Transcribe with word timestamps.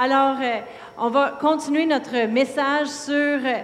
Alors, 0.00 0.36
euh, 0.40 0.60
on 0.96 1.08
va 1.08 1.36
continuer 1.40 1.84
notre 1.84 2.28
message 2.28 2.86
sur 2.86 3.12
euh, 3.14 3.62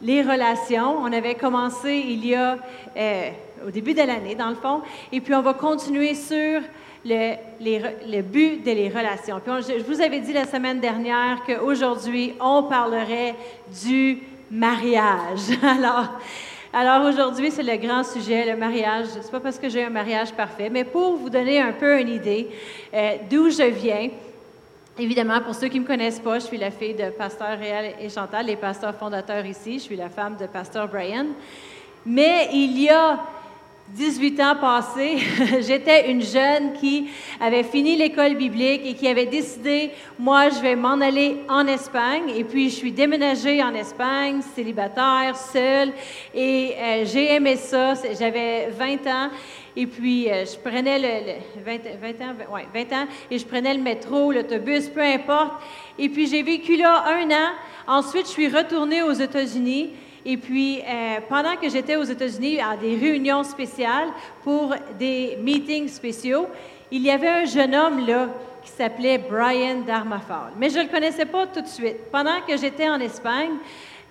les 0.00 0.22
relations. 0.22 0.98
On 0.98 1.12
avait 1.12 1.34
commencé 1.34 2.04
il 2.06 2.24
y 2.24 2.36
a, 2.36 2.56
euh, 2.96 3.30
au 3.66 3.70
début 3.72 3.92
de 3.92 3.98
l'année, 3.98 4.36
dans 4.36 4.50
le 4.50 4.54
fond, 4.54 4.82
et 5.10 5.20
puis 5.20 5.34
on 5.34 5.42
va 5.42 5.54
continuer 5.54 6.14
sur 6.14 6.60
le, 7.04 7.34
le 7.60 8.20
but 8.22 8.62
des 8.62 8.90
relations. 8.90 9.40
Puis 9.44 9.74
je 9.76 9.82
vous 9.82 10.00
avais 10.00 10.20
dit 10.20 10.32
la 10.32 10.44
semaine 10.44 10.78
dernière 10.78 11.42
qu'aujourd'hui, 11.44 12.34
on 12.40 12.62
parlerait 12.62 13.34
du 13.82 14.20
mariage. 14.52 15.50
Alors, 15.64 16.10
alors 16.74 17.06
aujourd'hui, 17.06 17.50
c'est 17.50 17.64
le 17.64 17.76
grand 17.76 18.02
sujet, 18.02 18.50
le 18.50 18.56
mariage. 18.56 19.06
Ce 19.06 19.18
n'est 19.18 19.30
pas 19.30 19.40
parce 19.40 19.58
que 19.58 19.68
j'ai 19.68 19.84
un 19.84 19.90
mariage 19.90 20.32
parfait, 20.32 20.70
mais 20.70 20.84
pour 20.84 21.16
vous 21.16 21.28
donner 21.28 21.60
un 21.60 21.72
peu 21.72 22.00
une 22.00 22.08
idée 22.08 22.48
d'où 23.28 23.50
je 23.50 23.64
viens. 23.64 24.08
Évidemment, 24.98 25.40
pour 25.40 25.54
ceux 25.54 25.68
qui 25.68 25.78
ne 25.78 25.84
me 25.84 25.86
connaissent 25.86 26.20
pas, 26.20 26.38
je 26.38 26.44
suis 26.44 26.58
la 26.58 26.70
fille 26.70 26.94
de 26.94 27.08
Pasteur 27.08 27.58
Réal 27.58 27.94
et 27.98 28.10
Chantal, 28.10 28.44
les 28.44 28.56
pasteurs 28.56 28.94
fondateurs 28.94 29.46
ici. 29.46 29.74
Je 29.78 29.84
suis 29.84 29.96
la 29.96 30.10
femme 30.10 30.36
de 30.36 30.46
Pasteur 30.46 30.86
Brian. 30.86 31.28
Mais 32.04 32.50
il 32.52 32.78
y 32.78 32.90
a 32.90 33.18
18 33.94 34.40
ans 34.40 34.56
passés, 34.58 35.18
j'étais 35.60 36.10
une 36.10 36.22
jeune 36.22 36.72
qui 36.80 37.10
avait 37.38 37.62
fini 37.62 37.94
l'école 37.94 38.36
biblique 38.36 38.82
et 38.86 38.94
qui 38.94 39.06
avait 39.06 39.26
décidé, 39.26 39.90
moi, 40.18 40.48
je 40.48 40.60
vais 40.60 40.76
m'en 40.76 40.98
aller 41.00 41.42
en 41.48 41.66
Espagne. 41.66 42.30
Et 42.34 42.44
puis, 42.44 42.70
je 42.70 42.76
suis 42.76 42.92
déménagée 42.92 43.62
en 43.62 43.74
Espagne, 43.74 44.40
célibataire, 44.54 45.36
seule. 45.36 45.92
Et 46.34 46.74
euh, 46.78 47.04
j'ai 47.04 47.34
aimé 47.34 47.56
ça. 47.56 47.92
J'avais 48.18 48.70
20 48.70 49.06
ans. 49.08 49.30
Et 49.76 49.86
puis, 49.86 50.30
euh, 50.30 50.44
je 50.46 50.58
prenais 50.58 50.98
le, 50.98 51.62
20, 51.62 51.78
20, 52.00 52.24
ans, 52.24 52.54
ouais, 52.54 52.66
20 52.74 52.96
ans, 52.96 53.06
et 53.30 53.38
je 53.38 53.44
prenais 53.44 53.74
le 53.74 53.80
métro, 53.82 54.32
l'autobus, 54.32 54.88
peu 54.88 55.02
importe. 55.02 55.52
Et 55.98 56.08
puis, 56.08 56.26
j'ai 56.26 56.42
vécu 56.42 56.76
là 56.76 57.04
un 57.08 57.30
an. 57.30 57.52
Ensuite, 57.86 58.26
je 58.26 58.32
suis 58.32 58.48
retournée 58.48 59.02
aux 59.02 59.12
États-Unis. 59.12 59.90
Et 60.24 60.36
puis, 60.36 60.80
euh, 60.80 61.18
pendant 61.28 61.56
que 61.56 61.68
j'étais 61.68 61.96
aux 61.96 62.04
États-Unis 62.04 62.60
à 62.60 62.76
des 62.76 62.96
réunions 62.96 63.42
spéciales 63.42 64.08
pour 64.44 64.74
des 64.98 65.36
meetings 65.42 65.88
spéciaux, 65.88 66.46
il 66.90 67.02
y 67.02 67.10
avait 67.10 67.28
un 67.28 67.44
jeune 67.44 67.74
homme 67.74 68.06
là 68.06 68.28
qui 68.62 68.70
s'appelait 68.70 69.18
Brian 69.18 69.80
Darmafal. 69.80 70.52
Mais 70.56 70.70
je 70.70 70.78
ne 70.78 70.84
le 70.84 70.88
connaissais 70.88 71.26
pas 71.26 71.46
tout 71.48 71.60
de 71.60 71.66
suite. 71.66 72.10
Pendant 72.12 72.40
que 72.46 72.56
j'étais 72.56 72.88
en 72.88 73.00
Espagne, 73.00 73.52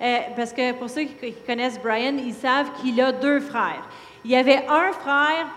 euh, 0.02 0.18
parce 0.36 0.52
que 0.52 0.74
pour 0.74 0.90
ceux 0.90 1.04
qui 1.04 1.34
connaissent 1.48 1.80
Brian, 1.80 2.18
ils 2.18 2.34
savent 2.34 2.72
qu'il 2.82 3.00
a 3.00 3.12
deux 3.14 3.40
frères. 3.40 3.88
Il 4.26 4.32
y 4.32 4.36
avait 4.36 4.66
un 4.68 4.92
frère 4.92 5.48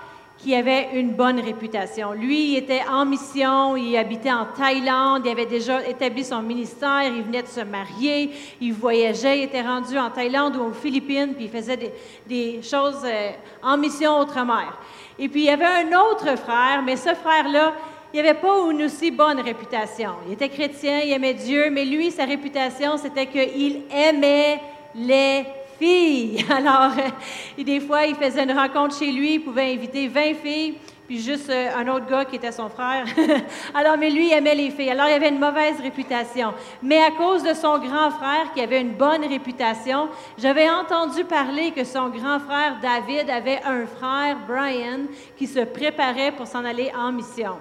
qui 0.45 0.55
avait 0.55 0.91
une 0.92 1.12
bonne 1.12 1.41
réputation. 1.41 2.12
Lui, 2.12 2.53
il 2.53 2.59
était 2.59 2.83
en 2.87 3.06
mission, 3.06 3.78
il 3.78 3.97
habitait 3.97 4.31
en 4.31 4.45
Thaïlande, 4.45 5.23
il 5.25 5.31
avait 5.31 5.47
déjà 5.47 5.89
établi 5.89 6.23
son 6.23 6.42
ministère, 6.42 7.05
il 7.06 7.23
venait 7.23 7.41
de 7.41 7.48
se 7.48 7.62
marier, 7.62 8.31
il 8.61 8.75
voyageait, 8.75 9.39
il 9.39 9.45
était 9.45 9.62
rendu 9.62 9.97
en 9.97 10.11
Thaïlande 10.11 10.56
ou 10.56 10.64
aux 10.64 10.73
Philippines, 10.75 11.33
puis 11.34 11.47
il 11.47 11.51
faisait 11.51 11.95
des, 12.27 12.61
choses 12.62 13.01
euh, 13.06 13.31
en 13.62 13.78
mission 13.78 14.20
outre-mer. 14.20 14.77
Et 15.19 15.31
puis, 15.31 15.45
il 15.45 15.47
y 15.47 15.51
avait 15.51 15.64
un 15.64 15.98
autre 15.98 16.36
frère, 16.36 16.83
mais 16.84 16.97
ce 16.97 17.14
frère-là, 17.14 17.73
il 18.12 18.23
n'avait 18.23 18.39
pas 18.39 18.70
une 18.70 18.83
aussi 18.83 19.11
bonne 19.11 19.41
réputation. 19.41 20.11
Il 20.27 20.34
était 20.34 20.51
chrétien, 20.51 21.01
il 21.01 21.12
aimait 21.12 21.33
Dieu, 21.33 21.70
mais 21.70 21.86
lui, 21.86 22.11
sa 22.11 22.27
réputation, 22.27 22.98
c'était 22.98 23.29
qu'il 23.29 23.84
aimait 23.91 24.61
les 24.95 25.47
filles. 25.78 26.44
Alors, 26.50 26.92
euh, 26.98 27.62
des 27.62 27.80
fois, 27.80 28.06
il 28.06 28.14
faisait 28.14 28.44
une 28.44 28.53
rencontre 28.53 28.98
chez 28.98 29.11
lui, 29.11 29.34
il 29.34 29.41
pouvait 29.41 29.72
inviter 29.72 30.08
20 30.08 30.34
filles, 30.34 30.75
puis 31.06 31.20
juste 31.20 31.50
euh, 31.50 31.69
un 31.77 31.86
autre 31.89 32.06
gars 32.06 32.25
qui 32.25 32.36
était 32.36 32.53
son 32.53 32.69
frère. 32.69 33.05
Alors, 33.75 33.97
mais 33.98 34.11
lui, 34.11 34.28
il 34.28 34.33
aimait 34.33 34.55
les 34.55 34.70
filles. 34.70 34.91
Alors, 34.91 35.06
il 35.08 35.12
avait 35.12 35.28
une 35.28 35.39
mauvaise 35.39 35.80
réputation. 35.80 36.55
Mais 36.83 37.02
à 37.02 37.11
cause 37.11 37.42
de 37.42 37.52
son 37.55 37.78
grand 37.78 38.11
frère 38.11 38.52
qui 38.55 38.61
avait 38.61 38.80
une 38.80 38.92
bonne 38.92 39.25
réputation, 39.25 40.08
j'avais 40.39 40.70
entendu 40.70 41.25
parler 41.25 41.72
que 41.72 41.84
son 41.84 42.08
grand 42.08 42.41
frère 42.41 42.78
David 42.80 43.28
avait 43.28 43.61
un 43.64 43.86
frère, 43.86 44.39
Brian, 44.46 45.01
qui 45.36 45.46
se 45.46 45.61
préparait 45.61 46.33
pour 46.33 46.46
s'en 46.46 46.64
aller 46.64 46.90
en 46.96 47.13
mission. 47.13 47.57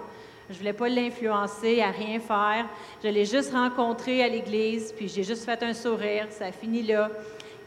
Je 0.49 0.55
ne 0.55 0.59
voulais 0.59 0.73
pas 0.73 0.89
l'influencer 0.89 1.81
à 1.81 1.89
rien 1.89 2.19
faire. 2.19 2.65
Je 3.03 3.07
l'ai 3.07 3.25
juste 3.25 3.53
rencontré 3.53 4.23
à 4.23 4.27
l'église, 4.27 4.93
puis 4.95 5.07
j'ai 5.07 5.23
juste 5.23 5.45
fait 5.45 5.61
un 5.63 5.73
sourire. 5.73 6.27
Ça 6.29 6.45
a 6.45 6.51
fini 6.51 6.83
là. 6.83 7.09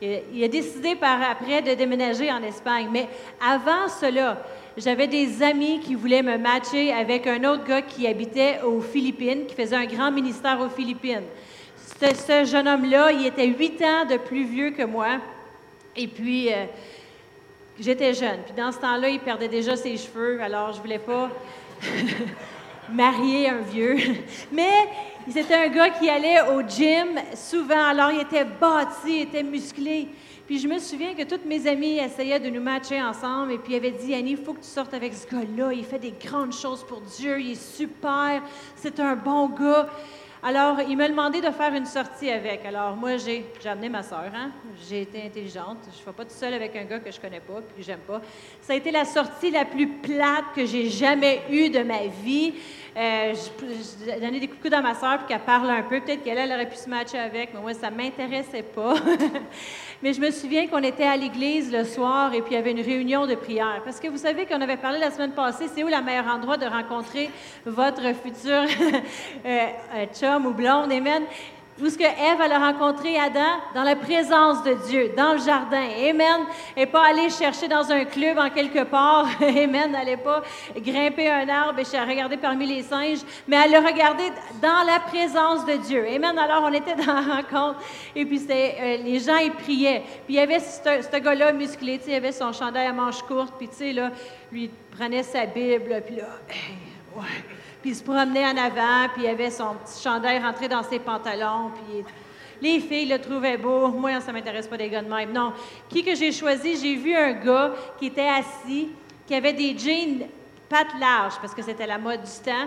Il 0.03 0.45
a 0.45 0.49
décidé 0.49 0.95
par 0.95 1.23
après 1.23 1.63
de 1.63 1.75
déménager 1.75 2.31
en 2.31 2.43
Espagne. 2.43 2.89
Mais 2.93 3.09
avant 3.41 3.89
cela, 3.89 4.43
j'avais 4.77 5.07
des 5.07 5.43
amis 5.43 5.81
qui 5.81 5.95
voulaient 5.95 6.23
me 6.23 6.37
matcher 6.37 6.93
avec 6.93 7.27
un 7.27 7.43
autre 7.45 7.65
gars 7.65 7.83
qui 7.83 8.07
habitait 8.07 8.61
aux 8.63 8.81
Philippines, 8.81 9.47
qui 9.47 9.55
faisait 9.55 9.77
un 9.77 9.87
grand 9.87 10.11
ministère 10.11 10.61
aux 10.61 10.69
Philippines. 10.69 11.25
Ce 12.01 12.45
jeune 12.45 12.69
homme-là, 12.69 13.13
il 13.13 13.27
était 13.27 13.47
huit 13.47 13.81
ans 13.83 14.05
de 14.05 14.19
plus 14.19 14.45
vieux 14.45 14.73
que 14.73 14.83
moi. 14.83 15.19
Et 15.97 16.07
puis, 16.09 16.53
euh, 16.53 16.67
j'étais 17.81 18.13
jeune. 18.13 18.41
Puis 18.45 18.55
dans 18.55 18.71
ce 18.71 18.79
temps-là, 18.79 19.09
il 19.09 19.21
perdait 19.21 19.49
déjà 19.49 19.77
ses 19.77 19.97
cheveux, 19.97 20.43
alors 20.43 20.73
je 20.73 20.81
voulais 20.81 20.99
pas 20.99 21.31
marier 22.93 23.49
un 23.49 23.61
vieux. 23.61 23.97
Mais 24.53 24.89
c'était 25.29 25.55
un 25.55 25.69
gars 25.69 25.91
qui 25.91 26.09
allait 26.09 26.41
au 26.43 26.63
gym 26.63 27.21
souvent, 27.35 27.87
alors 27.87 28.11
il 28.13 28.21
était 28.21 28.45
bâti, 28.45 29.07
il 29.07 29.23
était 29.23 29.43
musclé. 29.43 30.09
Puis 30.47 30.61
je 30.61 30.69
me 30.69 30.79
souviens 30.79 31.15
que 31.15 31.25
toutes 31.25 31.45
mes 31.45 31.67
amies 31.67 31.99
essayaient 31.99 32.39
de 32.39 32.49
nous 32.49 32.63
matcher 32.63 33.03
ensemble 33.03 33.53
et 33.53 33.59
puis 33.59 33.75
avaient 33.75 33.91
dit 33.91 34.15
Annie, 34.15 34.33
il 34.33 34.37
faut 34.37 34.53
que 34.53 34.61
tu 34.61 34.69
sortes 34.69 34.95
avec 34.95 35.13
ce 35.13 35.27
gars-là, 35.27 35.73
il 35.73 35.85
fait 35.85 35.99
des 35.99 36.13
grandes 36.13 36.53
choses 36.53 36.85
pour 36.85 37.01
Dieu, 37.01 37.41
il 37.41 37.53
est 37.53 37.77
super, 37.77 38.43
c'est 38.77 39.01
un 39.01 39.17
bon 39.17 39.49
gars. 39.49 39.89
Alors, 40.49 40.81
il 40.89 40.97
m'a 40.97 41.09
demandé 41.09 41.41
de 41.41 41.51
faire 41.51 41.75
une 41.75 41.87
sortie 41.87 42.31
avec. 42.31 42.65
Alors, 42.65 42.95
moi, 42.95 43.17
j'ai, 43.17 43.45
amené 43.65 43.89
ma 43.89 44.05
soeur. 44.05 44.31
Hein? 44.33 44.53
J'ai 44.89 45.03
été 45.03 45.21
intelligente. 45.21 45.79
Je 45.93 46.01
ne 46.01 46.07
vais 46.07 46.13
pas 46.13 46.23
toute 46.23 46.31
seule 46.31 46.55
avec 46.55 46.77
un 46.77 46.85
gars 46.85 47.01
que 47.01 47.11
je 47.11 47.19
connais 47.19 47.41
pas 47.41 47.55
puis 47.63 47.79
que 47.79 47.83
j'aime 47.83 47.99
pas. 48.07 48.21
Ça 48.61 48.75
a 48.75 48.77
été 48.77 48.93
la 48.93 49.05
sortie 49.05 49.51
la 49.51 49.65
plus 49.65 49.89
plate 49.89 50.45
que 50.55 50.65
j'ai 50.65 50.89
jamais 50.89 51.41
eue 51.51 51.69
de 51.69 51.81
ma 51.83 52.07
vie. 52.23 52.55
Euh, 52.97 53.35
je, 53.35 54.39
des 54.39 54.49
coups 54.49 54.73
à 54.73 54.81
ma 54.81 54.95
soeur 54.95 55.19
pour 55.19 55.27
qu'elle 55.27 55.41
parle 55.41 55.69
un 55.69 55.83
peu. 55.83 56.01
Peut-être 56.01 56.23
qu'elle 56.25 56.51
aurait 56.51 56.69
pu 56.69 56.77
se 56.77 56.89
matcher 56.89 57.19
avec, 57.19 57.53
mais 57.53 57.61
moi, 57.61 57.75
ça 57.75 57.91
ne 57.91 57.97
m'intéressait 57.97 58.63
pas. 58.63 58.95
mais 60.03 60.15
je 60.15 60.21
me 60.21 60.31
souviens 60.31 60.67
qu'on 60.67 60.83
était 60.83 61.05
à 61.05 61.15
l'église 61.15 61.71
le 61.71 61.85
soir 61.85 62.33
et 62.33 62.41
puis 62.41 62.53
il 62.53 62.57
y 62.57 62.59
avait 62.59 62.71
une 62.71 62.81
réunion 62.81 63.27
de 63.27 63.35
prière. 63.35 63.83
Parce 63.85 64.01
que 64.01 64.09
vous 64.09 64.17
savez 64.17 64.47
qu'on 64.47 64.63
avait 64.63 64.79
parlé 64.79 64.99
la 64.99 65.11
semaine 65.11 65.33
passée, 65.33 65.67
c'est 65.75 65.85
où 65.85 65.89
le 65.89 66.03
meilleur 66.03 66.27
endroit 66.27 66.57
de 66.57 66.65
rencontrer 66.65 67.29
votre 67.67 68.15
futur 68.15 68.65
euh, 69.45 69.67
euh, 69.95 70.07
chum 70.19 70.47
ou 70.47 70.55
blonde? 70.55 70.91
Amen? 70.91 71.25
Où 71.79 71.85
est-ce 71.85 71.99
que 71.99 72.05
Ève 72.05 72.41
a 72.41 72.59
rencontré 72.59 73.19
Adam? 73.19 73.61
Dans 73.75 73.83
la 73.83 73.97
présence 73.97 74.63
de 74.65 74.73
Dieu, 74.89 75.11
dans 75.15 75.35
le 75.35 75.39
jardin. 75.39 75.87
Amen. 76.09 76.47
Et 76.75 76.87
pas 76.87 77.07
aller 77.07 77.29
chercher 77.29 77.69
dans 77.69 77.91
un 77.93 78.07
club 78.07 78.39
en 78.39 78.49
quelque 78.49 78.85
part. 78.85 79.27
Amen. 79.41 79.93
N'allait 79.93 80.17
pas 80.17 80.43
grimper 80.75 81.31
un 81.31 81.47
arbre 81.49 81.81
et 81.81 82.01
regarder 82.01 82.39
parmi 82.39 82.67
les 82.67 82.83
singes, 82.83 83.19
mais 83.47 83.57
elle 83.63 83.73
le 83.73 83.79
regarder 83.79 84.33
dans 84.63 84.85
la 84.87 85.01
présence 85.01 85.67
de 85.67 85.75
Dieu. 85.75 86.07
Amen. 86.09 86.39
Alors, 86.39 86.63
on 86.65 86.73
était 86.73 86.95
dans 86.95 87.13
la 87.13 87.37
rencontre 87.37 87.81
et 88.15 88.25
puis 88.25 88.41
euh, 88.49 88.97
les 88.97 89.19
gens, 89.19 89.37
ils 89.37 89.53
priaient. 89.53 90.03
Puis 90.25 90.35
il 90.35 90.37
y 90.37 90.41
avait 90.41 90.61
ce, 90.61 91.19
gars-là 91.19 91.53
musclé, 91.53 92.01
il 92.07 92.15
avait 92.15 92.33
son 92.33 92.53
chandail 92.53 92.87
à 92.87 92.93
manches 92.93 93.23
courtes, 93.23 93.55
puis 93.59 93.69
tu 93.69 93.77
sais, 93.77 93.93
là, 93.93 94.11
lui, 94.51 94.65
il 94.65 94.97
prenait 94.97 95.23
sa 95.23 95.45
Bible, 95.45 96.03
puis 96.07 96.17
là, 96.17 96.25
ouais 97.17 97.56
il 97.87 97.95
se 97.95 98.03
promenait 98.03 98.45
en 98.45 98.57
avant, 98.57 99.09
puis 99.15 99.23
il 99.25 99.29
avait 99.29 99.51
son 99.51 99.75
petit 99.75 100.03
chandail 100.03 100.41
rentré 100.41 100.67
dans 100.67 100.83
ses 100.83 100.99
pantalons, 100.99 101.71
puis 101.75 102.05
les 102.61 102.81
filles 102.81 103.09
le 103.09 103.21
trouvaient 103.21 103.57
beau. 103.57 103.89
Moi, 103.89 104.21
ça 104.21 104.33
ne 104.33 104.39
m'intéresse 104.39 104.67
pas 104.67 104.77
des 104.77 104.89
gars 104.89 105.03
de 105.03 105.09
même. 105.09 105.33
Non. 105.33 105.53
Qui 105.89 106.03
que 106.03 106.15
j'ai 106.15 106.33
choisi? 106.33 106.77
J'ai 106.77 106.97
vu 106.97 107.15
un 107.15 107.33
gars 107.33 107.75
qui 107.99 108.07
était 108.07 108.29
assis, 108.29 108.89
qui 109.27 109.35
avait 109.35 109.53
des 109.53 109.77
jeans 109.79 110.27
pattes 110.69 110.99
larges, 111.01 111.35
parce 111.41 111.55
que 111.55 111.63
c'était 111.63 111.87
la 111.87 111.99
mode 111.99 112.23
du 112.23 112.45
temps. 112.45 112.67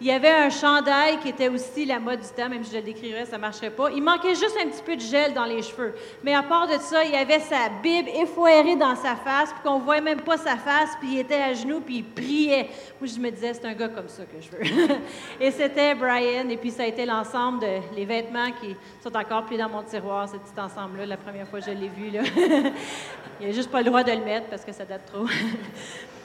Il 0.00 0.06
y 0.06 0.10
avait 0.10 0.30
un 0.30 0.48
chandail 0.48 1.18
qui 1.18 1.28
était 1.28 1.48
aussi 1.48 1.84
la 1.84 1.98
mode 1.98 2.20
du 2.20 2.28
temps, 2.28 2.48
même 2.48 2.64
si 2.64 2.70
je 2.70 2.76
le 2.76 2.82
décrirais, 2.82 3.26
ça 3.26 3.36
ne 3.36 3.42
marcherait 3.42 3.70
pas. 3.70 3.90
Il 3.90 4.02
manquait 4.02 4.34
juste 4.34 4.56
un 4.62 4.68
petit 4.68 4.82
peu 4.82 4.96
de 4.96 5.00
gel 5.00 5.34
dans 5.34 5.44
les 5.44 5.60
cheveux. 5.62 5.94
Mais 6.22 6.34
à 6.34 6.42
part 6.42 6.66
de 6.66 6.78
ça, 6.78 7.04
il 7.04 7.14
avait 7.14 7.40
sa 7.40 7.68
Bible 7.82 8.08
effoirée 8.08 8.76
dans 8.76 8.96
sa 8.96 9.16
face, 9.16 9.52
puis 9.52 9.62
qu'on 9.62 9.78
ne 9.78 9.84
voyait 9.84 10.00
même 10.00 10.22
pas 10.22 10.38
sa 10.38 10.56
face, 10.56 10.90
puis 11.00 11.12
il 11.12 11.18
était 11.18 11.40
à 11.40 11.52
genoux, 11.52 11.80
puis 11.80 11.96
il 11.96 12.04
priait. 12.04 12.70
Moi, 13.00 13.08
je 13.14 13.20
me 13.20 13.30
disais, 13.30 13.52
c'est 13.52 13.66
un 13.66 13.74
gars 13.74 13.88
comme 13.88 14.08
ça 14.08 14.22
que 14.24 14.40
je 14.40 14.50
veux. 14.50 14.96
et 15.40 15.50
c'était 15.50 15.94
Brian, 15.94 16.48
et 16.48 16.56
puis 16.56 16.70
ça 16.70 16.84
a 16.84 16.86
été 16.86 17.04
l'ensemble 17.04 17.60
de 17.60 17.80
les 17.94 18.04
vêtements 18.04 18.50
qui 18.60 18.74
sont 19.02 19.14
encore 19.14 19.44
plus 19.44 19.58
dans 19.58 19.68
mon 19.68 19.82
tiroir, 19.82 20.28
ce 20.28 20.36
petit 20.36 20.58
ensemble-là, 20.58 21.06
la 21.06 21.16
première 21.16 21.46
fois 21.46 21.60
que 21.60 21.66
je 21.66 21.72
l'ai 21.72 21.88
vu. 21.88 22.10
Il 23.40 23.46
n'a 23.46 23.52
juste 23.52 23.70
pas 23.70 23.78
le 23.78 23.84
droit 23.84 24.02
de 24.02 24.12
le 24.12 24.24
mettre 24.24 24.46
parce 24.48 24.64
que 24.64 24.72
ça 24.72 24.84
date 24.84 25.06
trop. 25.06 25.26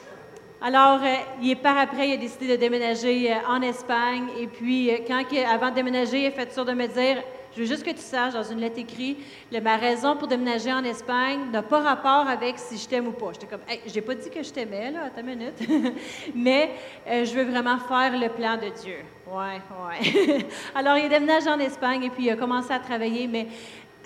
Alors, 0.62 1.00
euh, 1.04 1.16
il 1.42 1.52
est 1.52 1.56
par 1.56 1.78
après, 1.78 2.10
il 2.10 2.13
a 2.13 2.18
décidé 2.18 2.48
de 2.48 2.56
déménager 2.56 3.31
euh, 3.31 3.36
en 3.48 3.62
Espagne. 3.62 4.28
Et 4.40 4.48
puis, 4.48 4.90
euh, 4.90 4.98
quand, 5.06 5.22
avant 5.48 5.69
de 5.69 5.75
déménager, 5.75 6.22
il 6.22 6.28
a 6.28 6.31
fait 6.31 6.52
sûr 6.52 6.66
de 6.66 6.74
me 6.74 6.88
dire 6.88 7.22
Je 7.54 7.62
veux 7.62 7.68
juste 7.68 7.84
que 7.84 7.92
tu 7.92 8.02
saches, 8.02 8.34
dans 8.34 8.44
une 8.44 8.60
lettre 8.60 8.80
écrite, 8.80 9.18
ma 9.62 9.75
raison 9.75 10.16
pour 10.16 10.28
déménager 10.28 10.72
en 10.72 10.84
Espagne 10.84 11.52
n'a 11.52 11.62
pas 11.62 11.81
rapport 11.81 12.28
avec 12.28 12.57
si 12.57 12.78
je 12.78 12.88
t'aime 12.88 13.07
ou 13.07 13.12
pas. 13.12 13.31
J'étais 13.34 13.48
comme 13.48 13.62
hey, 13.68 13.81
J'ai 13.86 14.02
pas 14.02 14.16
dit 14.16 14.30
que 14.30 14.42
je 14.42 14.52
t'aimais, 14.52 14.92
là, 14.92 15.06
à 15.06 15.10
ta 15.10 15.22
minute. 15.22 15.56
Mais 16.36 16.72
je 17.06 17.34
veux 17.34 17.44
vraiment 17.44 17.78
faire 17.78 18.18
le 18.18 18.30
plan 18.30 18.56
de 18.56 18.69
Dieu. 18.81 18.98
Ouais, 19.28 19.60
ouais. 19.90 20.48
Alors, 20.75 20.98
il 20.98 21.06
a 21.06 21.10
déménagé 21.10 21.50
en 21.50 21.60
Espagne 21.60 22.04
et 22.04 22.10
puis 22.10 22.25
il 22.25 22.30
a 22.30 22.36
commencé 22.36 22.72
à 22.72 22.80
travailler. 22.80 23.28
Mais 23.28 23.48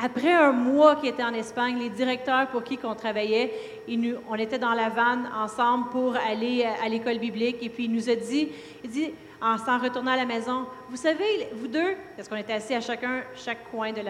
après 0.01 0.31
un 0.31 0.53
mois 0.53 0.95
qu'il 0.95 1.09
était 1.09 1.23
en 1.23 1.33
Espagne, 1.33 1.77
les 1.77 1.89
directeurs 1.89 2.47
pour 2.47 2.63
qui 2.63 2.79
on 2.83 2.95
travaillait, 2.95 3.51
on 4.29 4.35
était 4.35 4.57
dans 4.57 4.73
la 4.73 4.89
vanne 4.89 5.29
ensemble 5.35 5.89
pour 5.89 6.15
aller 6.15 6.63
euh, 6.63 6.85
à 6.85 6.87
l'école 6.87 7.19
biblique. 7.19 7.57
Et 7.61 7.69
puis 7.69 7.85
il 7.85 7.91
nous 7.91 8.09
a 8.09 8.15
dit, 8.15 8.49
il 8.83 8.89
dit, 8.89 9.11
en 9.41 9.57
s'en 9.57 9.77
retournant 9.77 10.11
à 10.11 10.17
la 10.17 10.25
maison, 10.25 10.65
vous 10.89 10.95
savez, 10.95 11.49
vous 11.53 11.67
deux, 11.67 11.95
parce 12.15 12.29
qu'on 12.29 12.37
était 12.37 12.53
assis 12.53 12.73
à 12.73 12.81
chacun, 12.81 13.23
chaque 13.35 13.69
coin 13.71 13.91
de 13.91 14.01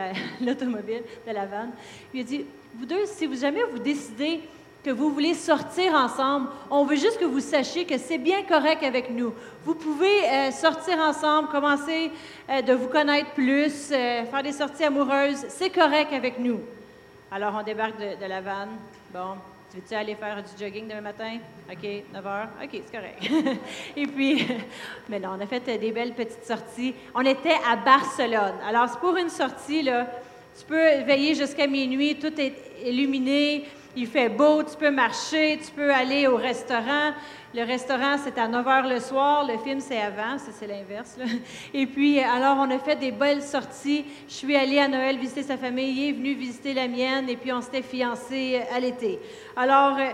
l'automobile, 0.46 1.02
de 1.28 1.34
la 1.34 1.46
vanne, 1.46 1.72
il 2.14 2.22
a 2.22 2.24
dit, 2.24 2.46
vous 2.76 2.86
deux, 2.86 3.06
si 3.06 3.26
vous 3.26 3.36
jamais 3.36 3.64
vous 3.72 3.80
décidez 3.80 4.42
vous 4.92 5.12
voulez 5.12 5.34
sortir 5.34 5.94
ensemble. 5.94 6.50
On 6.70 6.86
veut 6.86 6.96
juste 6.96 7.20
que 7.20 7.26
vous 7.26 7.40
sachiez 7.40 7.86
que 7.86 7.98
c'est 7.98 8.18
bien 8.18 8.44
correct 8.44 8.84
avec 8.84 9.10
nous. 9.10 9.34
Vous 9.66 9.76
pouvez 9.76 10.28
euh, 10.30 10.52
sortir 10.52 10.98
ensemble, 11.00 11.50
commencer 11.50 12.12
euh, 12.50 12.62
de 12.62 12.74
vous 12.74 12.88
connaître 12.88 13.32
plus, 13.32 13.92
euh, 13.92 14.26
faire 14.26 14.44
des 14.44 14.52
sorties 14.52 14.86
amoureuses. 14.86 15.46
C'est 15.50 15.70
correct 15.70 16.14
avec 16.14 16.40
nous. 16.40 16.62
Alors, 17.32 17.54
on 17.60 17.64
débarque 17.64 18.00
de, 18.00 18.26
la 18.26 18.42
vanne. 18.42 18.70
Bon, 19.14 19.36
tu 19.70 19.78
veux-tu 19.78 19.94
aller 19.94 20.16
faire 20.16 20.42
du 20.42 20.64
jogging 20.64 20.88
demain 20.88 21.02
matin? 21.02 21.38
OK, 21.72 22.04
9 22.14 22.26
h. 22.26 22.44
OK, 22.64 22.70
c'est 22.72 22.98
correct. 22.98 23.60
Et 23.96 24.08
puis, 24.08 24.48
mais 25.10 25.20
non, 25.20 25.32
on 25.38 25.42
a 25.42 25.46
fait 25.46 25.78
des 25.78 25.92
belles 25.92 26.14
petites 26.14 26.46
sorties. 26.46 26.96
On 27.14 27.22
était 27.22 27.58
à 27.70 27.76
Barcelone. 27.76 28.56
Alors, 28.68 28.90
c'est 28.90 29.00
pour 29.00 29.16
une 29.18 29.30
sortie, 29.30 29.84
là. 29.84 30.08
Tu 30.58 30.66
peux 30.66 31.04
veiller 31.04 31.36
jusqu'à 31.36 31.68
minuit, 31.68 32.18
tout 32.20 32.34
est 32.40 32.56
illuminé 32.84 33.66
il 33.96 34.08
fait 34.08 34.30
beau, 34.30 34.64
tu 34.64 34.76
peux 34.78 34.92
marcher, 34.92 35.60
tu 35.64 35.72
peux 35.72 35.92
aller 35.94 36.28
au 36.28 36.36
restaurant. 36.36 37.14
Le 37.54 37.64
restaurant, 37.64 38.16
c'est 38.24 38.38
à 38.38 38.48
9 38.48 38.66
h 38.66 38.90
le 38.90 39.00
soir. 39.00 39.48
Le 39.48 39.58
film, 39.58 39.80
c'est 39.80 40.00
avant. 40.00 40.38
C'est 40.38 40.68
l'inverse. 40.68 41.18
Et 41.74 41.88
puis, 41.88 42.20
alors, 42.20 42.58
on 42.60 42.70
a 42.70 42.78
fait 42.78 42.96
des 42.96 43.12
belles 43.12 43.42
sorties. 43.42 44.06
Je 44.28 44.34
suis 44.34 44.56
allée 44.56 44.78
à 44.78 44.88
Noël 44.88 45.18
visiter 45.18 45.42
sa 45.42 45.58
famille. 45.58 45.90
Il 45.90 46.10
est 46.10 46.14
venu 46.14 46.36
visiter 46.36 46.76
la 46.76 46.88
mienne. 46.88 47.28
Et 47.28 47.36
puis, 47.36 47.52
on 47.52 47.62
s'était 47.62 47.82
fiancés 47.82 48.62
à 48.72 48.80
l'été. 48.80 49.20
Alors, 49.58 49.98
euh, 49.98 50.12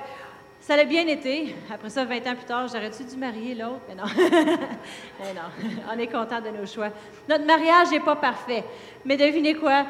ça 0.61 0.75
a 0.75 0.83
bien 0.85 1.05
été. 1.07 1.53
Après 1.71 1.89
ça, 1.89 2.05
20 2.05 2.15
ans 2.25 2.35
plus 2.35 2.45
tard, 2.45 2.67
j'aurais-tu 2.69 3.03
dû 3.03 3.17
marier 3.17 3.53
l'autre? 3.53 3.81
Mais 3.89 3.95
non. 3.95 4.05
Mais 5.19 5.33
non. 5.33 5.69
On 5.93 5.99
est 5.99 6.07
content 6.07 6.39
de 6.39 6.57
nos 6.57 6.65
choix. 6.65 6.89
Notre 7.27 7.45
mariage 7.45 7.91
n'est 7.91 7.99
pas 7.99 8.15
parfait. 8.15 8.63
Mais 9.03 9.17
devinez 9.17 9.55
quoi? 9.55 9.85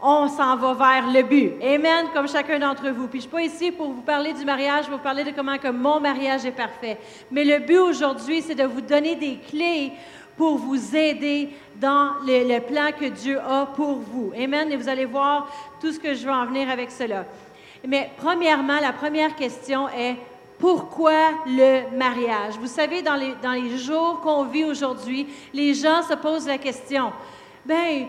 On 0.00 0.28
s'en 0.28 0.56
va 0.56 0.74
vers 0.74 1.10
le 1.10 1.22
but. 1.22 1.52
Amen, 1.62 2.06
comme 2.14 2.28
chacun 2.28 2.58
d'entre 2.58 2.88
vous. 2.90 3.08
Puis 3.08 3.20
je 3.20 3.22
suis 3.22 3.30
pas 3.30 3.42
ici 3.42 3.72
pour 3.72 3.88
vous 3.88 4.02
parler 4.02 4.32
du 4.32 4.44
mariage, 4.44 4.86
pour 4.86 4.98
vous 4.98 5.02
parler 5.02 5.24
de 5.24 5.32
comment 5.32 5.58
que 5.58 5.68
mon 5.68 5.98
mariage 5.98 6.44
est 6.44 6.52
parfait. 6.52 6.98
Mais 7.30 7.44
le 7.44 7.58
but 7.58 7.78
aujourd'hui, 7.78 8.42
c'est 8.42 8.54
de 8.54 8.64
vous 8.64 8.80
donner 8.80 9.16
des 9.16 9.38
clés 9.38 9.92
pour 10.36 10.56
vous 10.56 10.94
aider 10.94 11.48
dans 11.76 12.12
le, 12.24 12.60
plan 12.60 12.90
que 12.98 13.06
Dieu 13.06 13.40
a 13.40 13.66
pour 13.66 13.96
vous. 13.96 14.32
Amen. 14.38 14.70
Et 14.70 14.76
vous 14.76 14.88
allez 14.88 15.04
voir 15.04 15.48
tout 15.80 15.92
ce 15.92 15.98
que 15.98 16.14
je 16.14 16.24
veux 16.24 16.32
en 16.32 16.46
venir 16.46 16.70
avec 16.70 16.92
cela. 16.92 17.24
Mais 17.86 18.10
premièrement, 18.16 18.78
la 18.80 18.92
première 18.92 19.34
question 19.34 19.88
est 19.88 20.16
pourquoi 20.58 21.30
le 21.46 21.96
mariage? 21.96 22.54
Vous 22.60 22.66
savez, 22.66 23.02
dans 23.02 23.14
les, 23.14 23.34
dans 23.42 23.52
les 23.52 23.78
jours 23.78 24.20
qu'on 24.20 24.44
vit 24.44 24.64
aujourd'hui, 24.64 25.28
les 25.52 25.74
gens 25.74 26.02
se 26.02 26.14
posent 26.14 26.46
la 26.46 26.58
question. 26.58 27.12
Ben, 27.64 28.06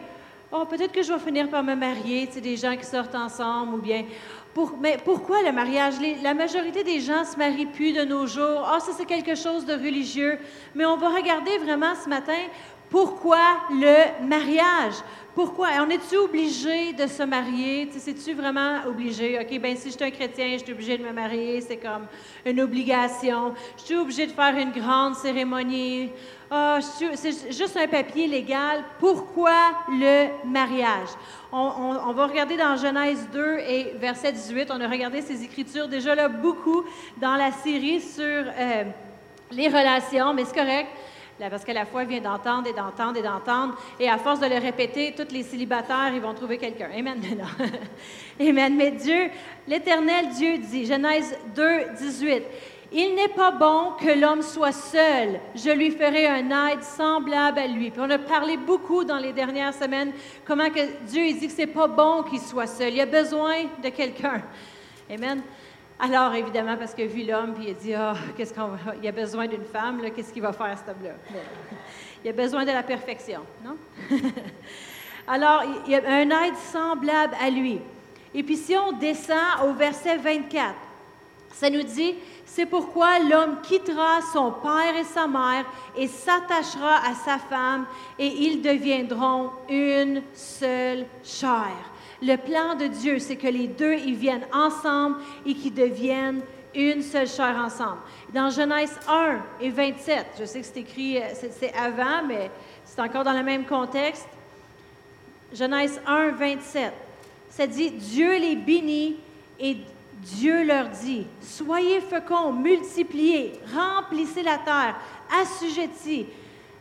Oh, 0.51 0.65
peut-être 0.65 0.91
que 0.91 1.03
je 1.03 1.13
vais 1.13 1.19
finir 1.19 1.47
par 1.47 1.63
me 1.63 1.75
marier, 1.75 2.25
tu 2.25 2.33
sais, 2.33 2.41
des 2.41 2.57
gens 2.57 2.75
qui 2.75 2.83
sortent 2.83 3.13
ensemble, 3.13 3.75
ou 3.75 3.77
bien. 3.77 4.05
Pour, 4.51 4.75
mais 4.81 4.97
pourquoi 5.05 5.43
le 5.43 5.51
mariage? 5.51 5.93
la 6.23 6.33
majorité 6.33 6.83
des 6.83 6.99
gens 6.99 7.23
se 7.23 7.37
marient 7.37 7.67
plus 7.67 7.93
de 7.93 8.03
nos 8.03 8.25
jours. 8.25 8.63
Ah, 8.65 8.77
oh, 8.77 8.79
ça, 8.79 8.91
c'est 8.97 9.05
quelque 9.05 9.35
chose 9.35 9.63
de 9.63 9.73
religieux. 9.73 10.39
Mais 10.73 10.85
on 10.85 10.97
va 10.97 11.09
regarder 11.09 11.55
vraiment 11.59 11.93
ce 11.93 12.09
matin 12.09 12.41
pourquoi 12.89 13.61
le 13.69 14.25
mariage? 14.27 14.95
Pourquoi? 15.35 15.69
On 15.79 15.89
est-tu 15.89 16.17
obligé 16.17 16.91
de 16.93 17.07
se 17.07 17.23
marier? 17.23 17.87
C'est-tu 17.95 18.33
vraiment 18.33 18.79
obligé? 18.87 19.39
OK, 19.39 19.61
bien, 19.61 19.75
si 19.75 19.91
je 19.91 19.95
suis 19.95 20.03
un 20.03 20.11
chrétien, 20.11 20.57
je 20.57 20.63
suis 20.63 20.73
obligé 20.73 20.97
de 20.97 21.03
me 21.03 21.13
marier, 21.13 21.61
c'est 21.61 21.77
comme 21.77 22.07
une 22.45 22.59
obligation. 22.59 23.53
Je 23.77 23.83
suis 23.83 23.95
obligé 23.95 24.27
de 24.27 24.31
faire 24.31 24.57
une 24.57 24.71
grande 24.71 25.15
cérémonie. 25.15 26.09
Ah, 26.51 26.79
c'est 27.13 27.51
juste 27.51 27.77
un 27.77 27.87
papier 27.87 28.27
légal. 28.27 28.83
Pourquoi 28.99 29.53
le 29.87 30.27
mariage? 30.45 31.09
On, 31.51 32.11
va 32.11 32.25
regarder 32.27 32.57
dans 32.57 32.75
Genèse 32.75 33.29
2 33.31 33.57
et 33.59 33.93
verset 33.99 34.31
18. 34.31 34.71
On 34.71 34.81
a 34.81 34.87
regardé 34.87 35.21
ces 35.21 35.43
écritures 35.43 35.87
déjà 35.87 36.15
là 36.15 36.27
beaucoup 36.27 36.83
dans 37.21 37.35
la 37.35 37.51
série 37.51 38.01
sur 38.01 38.23
euh, 38.23 38.83
les 39.51 39.67
relations, 39.67 40.33
mais 40.33 40.43
c'est 40.45 40.55
correct. 40.55 40.89
Parce 41.47 41.63
que 41.63 41.71
la 41.71 41.85
foi 41.85 42.03
vient 42.03 42.19
d'entendre 42.19 42.67
et 42.67 42.73
d'entendre 42.73 43.17
et 43.17 43.21
d'entendre. 43.21 43.75
Et 43.99 44.09
à 44.09 44.17
force 44.17 44.39
de 44.39 44.47
le 44.47 44.57
répéter, 44.57 45.13
tous 45.15 45.33
les 45.33 45.43
célibataires, 45.43 46.11
ils 46.13 46.21
vont 46.21 46.33
trouver 46.33 46.57
quelqu'un. 46.57 46.89
Amen. 46.93 47.21
Amen. 48.39 48.75
Mais 48.75 48.91
Dieu, 48.91 49.29
l'Éternel 49.67 50.29
Dieu 50.29 50.57
dit, 50.57 50.85
Genèse 50.85 51.37
2, 51.55 51.63
18, 51.97 52.43
il 52.91 53.15
n'est 53.15 53.29
pas 53.29 53.51
bon 53.51 53.91
que 53.99 54.19
l'homme 54.19 54.41
soit 54.41 54.71
seul. 54.71 55.39
Je 55.55 55.69
lui 55.69 55.91
ferai 55.91 56.27
un 56.27 56.69
aide 56.69 56.83
semblable 56.83 57.59
à 57.59 57.67
lui. 57.67 57.91
Puis 57.91 58.01
on 58.03 58.09
a 58.09 58.17
parlé 58.17 58.57
beaucoup 58.57 59.03
dans 59.03 59.19
les 59.19 59.31
dernières 59.31 59.73
semaines 59.73 60.11
comment 60.43 60.69
que 60.69 61.05
Dieu 61.05 61.25
il 61.27 61.39
dit 61.39 61.47
que 61.47 61.53
c'est 61.53 61.67
pas 61.67 61.87
bon 61.87 62.23
qu'il 62.23 62.39
soit 62.39 62.67
seul. 62.67 62.93
Il 62.93 63.01
a 63.01 63.05
besoin 63.05 63.65
de 63.83 63.89
quelqu'un. 63.89 64.41
Amen. 65.09 65.41
Alors, 66.01 66.33
évidemment, 66.33 66.77
parce 66.77 66.93
qu'il 66.93 67.03
a 67.03 67.07
vu 67.07 67.23
l'homme, 67.23 67.53
puis 67.53 67.65
il 67.65 67.71
a 67.71 67.73
dit, 67.73 67.93
ah, 67.93 68.13
qu'est-ce 68.37 68.53
qu'on 68.53 68.71
il 69.01 69.07
a 69.07 69.11
besoin 69.11 69.47
d'une 69.47 69.65
femme, 69.65 70.01
qu'est-ce 70.15 70.31
qu'il 70.31 70.41
va 70.41 70.53
faire, 70.53 70.77
cet 70.77 70.95
homme-là? 70.95 71.11
Il 72.23 72.29
a 72.29 72.33
besoin 72.33 72.63
de 72.63 72.71
la 72.71 72.83
perfection, 72.83 73.41
non? 73.63 73.75
Alors, 75.27 75.63
il 75.85 75.91
y 75.91 75.95
a 75.95 76.01
un 76.07 76.29
aide 76.29 76.55
semblable 76.71 77.35
à 77.41 77.49
lui. 77.49 77.79
Et 78.33 78.43
puis, 78.43 78.55
si 78.55 78.77
on 78.77 78.93
descend 78.93 79.65
au 79.65 79.73
verset 79.73 80.17
24, 80.17 80.73
ça 81.51 81.69
nous 81.69 81.83
dit, 81.83 82.15
c'est 82.45 82.65
pourquoi 82.65 83.19
l'homme 83.19 83.57
quittera 83.61 84.21
son 84.33 84.51
père 84.51 84.95
et 84.97 85.03
sa 85.03 85.27
mère 85.27 85.65
et 85.97 86.07
s'attachera 86.07 86.97
à 87.05 87.13
sa 87.13 87.37
femme 87.37 87.85
et 88.17 88.27
ils 88.27 88.61
deviendront 88.61 89.51
une 89.67 90.21
seule 90.33 91.05
chair. 91.23 91.75
Le 92.21 92.35
plan 92.35 92.75
de 92.75 92.87
Dieu, 92.87 93.19
c'est 93.19 93.37
que 93.37 93.47
les 93.47 93.67
deux, 93.67 93.95
ils 93.95 94.15
viennent 94.15 94.45
ensemble 94.53 95.17
et 95.45 95.53
qu'ils 95.53 95.73
deviennent 95.73 96.41
une 96.75 97.01
seule 97.01 97.27
chair 97.27 97.55
ensemble. 97.57 97.99
Dans 98.33 98.49
Genèse 98.49 98.99
1 99.07 99.39
et 99.61 99.69
27, 99.69 100.25
je 100.39 100.45
sais 100.45 100.59
que 100.59 100.65
c'est 100.65 100.79
écrit, 100.79 101.17
c'est 101.33 101.73
avant, 101.73 102.25
mais 102.27 102.51
c'est 102.85 103.01
encore 103.01 103.23
dans 103.23 103.33
le 103.33 103.43
même 103.43 103.65
contexte. 103.65 104.27
Genèse 105.53 105.99
1, 106.05 106.31
27, 106.31 106.93
ça 107.49 107.65
dit, 107.65 107.91
Dieu 107.91 108.37
les 108.37 108.55
bénit 108.55 109.15
et 109.59 109.77
Dieu 110.21 110.63
leur 110.65 110.89
dit, 110.89 111.25
soyez 111.41 112.01
féconds, 112.01 112.51
multipliez, 112.51 113.53
remplissez 113.73 114.43
la 114.43 114.57
terre, 114.57 114.95
assujettissez, 115.41 116.27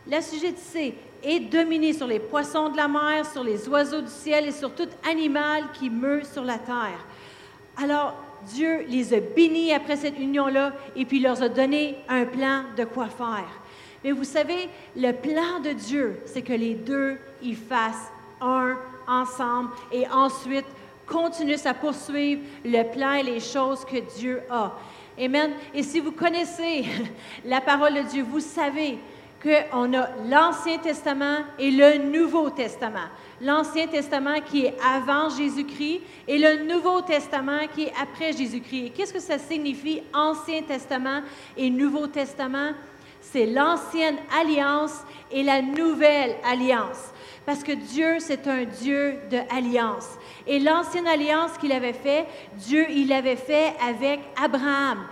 l'assujettissez 0.09 0.95
et 1.23 1.39
dominez 1.39 1.93
sur 1.93 2.07
les 2.07 2.19
poissons 2.19 2.69
de 2.69 2.77
la 2.77 2.87
mer, 2.87 3.25
sur 3.25 3.43
les 3.43 3.67
oiseaux 3.67 4.01
du 4.01 4.09
ciel 4.09 4.47
et 4.47 4.51
sur 4.51 4.73
tout 4.73 4.87
animal 5.09 5.65
qui 5.73 5.89
meut 5.89 6.23
sur 6.23 6.43
la 6.43 6.57
terre. 6.57 7.05
Alors, 7.77 8.13
Dieu 8.47 8.85
les 8.87 9.13
a 9.13 9.19
bénis 9.19 9.73
après 9.73 9.97
cette 9.97 10.17
union-là 10.17 10.73
et 10.95 11.05
puis 11.05 11.19
leur 11.19 11.41
a 11.41 11.49
donné 11.49 11.97
un 12.07 12.25
plan 12.25 12.63
de 12.77 12.85
quoi 12.85 13.07
faire. 13.07 13.49
Mais 14.03 14.11
vous 14.11 14.23
savez, 14.23 14.69
le 14.95 15.11
plan 15.11 15.59
de 15.63 15.71
Dieu, 15.71 16.19
c'est 16.25 16.41
que 16.41 16.53
les 16.53 16.73
deux 16.73 17.17
y 17.41 17.53
fassent 17.53 18.11
un 18.39 18.77
ensemble 19.07 19.71
et 19.91 20.07
ensuite 20.07 20.65
continue 21.05 21.57
à 21.65 21.73
poursuivre 21.73 22.41
le 22.63 22.83
plan 22.83 23.13
et 23.13 23.23
les 23.23 23.39
choses 23.39 23.83
que 23.83 23.97
Dieu 24.17 24.41
a. 24.49 24.73
Amen. 25.19 25.51
Et 25.73 25.83
si 25.83 25.99
vous 25.99 26.13
connaissez 26.13 26.85
la 27.45 27.59
parole 27.59 27.95
de 27.95 28.01
Dieu, 28.03 28.23
vous 28.23 28.39
savez 28.39 28.99
qu'on 29.41 29.93
a 29.93 30.09
l'Ancien 30.25 30.77
Testament 30.79 31.39
et 31.57 31.71
le 31.71 31.97
Nouveau 31.97 32.49
Testament. 32.49 33.07
L'Ancien 33.41 33.87
Testament 33.87 34.41
qui 34.41 34.65
est 34.65 34.75
avant 34.85 35.29
Jésus-Christ 35.29 36.01
et 36.27 36.37
le 36.37 36.65
Nouveau 36.65 37.01
Testament 37.01 37.67
qui 37.73 37.83
est 37.83 37.93
après 38.01 38.33
Jésus-Christ. 38.33 38.91
Qu'est-ce 38.95 39.13
que 39.13 39.19
ça 39.19 39.37
signifie, 39.37 40.03
Ancien 40.13 40.61
Testament 40.63 41.21
et 41.55 41.69
Nouveau 41.69 42.07
Testament? 42.07 42.71
C'est 43.21 43.45
l'ancienne 43.45 44.17
alliance 44.41 45.03
et 45.31 45.43
la 45.43 45.61
nouvelle 45.61 46.35
alliance. 46.43 47.11
Parce 47.45 47.63
que 47.63 47.71
Dieu, 47.71 48.17
c'est 48.19 48.47
un 48.47 48.63
Dieu 48.65 49.19
de 49.31 49.37
alliance. 49.55 50.07
Et 50.45 50.59
l'ancienne 50.59 51.07
alliance 51.07 51.57
qu'il 51.59 51.71
avait 51.71 51.93
fait, 51.93 52.25
Dieu, 52.55 52.85
il 52.89 53.07
l'avait 53.07 53.35
fait 53.35 53.73
avec 53.87 54.19
Abraham. 54.41 55.05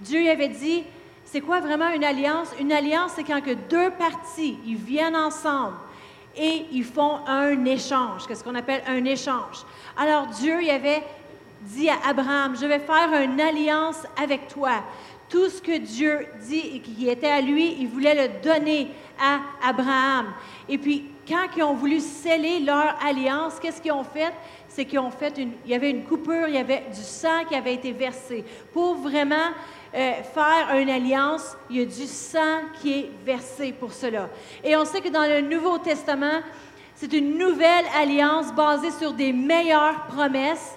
Dieu 0.00 0.28
avait 0.30 0.48
dit, 0.48 0.84
C'est 1.30 1.42
quoi 1.42 1.60
vraiment 1.60 1.90
une 1.90 2.04
alliance? 2.04 2.54
Une 2.58 2.72
alliance, 2.72 3.12
c'est 3.14 3.22
quand 3.22 3.42
que 3.42 3.52
deux 3.52 3.90
parties, 3.90 4.58
ils 4.64 4.76
viennent 4.76 5.14
ensemble 5.14 5.76
et 6.34 6.64
ils 6.72 6.84
font 6.84 7.18
un 7.26 7.66
échange. 7.66 8.26
Qu'est-ce 8.26 8.42
qu'on 8.42 8.54
appelle 8.54 8.82
un 8.88 9.04
échange? 9.04 9.66
Alors 9.98 10.26
Dieu, 10.28 10.62
il 10.62 10.70
avait 10.70 11.02
dit 11.60 11.90
à 11.90 11.96
Abraham, 12.08 12.56
je 12.58 12.64
vais 12.64 12.78
faire 12.78 13.12
une 13.22 13.38
alliance 13.42 14.04
avec 14.18 14.48
toi. 14.48 14.82
Tout 15.28 15.50
ce 15.50 15.60
que 15.60 15.76
Dieu 15.76 16.26
dit 16.48 16.80
qui 16.80 17.10
était 17.10 17.28
à 17.28 17.42
lui, 17.42 17.76
il 17.78 17.88
voulait 17.88 18.28
le 18.28 18.42
donner 18.42 18.88
à 19.20 19.40
Abraham. 19.68 20.32
Et 20.66 20.78
puis, 20.78 21.10
quand 21.28 21.44
ils 21.54 21.62
ont 21.62 21.74
voulu 21.74 22.00
sceller 22.00 22.60
leur 22.60 22.94
alliance, 23.06 23.58
qu'est-ce 23.60 23.82
qu'ils 23.82 23.92
ont 23.92 24.02
fait? 24.02 24.32
C'est 24.66 24.86
qu'ils 24.86 24.98
ont 24.98 25.10
fait 25.10 25.36
une, 25.36 25.52
il 25.66 25.72
y 25.72 25.74
avait 25.74 25.90
une 25.90 26.04
coupure, 26.04 26.48
il 26.48 26.54
y 26.54 26.58
avait 26.58 26.84
du 26.88 27.02
sang 27.02 27.44
qui 27.46 27.54
avait 27.54 27.74
été 27.74 27.92
versé. 27.92 28.46
Pour 28.72 28.94
vraiment 28.94 29.50
euh, 29.98 30.22
faire 30.22 30.76
une 30.78 30.90
alliance, 30.90 31.56
il 31.68 31.78
y 31.78 31.82
a 31.82 31.84
du 31.84 32.06
sang 32.06 32.60
qui 32.80 32.92
est 32.92 33.10
versé 33.26 33.72
pour 33.72 33.92
cela. 33.92 34.28
Et 34.62 34.76
on 34.76 34.84
sait 34.84 35.00
que 35.00 35.08
dans 35.08 35.28
le 35.28 35.40
Nouveau 35.40 35.78
Testament, 35.78 36.40
c'est 36.94 37.12
une 37.12 37.36
nouvelle 37.36 37.84
alliance 37.96 38.54
basée 38.54 38.92
sur 38.92 39.12
des 39.12 39.32
meilleures 39.32 40.06
promesses. 40.06 40.76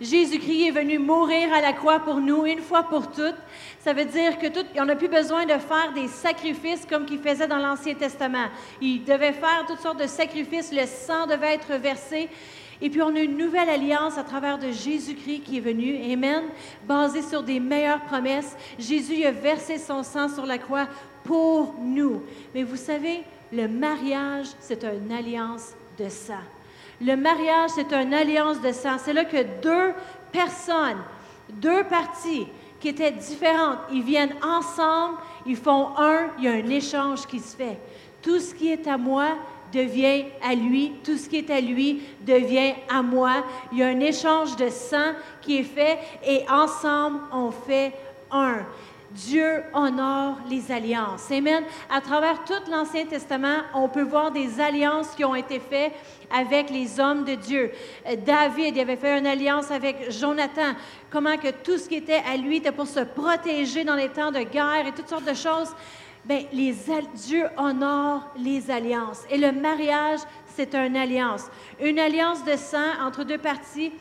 Jésus-Christ 0.00 0.68
est 0.68 0.70
venu 0.70 1.00
mourir 1.00 1.52
à 1.52 1.60
la 1.60 1.72
croix 1.72 1.98
pour 1.98 2.20
nous 2.20 2.46
une 2.46 2.60
fois 2.60 2.84
pour 2.84 3.10
toutes. 3.10 3.34
Ça 3.80 3.92
veut 3.92 4.04
dire 4.04 4.38
que 4.38 4.46
tout, 4.46 4.64
on 4.78 4.84
n'a 4.84 4.94
plus 4.94 5.08
besoin 5.08 5.46
de 5.46 5.58
faire 5.58 5.92
des 5.92 6.06
sacrifices 6.06 6.86
comme 6.88 7.06
qu'il 7.06 7.18
faisait 7.18 7.48
dans 7.48 7.58
l'Ancien 7.58 7.94
Testament. 7.94 8.46
Il 8.80 9.02
devait 9.02 9.32
faire 9.32 9.64
toutes 9.66 9.80
sortes 9.80 10.00
de 10.00 10.06
sacrifices, 10.06 10.72
le 10.72 10.86
sang 10.86 11.26
devait 11.26 11.54
être 11.54 11.74
versé. 11.74 12.28
Et 12.82 12.88
puis, 12.88 13.02
on 13.02 13.14
a 13.14 13.20
une 13.20 13.36
nouvelle 13.36 13.68
alliance 13.68 14.16
à 14.16 14.24
travers 14.24 14.58
de 14.58 14.70
Jésus-Christ 14.70 15.42
qui 15.44 15.58
est 15.58 15.60
venu, 15.60 15.96
Amen, 16.12 16.44
basée 16.86 17.22
sur 17.22 17.42
des 17.42 17.60
meilleures 17.60 18.02
promesses. 18.02 18.56
Jésus 18.78 19.24
a 19.24 19.30
versé 19.30 19.78
son 19.78 20.02
sang 20.02 20.28
sur 20.28 20.46
la 20.46 20.58
croix 20.58 20.86
pour 21.24 21.74
nous. 21.78 22.22
Mais 22.54 22.62
vous 22.62 22.76
savez, 22.76 23.22
le 23.52 23.68
mariage, 23.68 24.46
c'est 24.60 24.84
une 24.84 25.12
alliance 25.12 25.74
de 25.98 26.08
sang. 26.08 26.34
Le 27.00 27.16
mariage, 27.16 27.70
c'est 27.74 27.92
une 27.92 28.14
alliance 28.14 28.60
de 28.60 28.72
sang. 28.72 28.96
C'est 28.98 29.12
là 29.12 29.24
que 29.24 29.42
deux 29.62 29.94
personnes, 30.32 30.98
deux 31.48 31.84
parties 31.84 32.46
qui 32.78 32.88
étaient 32.88 33.12
différentes, 33.12 33.78
ils 33.92 34.02
viennent 34.02 34.34
ensemble, 34.42 35.18
ils 35.46 35.56
font 35.56 35.88
un, 35.98 36.28
il 36.38 36.44
y 36.44 36.48
a 36.48 36.52
un 36.52 36.70
échange 36.70 37.26
qui 37.26 37.40
se 37.40 37.56
fait. 37.56 37.78
Tout 38.22 38.38
ce 38.38 38.54
qui 38.54 38.70
est 38.70 38.86
à 38.86 38.96
moi 38.96 39.36
devient 39.72 40.24
à 40.42 40.54
lui, 40.54 40.92
tout 41.04 41.16
ce 41.16 41.28
qui 41.28 41.36
est 41.36 41.50
à 41.50 41.60
lui 41.60 42.02
devient 42.26 42.74
à 42.88 43.02
moi. 43.02 43.44
Il 43.72 43.78
y 43.78 43.82
a 43.82 43.88
un 43.88 44.00
échange 44.00 44.56
de 44.56 44.68
sang 44.68 45.12
qui 45.40 45.58
est 45.58 45.64
fait 45.64 45.98
et 46.26 46.44
ensemble, 46.50 47.20
on 47.32 47.50
fait 47.50 47.92
un. 48.30 48.64
Dieu 49.12 49.64
honore 49.74 50.36
les 50.48 50.70
alliances. 50.70 51.30
Amen. 51.32 51.64
À 51.90 52.00
travers 52.00 52.44
tout 52.44 52.70
l'Ancien 52.70 53.06
Testament, 53.06 53.62
on 53.74 53.88
peut 53.88 54.04
voir 54.04 54.30
des 54.30 54.60
alliances 54.60 55.14
qui 55.16 55.24
ont 55.24 55.34
été 55.34 55.58
faites 55.58 55.92
avec 56.30 56.70
les 56.70 57.00
hommes 57.00 57.24
de 57.24 57.34
Dieu. 57.34 57.72
Euh, 58.06 58.14
David 58.24 58.78
avait 58.78 58.96
fait 58.96 59.18
une 59.18 59.26
alliance 59.26 59.70
avec 59.72 60.12
Jonathan. 60.12 60.74
Comment 61.10 61.36
que 61.36 61.50
tout 61.50 61.76
ce 61.76 61.88
qui 61.88 61.96
était 61.96 62.22
à 62.24 62.36
lui 62.36 62.58
était 62.58 62.70
pour 62.70 62.86
se 62.86 63.00
protéger 63.00 63.82
dans 63.82 63.96
les 63.96 64.10
temps 64.10 64.30
de 64.30 64.42
guerre 64.42 64.86
et 64.86 64.92
toutes 64.92 65.08
sortes 65.08 65.24
de 65.24 65.34
choses. 65.34 65.74
Bien, 66.24 66.44
les, 66.52 66.74
Dieu 67.14 67.46
honore 67.56 68.30
les 68.36 68.70
alliances. 68.70 69.24
Et 69.30 69.38
le 69.38 69.52
mariage, 69.52 70.20
c'est 70.46 70.74
une 70.74 70.96
alliance. 70.96 71.46
Une 71.80 71.98
alliance 71.98 72.44
de 72.44 72.56
sang 72.56 73.00
entre 73.00 73.24
deux 73.24 73.38
parties 73.38 73.92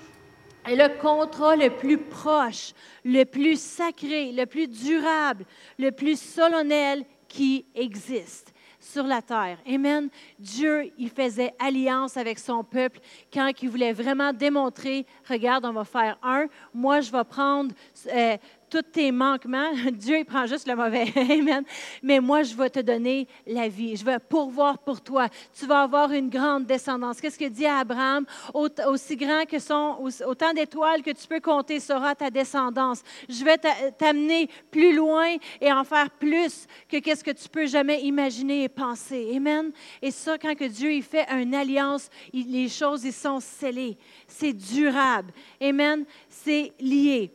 est 0.65 0.75
le 0.75 0.99
contrat 0.99 1.55
le 1.55 1.69
plus 1.69 1.97
proche, 1.97 2.73
le 3.05 3.23
plus 3.23 3.59
sacré, 3.59 4.31
le 4.31 4.45
plus 4.45 4.67
durable, 4.67 5.45
le 5.77 5.91
plus 5.91 6.19
solennel 6.19 7.05
qui 7.27 7.65
existe 7.73 8.53
sur 8.79 9.03
la 9.03 9.21
terre. 9.21 9.57
Amen. 9.67 10.09
Dieu, 10.37 10.91
il 10.97 11.09
faisait 11.09 11.53
alliance 11.59 12.17
avec 12.17 12.39
son 12.39 12.63
peuple 12.63 12.99
quand 13.31 13.51
il 13.61 13.69
voulait 13.69 13.93
vraiment 13.93 14.33
démontrer, 14.33 15.05
regarde, 15.27 15.65
on 15.65 15.73
va 15.73 15.83
faire 15.83 16.17
un, 16.23 16.47
moi 16.73 17.01
je 17.01 17.11
vais 17.11 17.23
prendre 17.23 17.73
euh, 18.07 18.37
tous 18.69 18.81
tes 18.81 19.11
manquements. 19.11 19.71
Dieu, 19.91 20.19
il 20.19 20.25
prend 20.25 20.45
juste 20.45 20.67
le 20.67 20.75
mauvais. 20.75 21.11
Amen. 21.15 21.63
Mais 22.03 22.19
moi, 22.19 22.43
je 22.43 22.53
vais 22.55 22.69
te 22.69 22.79
donner 22.79 23.27
la 23.47 23.67
vie. 23.67 23.95
Je 23.95 24.05
vais 24.05 24.19
pourvoir 24.19 24.79
pour 24.79 25.01
toi. 25.01 25.27
Tu 25.57 25.65
vas 25.65 25.81
avoir 25.81 26.11
une 26.11 26.29
grande 26.29 26.65
descendance. 26.65 27.19
Qu'est-ce 27.19 27.39
que 27.39 27.49
dit 27.49 27.65
Abraham? 27.65 28.25
Aussi 28.53 29.15
grand 29.15 29.45
que 29.45 29.59
sont, 29.59 29.97
autant 30.25 30.53
d'étoiles 30.53 31.01
que 31.01 31.11
tu 31.11 31.27
peux 31.27 31.39
compter 31.39 31.79
sera 31.79 32.15
ta 32.15 32.29
descendance. 32.29 33.01
Je 33.27 33.43
vais 33.43 33.57
t'amener 33.97 34.49
plus 34.71 34.95
loin 34.95 35.35
et 35.59 35.71
en 35.71 35.83
faire 35.83 36.09
plus 36.11 36.67
que 36.87 36.97
qu'est-ce 36.97 37.23
que 37.23 37.31
tu 37.31 37.49
peux 37.49 37.65
jamais 37.65 38.01
imaginer 38.01 38.63
et 38.63 38.69
penser. 38.69 39.33
Amen. 39.35 39.71
Et 40.01 40.11
ça, 40.11 40.37
quand 40.37 40.55
que 40.55 40.65
Dieu 40.65 40.93
il 40.93 41.03
fait 41.03 41.25
une 41.31 41.55
alliance, 41.55 42.09
les 42.33 42.69
choses, 42.69 43.03
ils 43.03 43.13
sont 43.13 43.39
scellées. 43.39 43.97
C'est 44.27 44.53
durable. 44.53 45.31
Amen. 45.61 46.05
C'est 46.29 46.73
lié. 46.79 47.31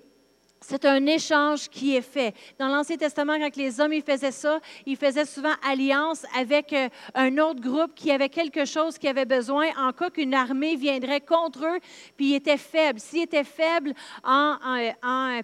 C'est 0.67 0.87
un 0.87 1.05
échange 1.05 1.69
qui 1.69 1.95
est 1.95 2.01
fait. 2.01 2.35
Dans 2.59 2.69
l'Ancien 2.69 2.97
Testament, 2.97 3.39
quand 3.39 3.55
les 3.55 3.83
hommes 3.83 3.93
ils 3.93 4.03
faisaient 4.03 4.33
ça, 4.33 4.61
ils 4.87 4.97
faisaient 4.97 5.27
souvent 5.27 5.53
alliance 5.63 6.25
avec 6.35 6.73
euh, 6.73 6.89
un 7.15 7.37
autre 7.37 7.61
groupe 7.61 7.95
qui 7.95 8.11
avait 8.11 8.31
quelque 8.31 8.65
chose 8.65 8.97
qui 8.97 9.07
avait 9.07 9.27
besoin 9.27 9.67
en 9.79 9.93
cas 9.93 10.09
qu'une 10.09 10.33
armée 10.33 10.75
viendrait 10.77 11.21
contre 11.21 11.67
eux, 11.67 11.79
puis 12.17 12.31
ils 12.31 12.37
étaient 12.37 12.57
faibles. 12.57 12.99
S'ils 12.99 13.25
étaient 13.25 13.45
faibles 13.45 13.93
en, 14.25 14.57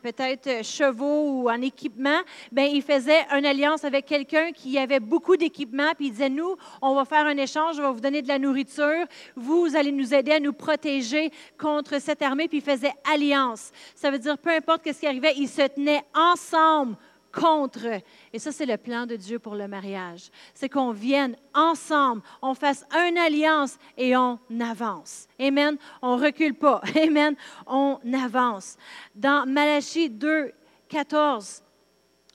peut-être 0.02 0.64
chevaux 0.64 1.42
ou 1.42 1.50
en 1.50 1.60
équipement, 1.60 2.20
bien, 2.50 2.64
ils 2.64 2.82
faisaient 2.82 3.26
une 3.36 3.44
alliance 3.44 3.84
avec 3.84 4.06
quelqu'un 4.06 4.52
qui 4.52 4.78
avait 4.78 5.00
beaucoup 5.00 5.36
d'équipement, 5.36 5.92
puis 5.98 6.06
ils 6.06 6.12
disaient, 6.12 6.30
nous, 6.30 6.56
on 6.80 6.94
va 6.94 7.04
faire 7.04 7.26
un 7.26 7.36
échange, 7.36 7.76
je 7.76 7.82
vais 7.82 7.92
vous 7.92 8.00
donner 8.00 8.22
de 8.22 8.28
la 8.28 8.38
nourriture, 8.38 9.04
vous, 9.36 9.76
allez 9.76 9.92
nous 9.92 10.14
aider 10.14 10.32
à 10.32 10.40
nous 10.40 10.54
protéger 10.54 11.30
contre 11.58 12.00
cette 12.00 12.22
armée, 12.22 12.48
puis 12.48 12.58
ils 12.58 12.64
faisaient 12.64 12.94
alliance. 13.12 13.70
Ça 13.94 14.10
veut 14.10 14.18
dire, 14.18 14.38
peu 14.38 14.50
importe 14.50 14.90
ce 14.90 14.98
qui 14.98 15.09
ils 15.10 15.48
se 15.48 15.66
tenaient 15.68 16.04
ensemble 16.14 16.96
contre. 17.32 18.00
Et 18.32 18.38
ça, 18.38 18.52
c'est 18.52 18.66
le 18.66 18.76
plan 18.76 19.06
de 19.06 19.16
Dieu 19.16 19.38
pour 19.38 19.54
le 19.54 19.68
mariage. 19.68 20.30
C'est 20.54 20.68
qu'on 20.68 20.92
vienne 20.92 21.36
ensemble, 21.54 22.22
on 22.42 22.54
fasse 22.54 22.84
une 22.92 23.18
alliance 23.18 23.78
et 23.96 24.16
on 24.16 24.38
avance. 24.60 25.28
Amen. 25.38 25.76
On 26.02 26.16
recule 26.16 26.54
pas. 26.54 26.80
Amen. 26.96 27.36
On 27.66 27.98
avance. 28.12 28.76
Dans 29.14 29.46
Malachie 29.46 30.10
2, 30.10 30.52
14, 30.88 31.62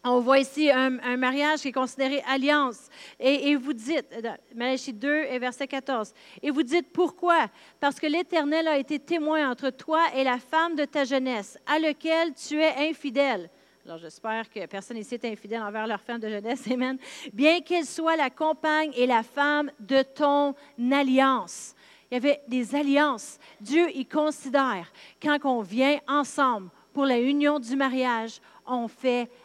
on 0.05 0.19
voit 0.19 0.39
ici 0.39 0.69
un, 0.69 1.17
mariage 1.17 1.61
qui 1.61 1.69
est 1.69 1.73
considéré 1.73 2.21
alliance. 2.27 2.89
Et, 3.19 3.55
vous 3.55 3.73
dites, 3.73 4.05
Malachie 4.53 4.93
2 4.93 5.25
et 5.29 5.39
verset 5.39 5.67
14, 5.67 6.13
et 6.41 6.51
vous 6.51 6.63
dites 6.63 6.91
pourquoi? 6.91 7.47
Parce 7.79 7.99
que 7.99 8.07
l'Éternel 8.07 8.67
a 8.67 8.77
été 8.77 8.99
témoin 8.99 9.49
entre 9.49 9.71
toi 9.71 10.01
et 10.15 10.23
la 10.23 10.37
femme 10.37 10.75
de 10.75 10.85
ta 10.85 11.03
jeunesse, 11.05 11.57
à 11.65 11.79
laquelle 11.79 12.33
tu 12.33 12.61
es 12.61 12.89
infidèle. 12.89 13.49
Alors 13.85 13.97
j'espère 13.99 14.49
que 14.49 14.65
personne 14.65 14.97
ici 14.97 15.13
est 15.13 15.25
infidèle 15.25 15.61
envers 15.61 15.85
leur 15.85 16.01
femme 16.01 16.19
de 16.19 16.29
jeunesse, 16.29 16.67
Amen. 16.71 16.97
Bien 17.33 17.61
qu'elle 17.61 17.85
soit 17.85 18.15
la 18.15 18.29
compagne 18.29 18.91
et 18.95 19.05
la 19.05 19.21
femme 19.21 19.71
de 19.79 20.01
ton 20.01 20.55
alliance. 20.91 21.75
Il 22.09 22.15
y 22.15 22.17
avait 22.17 22.41
des 22.47 22.75
alliances. 22.75 23.39
Dieu 23.59 23.89
y 23.95 24.05
considère 24.05 24.91
quand 25.21 25.37
on 25.43 25.61
vient 25.61 25.99
ensemble 26.07 26.69
pour 26.93 27.05
la 27.05 27.19
union 27.19 27.59
du 27.59 27.75
mariage, 27.75 28.39
on 28.65 28.87
fait 28.87 29.29
alliance 29.29 29.44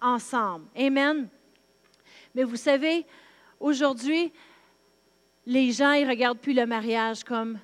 ensemble. 0.00 0.66
Amen. 0.76 1.28
Mais 2.34 2.44
vous 2.44 2.56
savez, 2.56 3.06
aujourd'hui, 3.58 4.32
les 5.46 5.72
gens, 5.72 5.92
ils 5.92 6.04
ne 6.04 6.10
regardent 6.10 6.38
plus 6.38 6.52
le 6.52 6.66
mariage 6.66 7.24
comme, 7.24 7.58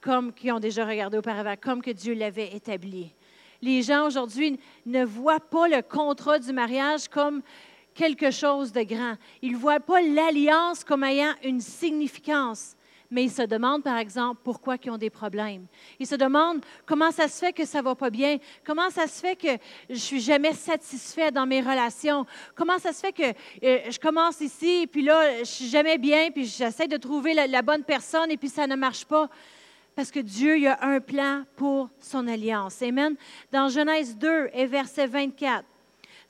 comme 0.00 0.32
qui 0.32 0.50
ont 0.50 0.60
déjà 0.60 0.86
regardé 0.86 1.18
auparavant, 1.18 1.54
comme 1.60 1.82
que 1.82 1.90
Dieu 1.90 2.14
l'avait 2.14 2.54
établi. 2.54 3.12
Les 3.60 3.82
gens 3.82 4.06
aujourd'hui 4.06 4.58
ne 4.86 5.04
voient 5.04 5.40
pas 5.40 5.68
le 5.68 5.82
contrat 5.82 6.38
du 6.38 6.52
mariage 6.52 7.08
comme 7.08 7.42
quelque 7.92 8.30
chose 8.30 8.72
de 8.72 8.82
grand. 8.82 9.14
Ils 9.42 9.52
ne 9.52 9.58
voient 9.58 9.80
pas 9.80 10.00
l'alliance 10.00 10.84
comme 10.84 11.02
ayant 11.02 11.34
une 11.42 11.60
significance 11.60 12.76
mais 13.10 13.24
ils 13.24 13.30
se 13.30 13.42
demandent, 13.42 13.82
par 13.82 13.96
exemple, 13.96 14.40
pourquoi 14.44 14.76
ils 14.82 14.90
ont 14.90 14.98
des 14.98 15.10
problèmes. 15.10 15.66
Ils 15.98 16.06
se 16.06 16.14
demandent 16.14 16.64
comment 16.86 17.10
ça 17.10 17.28
se 17.28 17.38
fait 17.38 17.52
que 17.52 17.64
ça 17.64 17.78
ne 17.78 17.84
va 17.84 17.94
pas 17.94 18.10
bien, 18.10 18.38
comment 18.64 18.90
ça 18.90 19.06
se 19.06 19.20
fait 19.20 19.36
que 19.36 19.62
je 19.88 19.96
suis 19.96 20.20
jamais 20.20 20.52
satisfait 20.52 21.30
dans 21.30 21.46
mes 21.46 21.60
relations, 21.60 22.26
comment 22.54 22.78
ça 22.78 22.92
se 22.92 23.00
fait 23.00 23.12
que 23.12 23.22
euh, 23.64 23.90
je 23.90 23.98
commence 23.98 24.40
ici, 24.40 24.86
puis 24.90 25.02
là, 25.02 25.38
je 25.38 25.44
suis 25.44 25.68
jamais 25.68 25.98
bien, 25.98 26.30
puis 26.30 26.44
j'essaie 26.44 26.88
de 26.88 26.96
trouver 26.96 27.34
la, 27.34 27.46
la, 27.46 27.62
bonne 27.62 27.84
personne, 27.84 28.30
et 28.30 28.36
puis 28.36 28.48
ça 28.48 28.66
ne 28.66 28.76
marche 28.76 29.04
pas? 29.04 29.28
Parce 29.94 30.10
que 30.10 30.20
Dieu 30.20 30.58
il 30.58 30.66
a 30.66 30.78
un 30.84 31.00
plan 31.00 31.44
pour 31.56 31.90
son 31.98 32.28
alliance. 32.28 32.82
Amen. 32.82 33.16
Dans 33.50 33.68
Genèse 33.68 34.16
2 34.16 34.50
et 34.52 34.66
verset 34.66 35.06
24, 35.06 35.64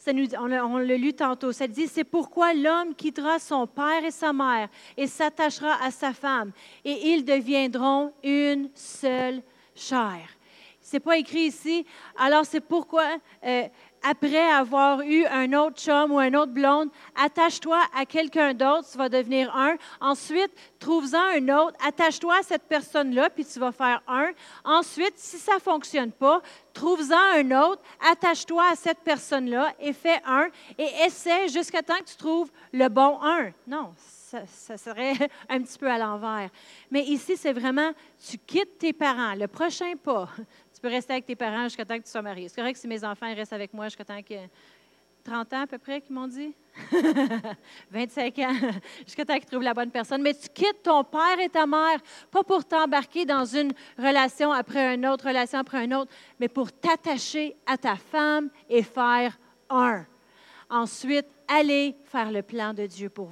on, 0.07 0.79
l'a 0.79 0.97
lu 0.97 1.13
tantôt, 1.13 1.53
ça 1.53 1.67
dit, 1.67 1.87
c'est 1.89 2.05
pourquoi 2.05 2.55
l'homme 2.55 2.95
quittera 2.95 3.39
son 3.39 3.67
père 3.67 4.05
et 4.05 4.11
sa 4.11 4.33
mère 4.33 4.69
et 4.97 5.07
s'attachera 5.07 5.83
à 5.83 5.91
sa 5.91 6.13
femme, 6.13 6.53
et 6.85 7.11
ils 7.11 7.25
deviendront 7.25 8.13
une 8.23 8.71
seule 8.75 9.43
chair. 9.75 10.29
c'est 10.81 11.01
pas 11.01 11.19
écrit 11.19 11.47
ici. 11.47 11.85
Alors 12.17 12.45
c'est 12.45 12.61
pourquoi 12.61 13.05
euh, 13.45 13.69
après 14.03 14.51
avoir 14.51 15.01
eu 15.03 15.25
un 15.27 15.53
autre 15.53 15.81
chum 15.81 16.13
ou 16.13 16.19
un 16.19 16.35
autre 16.35 16.53
blonde, 16.53 16.91
attache-toi 17.17 17.79
à 17.97 18.05
quelqu'un 18.07 18.55
d'autre, 18.55 18.89
tu 18.91 18.99
vas 18.99 19.09
devenir 19.09 19.55
un. 19.55 19.77
Ensuite, 20.01 20.51
trouve-en 20.79 21.37
un 21.37 21.49
autre, 21.57 21.77
attache-toi 21.87 22.37
à 22.41 22.43
cette 22.43 22.65
personne-là, 22.65 23.31
puis 23.31 23.45
tu 23.45 23.59
vas 23.59 23.73
faire 23.73 24.03
un. 24.07 24.31
Ensuite, 24.65 25.15
si 25.17 25.39
ça 25.39 25.55
ne 25.55 25.61
fonctionne 25.61 26.13
pas, 26.13 26.43
trouve-en 26.73 27.39
un 27.39 27.63
autre, 27.63 27.83
attache-toi 28.11 28.65
à 28.73 28.77
cette 28.77 29.01
personne-là 29.01 29.73
et 29.81 29.93
fais 29.93 30.21
un 30.27 30.49
et 30.79 30.89
essaie 31.07 31.49
jusqu'à 31.49 31.83
temps 31.83 31.99
que 31.99 32.11
tu 32.11 32.17
trouves 32.17 32.51
le 32.73 32.89
bon 32.89 33.19
un. 33.23 33.51
Non, 33.67 33.93
ça, 34.47 34.77
serait 34.77 35.15
un 35.49 35.63
petit 35.63 35.79
peu 35.79 35.91
à 35.91 35.99
l'envers. 35.99 36.51
Mais 36.91 37.03
ici, 37.05 37.37
c'est 37.37 37.53
vraiment, 37.53 37.93
tu 38.29 38.39
quittes 38.39 38.79
tes 38.79 38.93
parents. 38.93 39.35
Le 39.35 39.47
prochain 39.47 39.95
pas, 40.03 40.29
tu 40.75 40.81
peux 40.81 40.89
rester 40.89 41.15
avec 41.15 41.27
tes 41.27 41.37
parents 41.37 41.65
jusqu'à 41.65 41.85
temps 41.85 41.99
que 41.99 42.05
tu 42.05 42.11
sois 42.11 42.23
marié. 42.23 42.49
C'est 42.49 42.61
correct 42.61 42.77
si 42.77 42.87
mes 42.87 43.05
enfants 43.05 43.35
restent 43.35 43.53
avec 43.53 43.73
moi 43.73 43.87
jusqu'à 43.87 44.05
temps 44.05 44.23
que. 44.23 44.35
30 45.25 45.53
ans 45.53 45.63
à 45.63 45.67
peu 45.67 45.77
près 45.77 46.01
qu'ils 46.01 46.15
m'ont 46.15 46.29
dit? 46.29 46.55
25 47.91 48.39
ans, 48.39 48.55
jusqu'à 49.05 49.27
temps 49.27 49.35
qu'ils 49.35 49.45
trouvent 49.45 49.63
la 49.63 49.75
bonne 49.75 49.91
personne. 49.91 50.23
Mais 50.23 50.33
tu 50.33 50.49
quittes 50.49 50.83
ton 50.83 51.05
père 51.05 51.39
et 51.39 51.51
ta 51.51 51.67
mère, 51.67 51.99
pas 52.31 52.43
pour 52.43 52.65
t'embarquer 52.65 53.27
dans 53.27 53.45
une 53.45 53.73
relation 53.99 54.53
après 54.53 54.95
une 54.95 55.07
autre, 55.07 55.27
relation 55.27 55.59
après 55.59 55.85
une 55.85 55.93
autre, 55.93 56.11
mais 56.41 56.49
pour 56.49 56.73
t'attacher 56.73 57.57
à 57.67 57.77
ta 57.77 57.97
femme 57.97 58.49
et 58.71 58.83
faire 58.83 59.39
un. 59.69 60.07
Ensuite, 60.71 61.27
allez 61.47 61.97
faire 62.05 62.31
le 62.31 62.43
plan 62.43 62.75
de 62.75 62.87
Dieu 62.87 63.09
pour 63.09 63.31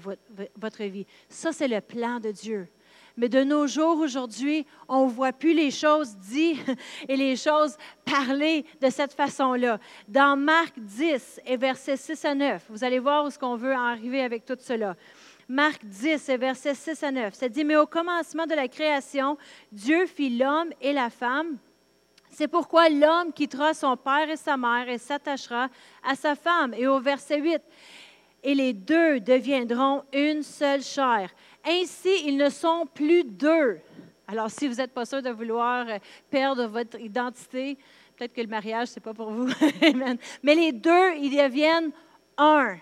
votre 0.57 0.85
vie. 0.85 1.07
Ça, 1.29 1.53
c'est 1.53 1.69
le 1.69 1.81
plan 1.81 2.19
de 2.19 2.31
Dieu. 2.31 2.69
Mais 3.17 3.29
de 3.31 3.43
nos 3.45 3.67
jours, 3.67 3.99
aujourd'hui, 3.99 4.67
on 4.89 5.07
ne 5.07 5.11
voit 5.11 5.33
plus 5.33 5.55
les 5.55 5.71
choses 5.71 6.17
dites 6.17 6.61
et 7.09 7.17
les 7.17 7.37
choses 7.37 7.77
parlées 8.05 8.65
de 8.81 8.91
cette 8.91 9.15
façon-là. 9.15 9.79
Dans 10.07 10.37
Marc 10.37 10.79
10 10.79 11.41
et 11.47 11.57
versets 11.57 11.97
6 11.97 12.25
à 12.27 12.35
9, 12.35 12.67
vous 12.69 12.85
allez 12.85 12.99
voir 12.99 13.25
où 13.25 13.29
est-ce 13.29 13.39
qu'on 13.39 13.57
veut 13.57 13.75
en 13.75 13.87
arriver 13.87 14.21
avec 14.21 14.45
tout 14.45 14.57
cela. 14.59 14.97
Marc 15.49 15.85
10 15.85 16.29
et 16.29 16.37
versets 16.37 16.75
6 16.75 17.03
à 17.05 17.11
9, 17.11 17.35
ça 17.35 17.49
dit, 17.49 17.65
mais 17.65 17.77
au 17.77 17.87
commencement 17.87 18.47
de 18.47 18.55
la 18.55 18.69
création, 18.69 19.39
Dieu 19.73 20.07
fit 20.07 20.37
l'homme 20.37 20.71
et 20.83 20.93
la 20.93 21.09
femme. 21.09 21.57
C'est 22.37 22.49
pourquoi 22.49 22.91
l'homme 22.91 23.33
quittera 23.33 23.73
son 23.73 23.97
père 23.97 24.29
et 24.29 24.37
sa 24.37 24.59
mère 24.59 24.91
et 24.91 24.99
s'attachera 24.99 25.71
à 26.05 26.15
sa 26.15 26.35
femme. 26.35 26.75
Et 26.77 26.87
au 26.87 27.01
verset 27.01 27.41
8, 27.41 27.63
et 28.43 28.55
les 28.55 28.75
deux 28.75 29.21
deviendront 29.21 30.03
une 30.13 30.43
seule 30.43 30.83
chair. 30.83 31.31
Ainsi, 31.67 32.11
ils 32.27 32.37
ne 32.37 32.51
sont 32.51 32.85
plus 32.93 33.25
deux. 33.25 33.79
Alors, 34.29 34.51
si 34.51 34.69
vous 34.69 34.75
n'êtes 34.75 34.93
pas 34.93 35.07
sûr 35.07 35.23
de 35.23 35.31
vouloir 35.31 35.89
euh, 35.89 35.99
perdre 36.29 36.67
votre 36.67 37.01
identité, 37.01 37.79
peut-être 38.15 38.35
que 38.35 38.43
le 38.43 38.49
mariage, 38.49 38.89
ce 38.89 38.97
n'est 38.97 39.03
pas 39.03 39.15
pour 39.15 39.31
vous. 39.31 39.49
mais 40.43 40.55
les 40.55 40.73
deux, 40.73 41.15
ils 41.17 41.35
deviennent 41.43 41.91
un. 42.37 42.77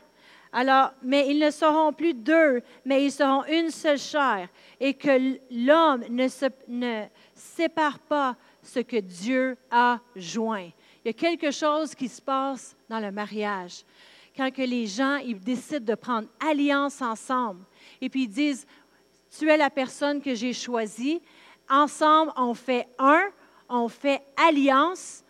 Alors, 0.52 0.90
mais 1.00 1.28
ils 1.28 1.38
ne 1.38 1.52
seront 1.52 1.92
plus 1.92 2.14
deux, 2.14 2.60
mais 2.84 3.04
ils 3.04 3.12
seront 3.12 3.44
une 3.44 3.70
seule 3.70 3.98
chair. 3.98 4.48
Et 4.80 4.94
que 4.94 5.38
l'homme 5.52 6.02
ne, 6.10 6.26
se, 6.26 6.46
ne 6.66 7.04
sépare 7.36 8.00
pas 8.00 8.36
ce 8.66 8.80
que 8.80 8.96
Dieu 8.96 9.56
a 9.70 10.00
joint. 10.16 10.70
Il 11.04 11.08
y 11.08 11.10
a 11.10 11.12
quelque 11.12 11.50
chose 11.50 11.94
qui 11.94 12.08
se 12.08 12.20
passe 12.20 12.76
dans 12.88 13.00
le 13.00 13.10
mariage. 13.10 13.84
Quand 14.36 14.50
que 14.50 14.62
les 14.62 14.86
gens 14.86 15.16
ils 15.16 15.38
décident 15.38 15.84
de 15.84 15.94
prendre 15.94 16.28
alliance 16.40 17.00
ensemble, 17.00 17.64
et 18.00 18.08
puis 18.08 18.24
ils 18.24 18.28
disent, 18.28 18.66
tu 19.38 19.48
es 19.48 19.56
la 19.56 19.70
personne 19.70 20.20
que 20.20 20.34
j'ai 20.34 20.52
choisie. 20.52 21.20
Ensemble, 21.68 22.32
on 22.36 22.54
fait 22.54 22.86
un, 22.98 23.22
on 23.68 23.88
fait 23.88 24.22
alliance, 24.36 25.24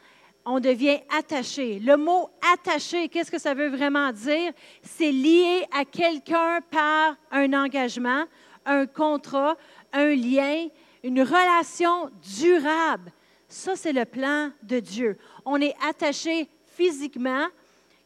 on 0.44 0.60
devient 0.60 1.00
attaché. 1.16 1.78
Le 1.78 1.96
mot 1.96 2.28
attaché, 2.52 3.08
qu'est-ce 3.08 3.30
que 3.30 3.38
ça 3.38 3.54
veut 3.54 3.68
vraiment 3.68 4.12
dire? 4.12 4.52
C'est 4.82 5.12
lié 5.12 5.64
à 5.72 5.84
quelqu'un 5.84 6.60
par 6.70 7.16
un 7.30 7.52
engagement, 7.54 8.24
un 8.66 8.86
contrat, 8.86 9.56
un 9.92 10.14
lien, 10.14 10.68
une 11.02 11.22
relation 11.22 12.10
durable. 12.22 13.12
Ça, 13.54 13.76
c'est 13.76 13.92
le 13.92 14.04
plan 14.04 14.50
de 14.64 14.80
Dieu. 14.80 15.16
On 15.44 15.60
est 15.60 15.76
attaché 15.80 16.48
physiquement 16.66 17.46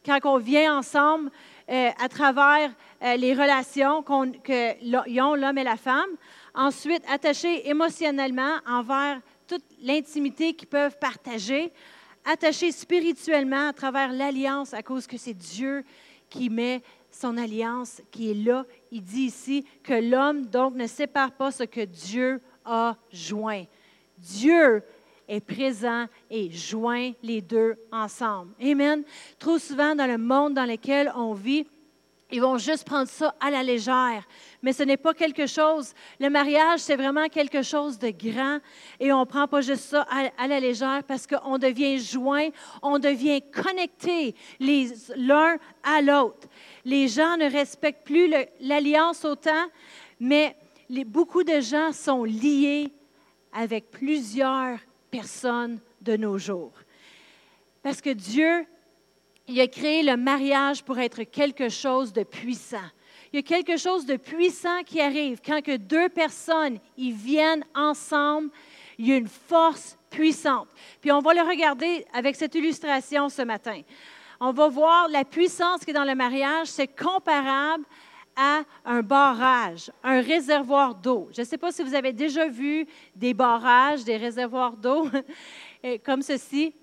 quand 0.05 0.19
on 0.25 0.37
vient 0.37 0.77
ensemble 0.77 1.31
euh, 1.67 1.89
à 1.99 2.07
travers 2.07 2.71
euh, 3.01 3.15
les 3.15 3.33
relations 3.33 4.03
que 4.03 5.19
ont 5.19 5.35
l'homme 5.35 5.57
et 5.57 5.63
la 5.63 5.75
femme. 5.75 6.11
Ensuite, 6.53 7.01
attachés 7.09 7.67
émotionnellement 7.67 8.57
envers 8.67 9.21
toute 9.47 9.63
l'intimité 9.81 10.53
qu'ils 10.53 10.67
peuvent 10.67 10.99
partager. 10.99 11.73
Attachés 12.25 12.71
spirituellement 12.71 13.69
à 13.69 13.73
travers 13.73 14.13
l'alliance 14.13 14.75
à 14.75 14.83
cause 14.83 15.07
que 15.07 15.17
c'est 15.17 15.33
Dieu 15.33 15.83
qui 16.29 16.51
met 16.51 16.83
son 17.09 17.37
alliance 17.37 18.03
qui 18.11 18.29
est 18.29 18.35
là. 18.35 18.67
Il 18.91 19.01
dit 19.01 19.23
ici 19.23 19.65
que 19.81 19.93
l'homme 19.93 20.45
donc 20.45 20.75
ne 20.75 20.85
sépare 20.85 21.31
pas 21.31 21.49
ce 21.49 21.63
que 21.63 21.85
Dieu 21.85 22.39
a 22.65 22.95
joint. 23.11 23.63
Dieu 24.19 24.83
est 25.29 25.39
présent 25.39 26.07
et 26.29 26.51
joint 26.51 27.11
les 27.23 27.39
deux 27.39 27.75
ensemble. 27.91 28.51
Amen. 28.61 29.03
Trop 29.37 29.59
souvent 29.59 29.95
dans 29.95 30.07
le 30.07 30.17
monde 30.17 30.55
dans 30.55 30.65
lequel 30.65 31.11
on 31.15 31.33
vit, 31.33 31.65
ils 32.31 32.41
vont 32.41 32.57
juste 32.57 32.85
prendre 32.85 33.07
ça 33.07 33.33
à 33.39 33.49
la 33.49 33.63
légère. 33.63 34.23
Mais 34.61 34.73
ce 34.73 34.83
n'est 34.83 34.97
pas 34.97 35.13
quelque 35.13 35.47
chose. 35.47 35.93
Le 36.19 36.29
mariage, 36.29 36.79
c'est 36.79 36.95
vraiment 36.95 37.27
quelque 37.27 37.63
chose 37.63 37.97
de 37.97 38.09
grand. 38.09 38.59
Et 38.99 39.11
on 39.11 39.21
ne 39.21 39.25
prend 39.25 39.47
pas 39.47 39.61
juste 39.61 39.85
ça 39.85 40.05
à, 40.37 40.47
la 40.47 40.59
légère 40.59 41.03
parce 41.07 41.25
qu'on 41.25 41.57
devient 41.57 41.97
joint, 41.99 42.49
on 42.83 42.99
devient 42.99 43.41
connecté 43.41 44.35
l'un 44.59 45.57
à 45.83 46.01
l'autre. 46.01 46.47
Les 46.85 47.07
gens 47.07 47.37
ne 47.37 47.51
respectent 47.51 48.05
plus 48.05 48.31
l'alliance 48.59 49.25
autant, 49.25 49.65
mais 50.19 50.55
beaucoup 51.05 51.43
de 51.43 51.59
gens 51.61 51.91
sont 51.93 52.23
liés 52.23 52.91
avec 53.53 53.89
plusieurs 53.89 54.77
personne 55.09 55.79
de 56.01 56.15
nos 56.17 56.37
jours. 56.37 56.73
Parce 57.81 58.01
que 58.01 58.09
Dieu, 58.09 58.65
il 59.47 59.59
a 59.59 59.67
créé 59.67 60.03
le 60.03 60.17
mariage 60.17 60.83
pour 60.83 60.99
être 60.99 61.23
quelque 61.23 61.69
chose 61.69 62.13
de 62.13 62.23
puissant. 62.23 62.77
Il 63.31 63.37
y 63.37 63.39
a 63.39 63.43
quelque 63.43 63.77
chose 63.77 64.05
de 64.05 64.15
puissant 64.15 64.83
qui 64.85 64.99
arrive 64.99 65.39
quand 65.45 65.61
que 65.61 65.77
deux 65.77 66.09
personnes 66.09 66.79
ils 66.97 67.13
viennent 67.13 67.63
ensemble. 67.75 68.49
Il 68.97 69.07
y 69.07 69.13
a 69.13 69.17
une 69.17 69.27
force 69.27 69.97
puissante. 70.09 70.67
Puis 70.99 71.11
on 71.11 71.19
va 71.19 71.33
le 71.33 71.41
regarder 71.41 72.05
avec 72.13 72.35
cette 72.35 72.55
illustration 72.55 73.29
ce 73.29 73.43
matin. 73.43 73.81
On 74.39 74.51
va 74.51 74.67
voir 74.67 75.09
la 75.09 75.25
puissance 75.25 75.83
qui 75.83 75.91
est 75.91 75.93
dans 75.93 76.05
le 76.05 76.15
mariage. 76.15 76.67
C'est 76.67 76.87
comparable 76.87 77.85
à 78.41 78.63
un 78.85 79.01
barrage, 79.01 79.91
un 80.01 80.21
réservoir 80.21 80.95
d'eau. 80.95 81.27
Je 81.33 81.41
ne 81.41 81.45
sais 81.45 81.57
pas 81.57 81.73
si 81.73 81.83
vous 81.83 81.93
avez 81.93 82.13
déjà 82.13 82.47
vu 82.47 82.87
des 83.13 83.33
barrages, 83.33 84.05
des 84.05 84.15
réservoirs 84.15 84.77
d'eau 84.77 85.09
comme 86.05 86.21
ceci, 86.21 86.73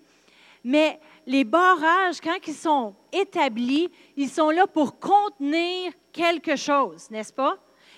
mais 0.62 1.00
les 1.26 1.44
barrages, 1.44 2.20
quand 2.20 2.36
ils 2.46 2.54
sont 2.54 2.94
établis, 3.10 3.88
ils 4.16 4.28
sont 4.28 4.50
là 4.50 4.66
pour 4.66 4.98
contenir 4.98 5.92
quelque 6.12 6.56
chose, 6.56 7.10
n'est-ce 7.10 7.32
pas? 7.32 7.56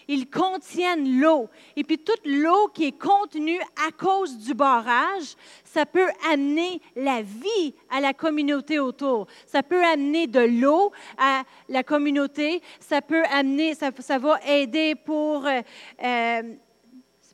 Ils 0.08 0.28
contiennent 0.28 1.20
l'eau. 1.20 1.48
Et 1.76 1.84
puis 1.84 1.98
toute 1.98 2.22
l'eau 2.24 2.68
qui 2.68 2.86
est 2.86 2.98
contenue 2.98 3.60
à 3.86 3.92
cause 3.92 4.38
du 4.38 4.54
barrage, 4.54 5.36
ça 5.64 5.84
peut 5.86 6.08
amener 6.32 6.80
la 6.96 7.22
vie 7.22 7.74
à 7.90 8.00
la 8.00 8.14
communauté 8.14 8.78
autour. 8.78 9.26
Ça 9.46 9.62
peut 9.62 9.84
amener 9.84 10.26
de 10.26 10.40
l'eau 10.40 10.92
à 11.18 11.42
la 11.68 11.82
communauté. 11.82 12.62
Ça 12.80 13.02
peut 13.02 13.24
amener, 13.32 13.74
ça, 13.74 14.18
va 14.18 14.40
aider 14.46 14.94
pour 14.94 15.46
euh, 15.46 15.60
euh, 16.02 16.42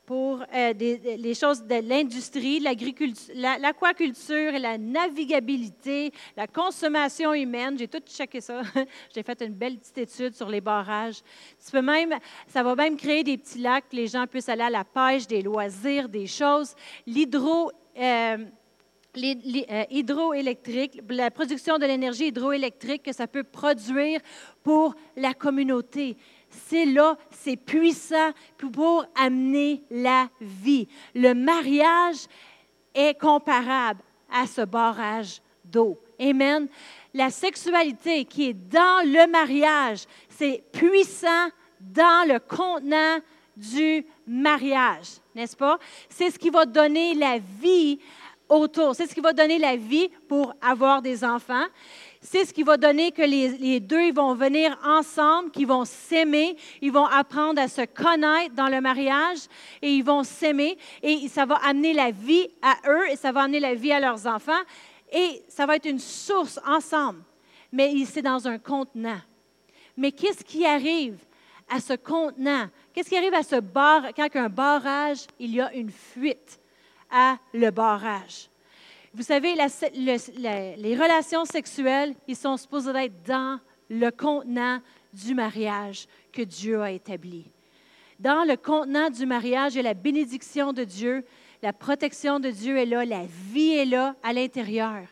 pour 0.07 0.43
euh, 0.55 0.73
les 0.75 1.35
choses 1.35 1.63
de 1.63 1.89
l'industrie, 1.89 2.61
l'aquaculture, 2.61 4.53
la, 4.59 4.79
navigabilité, 4.79 6.13
la 6.37 6.47
consommation 6.47 7.33
humaine. 7.33 7.79
J'ai 7.79 7.89
tout 7.89 8.01
checké 8.07 8.41
ça. 8.41 8.63
J'ai 9.15 9.23
fait 9.23 9.41
une 9.43 9.55
belle 9.55 9.79
petite 9.79 9.99
étude 9.99 10.35
sur 10.35 10.49
les 10.49 10.61
barrages. 10.61 11.23
Tu 11.65 11.71
peux 11.71 11.83
même, 11.83 12.15
ça 12.47 12.63
va 12.63 12.75
même 12.75 12.97
créer 12.97 13.25
des 13.25 13.39
petits 13.39 13.59
lacs, 13.59 13.93
les 13.93 14.07
gens 14.07 14.27
puissent 14.27 14.49
aller 14.49 14.63
à 14.63 14.71
la 14.71 14.85
pêche, 14.85 15.27
des 15.27 15.43
loisirs, 15.43 16.09
des 16.09 16.27
choses. 16.27 16.75
L'hydro... 17.07 17.71
Euh, 17.99 18.39
euh, 19.17 19.85
la 21.09 21.31
production 21.31 21.79
de 21.79 21.87
l'énergie 21.87 22.27
hydroélectrique 22.27 23.05
que 23.05 23.13
ça 23.13 23.27
peut 23.27 23.45
produire 23.45 24.21
pour 24.63 24.95
la 25.17 25.35
communauté 25.35 26.17
c'est 26.69 26.87
là, 26.87 27.17
c'est 27.31 27.57
puissant 27.57 28.31
pour 28.73 29.05
amener 29.15 29.83
la 29.91 30.29
vie. 30.41 30.89
Le 31.15 31.35
mariage 31.35 32.27
est 32.95 33.19
comparable 33.19 34.01
à 34.33 34.47
ce 34.47 34.63
barrage 34.63 35.41
d'eau. 35.65 35.99
Amen. 36.21 36.69
La 37.13 37.31
sexualité 37.31 38.25
qui 38.25 38.51
est 38.51 38.55
dans 38.55 39.05
le 39.05 39.31
mariage, 39.31 40.05
c'est 40.29 40.63
puissant 40.73 41.49
dans 41.81 42.29
le 42.29 42.39
contenant 42.39 43.19
du 43.57 44.05
mariage, 44.27 45.19
n'est-ce 45.35 45.57
pas? 45.57 45.79
C'est 46.09 46.31
ce 46.31 46.39
qui 46.39 46.51
va 46.51 46.65
donner 46.67 47.15
la 47.15 47.39
vie 47.39 48.01
autour. 48.49 48.95
C'est 48.95 49.07
ce 49.07 49.15
qui 49.15 49.21
va 49.21 49.33
donner 49.33 49.59
la 49.59 49.77
vie 49.77 50.09
pour 50.29 50.55
avoir 50.61 51.03
des 51.03 51.25
enfants. 51.25 51.67
C'est 52.27 52.47
ce 52.47 52.55
qui 52.55 52.63
va 52.63 52.79
donner 52.79 53.13
que 53.13 53.21
les, 53.21 53.81
deux 53.81 54.11
vont 54.15 54.35
venir 54.35 54.79
ensemble, 54.83 55.51
qu'ils 55.51 55.67
vont 55.67 55.85
s'aimer, 55.85 56.57
ils 56.81 56.91
vont 56.91 57.05
apprendre 57.05 57.61
à 57.61 57.69
se 57.69 57.85
connaître 57.85 58.55
dans 58.55 58.69
le 58.69 58.81
mariage 58.81 59.41
et 59.83 59.91
ils 59.91 60.03
vont 60.03 60.25
s'aimer 60.25 60.79
et 61.03 61.29
ça 61.29 61.45
va 61.45 61.57
amener 61.57 61.93
la 61.93 62.11
vie 62.11 62.49
à 62.63 62.77
eux 62.89 63.11
et 63.11 63.17
ça 63.17 63.31
va 63.31 63.43
amener 63.43 63.61
la 63.61 63.75
vie 63.75 63.93
à 63.93 64.01
leurs 64.01 64.27
enfants 64.27 64.53
et 65.13 65.43
ça 65.49 65.67
va 65.67 65.77
être 65.77 65.85
une 65.85 65.99
source 65.99 66.59
ensemble. 66.67 67.21
Mais 67.71 67.93
c'est 68.07 68.23
dans 68.23 68.49
un 68.49 68.59
contenant. 68.59 69.21
Mais 69.95 70.11
qu'est-ce 70.11 70.45
qui 70.45 70.65
arrive 70.65 71.19
à 71.69 71.79
ce 71.79 71.93
contenant? 71.93 72.69
Qu'est-ce 72.95 73.11
qui 73.11 73.19
arrive 73.19 73.35
à 73.35 73.43
ce 73.43 73.61
bar, 73.61 74.15
quand 74.17 74.35
un 74.35 74.49
barrage, 74.49 75.27
il 75.39 75.55
y 75.55 75.61
a 75.61 75.75
une 75.75 75.91
fuite 75.91 76.59
à 77.11 77.37
le 77.53 77.71
barrage? 77.71 78.49
Vous 79.15 79.23
savez, 79.23 79.55
les 79.55 80.97
relations 80.97 81.45
sexuelles, 81.45 82.17
ils 82.27 82.35
sont 82.35 82.57
supposés 82.57 82.91
être 82.97 83.23
dans 83.23 83.61
le 83.89 84.11
contenant 84.11 84.81
du 85.13 85.35
mariage 85.37 86.09
que 86.33 86.43
Dieu 86.43 86.83
a 86.83 86.91
établi. 86.91 87.49
Dans 88.19 88.43
le 88.43 88.57
contenant 88.57 89.11
du 89.11 89.25
mariage, 89.25 89.75
il 89.75 89.77
y 89.77 89.81
a 89.81 89.85
la 89.85 89.95
bénédiction 89.95 90.73
de 90.73 90.83
Dieu, 90.83 91.25
la 91.63 91.73
protection 91.73 92.41
de 92.41 92.51
Dieu 92.51 92.77
est 92.77 92.87
là, 92.87 93.05
la 93.05 93.25
vie 93.53 93.75
est 93.75 93.85
là 93.85 94.17
à 94.25 94.33
l'intérieur. 94.33 95.07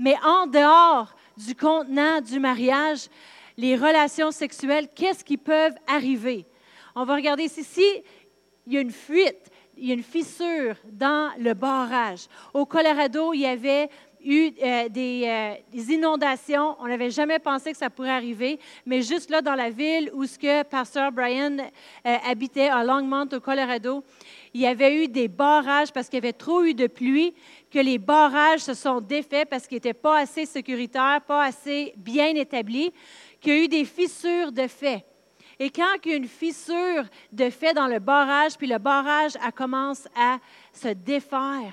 Mais 0.00 0.16
en 0.24 0.48
dehors 0.48 1.14
du 1.36 1.54
contenant 1.54 2.20
du 2.20 2.40
mariage, 2.40 3.06
les 3.56 3.76
relations 3.76 4.32
sexuelles, 4.32 4.88
qu'est-ce 4.92 5.22
qui 5.22 5.36
peut 5.36 5.70
arriver? 5.86 6.46
On 6.96 7.04
va 7.04 7.14
regarder 7.14 7.44
ici. 7.44 7.62
Si 7.62 8.02
il 8.66 8.72
y 8.72 8.76
a 8.76 8.80
une 8.80 8.90
fuite, 8.90 9.50
il 9.76 9.88
y 9.88 9.90
a 9.90 9.94
une 9.94 10.02
fissure 10.02 10.76
dans 10.90 11.30
le 11.38 11.54
barrage. 11.54 12.26
Au 12.54 12.64
Colorado, 12.64 13.32
il 13.34 13.40
y 13.40 13.46
avait 13.46 13.90
eu 14.24 14.52
euh, 14.62 14.88
euh, 14.96 15.54
des, 15.72 15.92
inondations. 15.92 16.76
On 16.80 16.88
n'avait 16.88 17.10
jamais 17.10 17.38
pensé 17.38 17.72
que 17.72 17.78
ça 17.78 17.90
pourrait 17.90 18.10
arriver, 18.10 18.58
mais 18.84 19.02
juste 19.02 19.30
là, 19.30 19.40
dans 19.40 19.54
la 19.54 19.70
ville 19.70 20.10
où 20.14 20.24
ce 20.26 20.38
que 20.38 20.62
Pasteur 20.64 21.12
Brian 21.12 21.58
euh, 21.58 22.16
habitait, 22.26 22.68
à 22.68 22.82
Longmont, 22.84 23.28
au 23.32 23.40
Colorado, 23.40 24.02
il 24.52 24.62
y 24.62 24.66
avait 24.66 25.04
eu 25.04 25.08
des 25.08 25.28
barrages 25.28 25.92
parce 25.92 26.08
qu'il 26.08 26.16
y 26.16 26.24
avait 26.24 26.32
trop 26.32 26.64
eu 26.64 26.74
de 26.74 26.86
pluie, 26.86 27.34
que 27.70 27.78
les 27.78 27.98
barrages 27.98 28.60
se 28.60 28.74
sont 28.74 29.00
défaits 29.00 29.48
parce 29.48 29.66
qu'ils 29.66 29.76
n'étaient 29.76 29.94
pas 29.94 30.18
assez 30.18 30.46
sécuritaires, 30.46 31.20
pas 31.26 31.44
assez 31.44 31.92
bien 31.96 32.34
établis, 32.34 32.92
qu'il 33.40 33.52
y 33.52 33.56
a 33.56 33.64
eu 33.64 33.68
des 33.68 33.84
fissures 33.84 34.50
de 34.50 34.66
fait. 34.66 35.04
Et 35.58 35.70
quand 35.70 35.94
il 36.04 36.10
y 36.10 36.14
a 36.14 36.16
une 36.16 36.28
fissure 36.28 37.04
de 37.32 37.50
fait 37.50 37.72
dans 37.72 37.86
le 37.86 37.98
barrage, 37.98 38.56
puis 38.58 38.66
le 38.66 38.78
barrage 38.78 39.32
commence 39.54 40.06
à 40.16 40.38
se 40.72 40.88
défaire, 40.88 41.72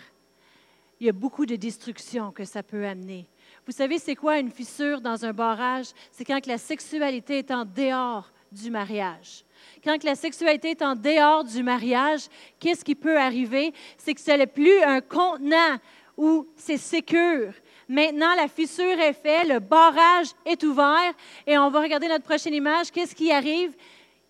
il 1.00 1.08
y 1.08 1.10
a 1.10 1.13
beaucoup 1.13 1.46
de 1.46 1.58
destruction 1.58 2.32
que 2.32 2.46
ça 2.46 2.63
peut 2.63 2.86
amener. 2.86 3.28
Vous 3.65 3.74
savez, 3.74 3.98
c'est 3.98 4.15
quoi 4.15 4.39
une 4.39 4.52
fissure 4.52 5.02
dans 5.02 5.26
un 5.26 5.34
barrage? 5.34 5.88
C'est 6.12 6.24
quand 6.24 6.46
la 6.48 6.58
sexualité 6.58 7.39
est 7.39 7.52
en 7.52 7.65
dehors 7.65 8.32
du 8.52 8.69
mariage. 8.69 9.43
Quand 9.84 10.02
la 10.04 10.15
sexualité 10.15 10.72
est 10.72 10.82
en 10.82 10.96
dehors 10.96 11.43
du 11.43 11.63
mariage, 11.63 12.28
qu'est-ce 12.60 12.86
qui 12.86 12.96
peut 12.96 13.17
arriver? 13.17 13.74
C'est 13.98 14.13
que 14.13 14.22
ce 14.22 14.32
n'est 14.32 14.48
plus 14.48 14.82
un 14.84 15.02
contenant 15.02 15.78
où 16.15 16.48
c'est 16.56 16.78
sécure, 16.78 17.54
Maintenant, 17.89 18.34
la 18.36 18.48
fissure 18.48 19.00
est 19.00 19.13
faite, 19.13 19.48
le 19.48 19.60
barrage 19.60 20.28
est 20.46 20.63
ouvert 20.63 21.13
et 21.46 21.58
on 21.58 21.69
va 21.69 21.82
regarder 21.82 22.08
notre 22.08 22.24
prochaine 22.24 22.54
image. 22.54 22.91
Qu'est-ce 22.91 23.15
qui 23.15 23.32
arrive? 23.32 23.76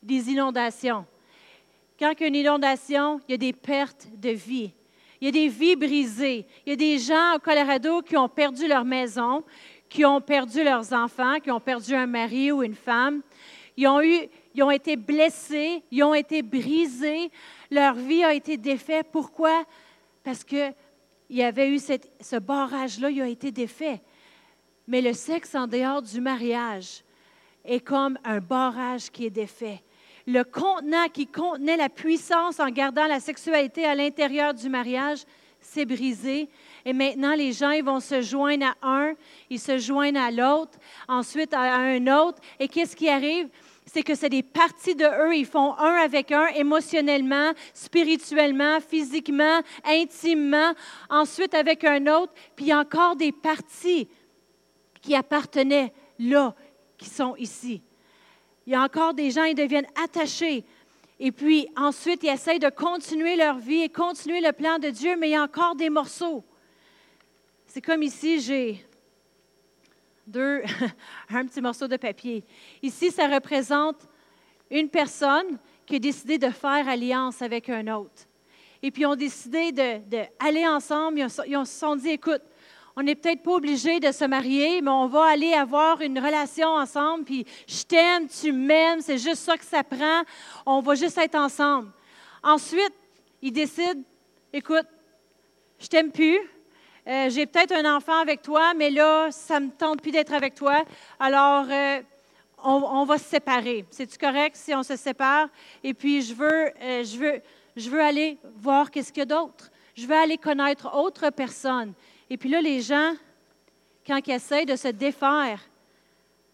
Des 0.02 0.32
inondations. 0.32 1.06
Quand 2.00 2.12
il 2.12 2.22
y 2.22 2.24
a 2.24 2.28
une 2.28 2.36
inondation, 2.36 3.22
il 3.28 3.32
y 3.32 3.36
a 3.36 3.38
des 3.38 3.54
pertes 3.54 4.08
de 4.16 4.30
vie. 4.30 4.72
Il 5.22 5.26
y 5.26 5.30
a 5.30 5.32
des 5.32 5.48
vies 5.48 5.76
brisées. 5.76 6.46
Il 6.66 6.72
y 6.72 6.74
a 6.74 6.76
des 6.76 6.98
gens 6.98 7.36
au 7.36 7.40
Colorado 7.40 8.02
qui 8.02 8.18
ont 8.18 8.28
perdu 8.28 8.68
leur 8.68 8.84
maison, 8.84 9.44
qui 9.88 10.04
ont 10.04 10.20
perdu 10.20 10.64
leurs 10.64 10.92
enfants, 10.92 11.40
qui 11.40 11.52
ont 11.52 11.62
perdu 11.62 11.94
un 11.96 12.08
mari 12.08 12.52
ou 12.52 12.64
une 12.64 12.76
femme. 12.76 13.22
Ils 13.78 13.88
ont, 13.88 14.02
eu, 14.02 14.28
ils 14.54 14.64
ont 14.64 14.72
été 14.72 14.98
blessés, 14.98 15.82
ils 15.92 16.04
ont 16.04 16.14
été 16.14 16.42
brisés. 16.42 17.32
Leur 17.72 17.94
vie 17.94 18.24
a 18.24 18.34
été 18.34 18.58
défaite. 18.58 19.08
Pourquoi? 19.12 19.64
Parce 20.24 20.44
que 20.44 20.72
il 21.30 21.38
y 21.38 21.44
avait 21.44 21.70
eu 21.70 21.80
ce 21.80 22.38
barrage-là, 22.38 23.10
il 23.10 23.22
a 23.22 23.28
été 23.28 23.52
défait. 23.52 24.02
Mais 24.88 25.02
le 25.02 25.14
sexe 25.14 25.56
en 25.56 25.68
dehors 25.68 26.02
du 26.02 26.20
mariage 26.20 27.04
est 27.66 27.80
comme 27.80 28.18
un 28.24 28.40
barrage 28.40 29.10
qui 29.10 29.26
est 29.26 29.30
défait. 29.30 29.82
Le 30.26 30.44
contenant 30.44 31.08
qui 31.12 31.28
contenait 31.28 31.78
la 31.78 31.90
puissance 31.90 32.60
en 32.60 32.70
gardant 32.70 33.08
la 33.08 33.20
sexualité 33.20 33.86
à 33.86 33.96
l'intérieur 33.96 34.54
du 34.54 34.70
mariage 34.70 35.24
s'est 35.60 35.86
brisé. 35.86 36.50
Et 36.86 36.94
maintenant, 36.94 37.34
les 37.36 37.54
gens 37.54 37.72
vont 37.82 38.00
se 38.00 38.22
joindre 38.22 38.66
à 38.82 38.88
un, 38.88 39.14
ils 39.50 39.60
se 39.60 39.78
joignent 39.78 40.18
à 40.18 40.32
l'autre, 40.32 40.78
ensuite 41.08 41.54
à 41.54 41.62
un 41.62 42.08
autre. 42.08 42.40
Et 42.60 42.68
qu'est-ce 42.68 42.96
qui 42.96 43.10
arrive? 43.10 43.50
C'est 43.86 44.04
que 44.04 44.16
c'est 44.16 44.30
des 44.30 44.44
parties 44.44 44.96
de 44.96 45.06
eux, 45.06 45.36
ils 45.36 45.46
font 45.46 45.78
un 45.78 45.96
avec 45.96 46.32
un 46.32 46.48
émotionnellement, 46.48 47.52
spirituellement, 47.74 48.80
physiquement, 48.80 49.62
intimement, 49.86 50.74
ensuite 51.10 51.54
avec 51.54 51.84
un 51.84 52.08
autre, 52.08 52.34
puis 52.56 52.66
il 52.66 52.70
y 52.70 52.72
a 52.72 52.80
encore 52.80 53.16
des 53.16 53.32
parties 53.32 54.08
qui 55.02 55.16
appartenaient 55.16 55.94
là, 56.20 56.56
qui 56.98 57.10
sont 57.10 57.36
ici. 57.36 57.82
Il 58.66 58.74
y 58.74 58.76
a 58.76 58.82
encore 58.82 59.14
des 59.14 59.32
gens, 59.32 59.44
ils 59.44 59.56
deviennent 59.56 59.88
attachés. 60.02 60.64
Et 61.20 61.32
puis 61.32 61.68
ensuite, 61.76 62.24
ils 62.24 62.30
essayent 62.30 62.60
de 62.60 62.70
continuer 62.70 63.36
leur 63.36 63.58
vie 63.58 63.82
et 63.82 63.90
continuer 63.90 64.42
le 64.42 64.54
plan 64.54 64.80
de 64.80 64.90
Dieu, 64.90 65.16
mais 65.18 65.30
il 65.30 65.32
y 65.34 65.36
a 65.36 65.44
encore 65.44 65.76
des 65.76 65.90
morceaux. 65.90 66.44
C'est 67.68 67.82
comme 67.82 68.04
ici, 68.04 68.40
j'ai 68.40 68.86
deux, 70.26 70.64
un 71.30 71.46
petit 71.46 71.62
morceau 71.62 71.88
de 71.88 71.98
papier. 71.98 72.44
Ici, 72.82 73.12
ça 73.12 73.28
représente 73.28 74.08
une 74.70 74.90
personne 74.90 75.58
qui 75.86 75.96
a 75.96 76.00
décidé 76.00 76.38
de 76.38 76.50
faire 76.50 76.88
alliance 76.88 77.42
avec 77.42 77.70
un 77.70 77.94
autre. 77.94 78.28
Et 78.82 78.92
puis, 78.92 79.04
ils 79.04 79.06
ont 79.06 79.16
décidé 79.16 79.72
d'aller 79.72 80.68
ensemble. 80.68 81.20
Ils, 81.20 81.30
se 81.30 81.66
sont 81.66 81.96
dit, 81.96 82.10
écoute, 82.10 82.42
on 82.96 83.02
n'est 83.02 83.16
peut-être 83.16 83.42
pas 83.42 83.54
obligé 83.54 84.00
de 84.00 84.12
se 84.12 84.26
marier, 84.26 84.82
mais 84.82 84.92
on 84.92 85.08
va 85.08 85.26
aller 85.26 85.54
avoir 85.54 86.02
une 86.02 86.20
relation 86.20 86.68
ensemble. 86.68 87.24
Puis, 87.24 87.46
je 87.68 87.84
t'aime, 87.84 88.28
tu 88.28 88.52
m'aimes, 88.52 89.02
c'est 89.02 89.18
juste 89.18 89.44
ça 89.44 89.58
que 89.58 89.66
ça 89.66 89.84
prend. 89.84 90.24
On 90.66 90.82
va 90.82 90.96
juste 90.96 91.18
être 91.18 91.36
ensemble. 91.36 91.92
Ensuite, 92.44 92.94
ils 93.42 93.54
décident, 93.54 94.02
écoute, 94.52 94.86
je 95.80 95.88
t'aime 95.88 96.12
plus, 96.12 96.40
euh, 97.06 97.30
j'ai 97.30 97.46
peut-être 97.46 97.74
un 97.74 97.98
enfant 97.98 98.20
avec 98.20 98.42
toi, 98.42 98.74
mais 98.74 98.90
là, 98.90 99.30
ça 99.32 99.60
ne 99.60 99.66
me 99.66 99.72
tente 99.72 100.02
plus 100.02 100.12
d'être 100.12 100.34
avec 100.34 100.56
toi. 100.56 100.84
Alors, 101.20 101.66
euh, 101.70 102.02
on, 102.64 103.04
va 103.04 103.18
se 103.18 103.26
séparer. 103.26 103.86
C'est-tu 103.90 104.18
correct 104.18 104.56
si 104.56 104.74
on 104.74 104.84
se 104.84 104.96
sépare? 104.96 105.50
Et 105.84 105.94
puis, 105.94 106.22
je 106.22 106.34
veux, 106.34 106.72
euh, 106.82 107.04
je 107.04 107.18
veux, 107.18 107.42
je 107.76 107.90
veux 107.90 108.02
aller 108.02 108.38
voir 108.56 108.90
qu'est-ce 108.90 109.12
qu'il 109.12 109.20
y 109.20 109.24
a 109.24 109.26
d'autre. 109.26 109.70
Je 109.96 110.08
veux 110.08 110.16
aller 110.16 110.38
connaître 110.38 110.96
autre 110.96 111.30
personne. 111.30 111.94
Et 112.30 112.38
puis 112.38 112.50
là, 112.50 112.62
les 112.62 112.80
gens, 112.82 113.14
quand 114.08 114.20
ils 114.26 114.34
essayent 114.34 114.66
de 114.66 114.78
se 114.78 114.88
défaire, 114.88 115.60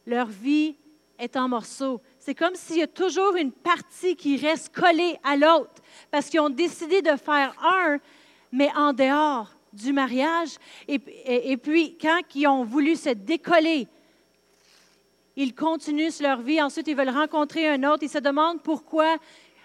leur 0.07 0.25
vie 0.25 0.75
est 1.19 1.37
en 1.37 1.47
morceaux. 1.47 2.01
C'est 2.17 2.33
comme 2.33 2.55
s'il 2.55 2.77
y 2.77 2.83
a 2.83 2.87
toujours 2.87 3.35
une 3.35 3.51
partie 3.51 4.15
qui 4.15 4.37
reste 4.37 4.73
collée 4.73 5.19
à 5.23 5.35
l'autre 5.35 5.81
parce 6.09 6.27
qu'ils 6.27 6.39
ont 6.39 6.49
décidé 6.49 7.03
de 7.03 7.15
faire 7.15 7.53
un, 7.63 7.99
mais 8.51 8.71
en 8.75 8.93
dehors 8.93 9.58
du 9.73 9.93
mariage. 9.93 10.57
Et, 10.87 11.57
puis, 11.57 11.97
quand 11.99 12.21
ils 12.35 12.47
ont 12.47 12.63
voulu 12.63 12.95
se 12.95 13.09
décoller, 13.09 13.87
ils 15.35 15.53
continuent 15.53 16.09
leur 16.21 16.41
vie. 16.41 16.61
Ensuite, 16.61 16.87
ils 16.87 16.95
veulent 16.95 17.09
rencontrer 17.09 17.67
un 17.69 17.83
autre. 17.83 18.03
Ils 18.03 18.09
se 18.09 18.17
demandent 18.17 18.61
pourquoi 18.61 19.17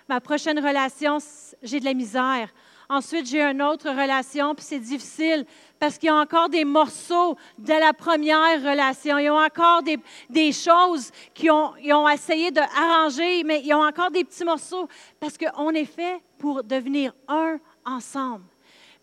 ma 0.08 0.20
prochaine 0.20 0.58
relation, 0.58 1.18
j'ai 1.62 1.80
de 1.80 1.84
la 1.84 1.94
misère. 1.94 2.48
Ensuite, 2.88 3.26
j'ai 3.26 3.40
une 3.40 3.62
autre 3.62 3.88
relation, 3.88 4.54
puis 4.54 4.64
c'est 4.64 4.78
difficile 4.78 5.46
parce 5.80 5.96
qu'il 5.96 6.08
y 6.08 6.10
a 6.10 6.16
encore 6.16 6.50
des 6.50 6.64
morceaux 6.64 7.36
de 7.58 7.72
la 7.72 7.94
première 7.94 8.62
relation. 8.62 9.16
Ils 9.18 9.30
ont 9.30 9.42
encore 9.42 9.82
des, 9.82 9.98
des 10.28 10.52
choses 10.52 11.10
qu'ils 11.32 11.50
ont, 11.50 11.72
ont 11.92 12.08
essayé 12.08 12.50
d'arranger, 12.50 13.42
mais 13.42 13.62
ils 13.64 13.72
ont 13.74 13.84
encore 13.84 14.10
des 14.10 14.24
petits 14.24 14.44
morceaux 14.44 14.86
parce 15.18 15.38
qu'on 15.38 15.70
est 15.70 15.86
fait 15.86 16.22
pour 16.38 16.62
devenir 16.62 17.14
un 17.26 17.58
ensemble. 17.86 18.44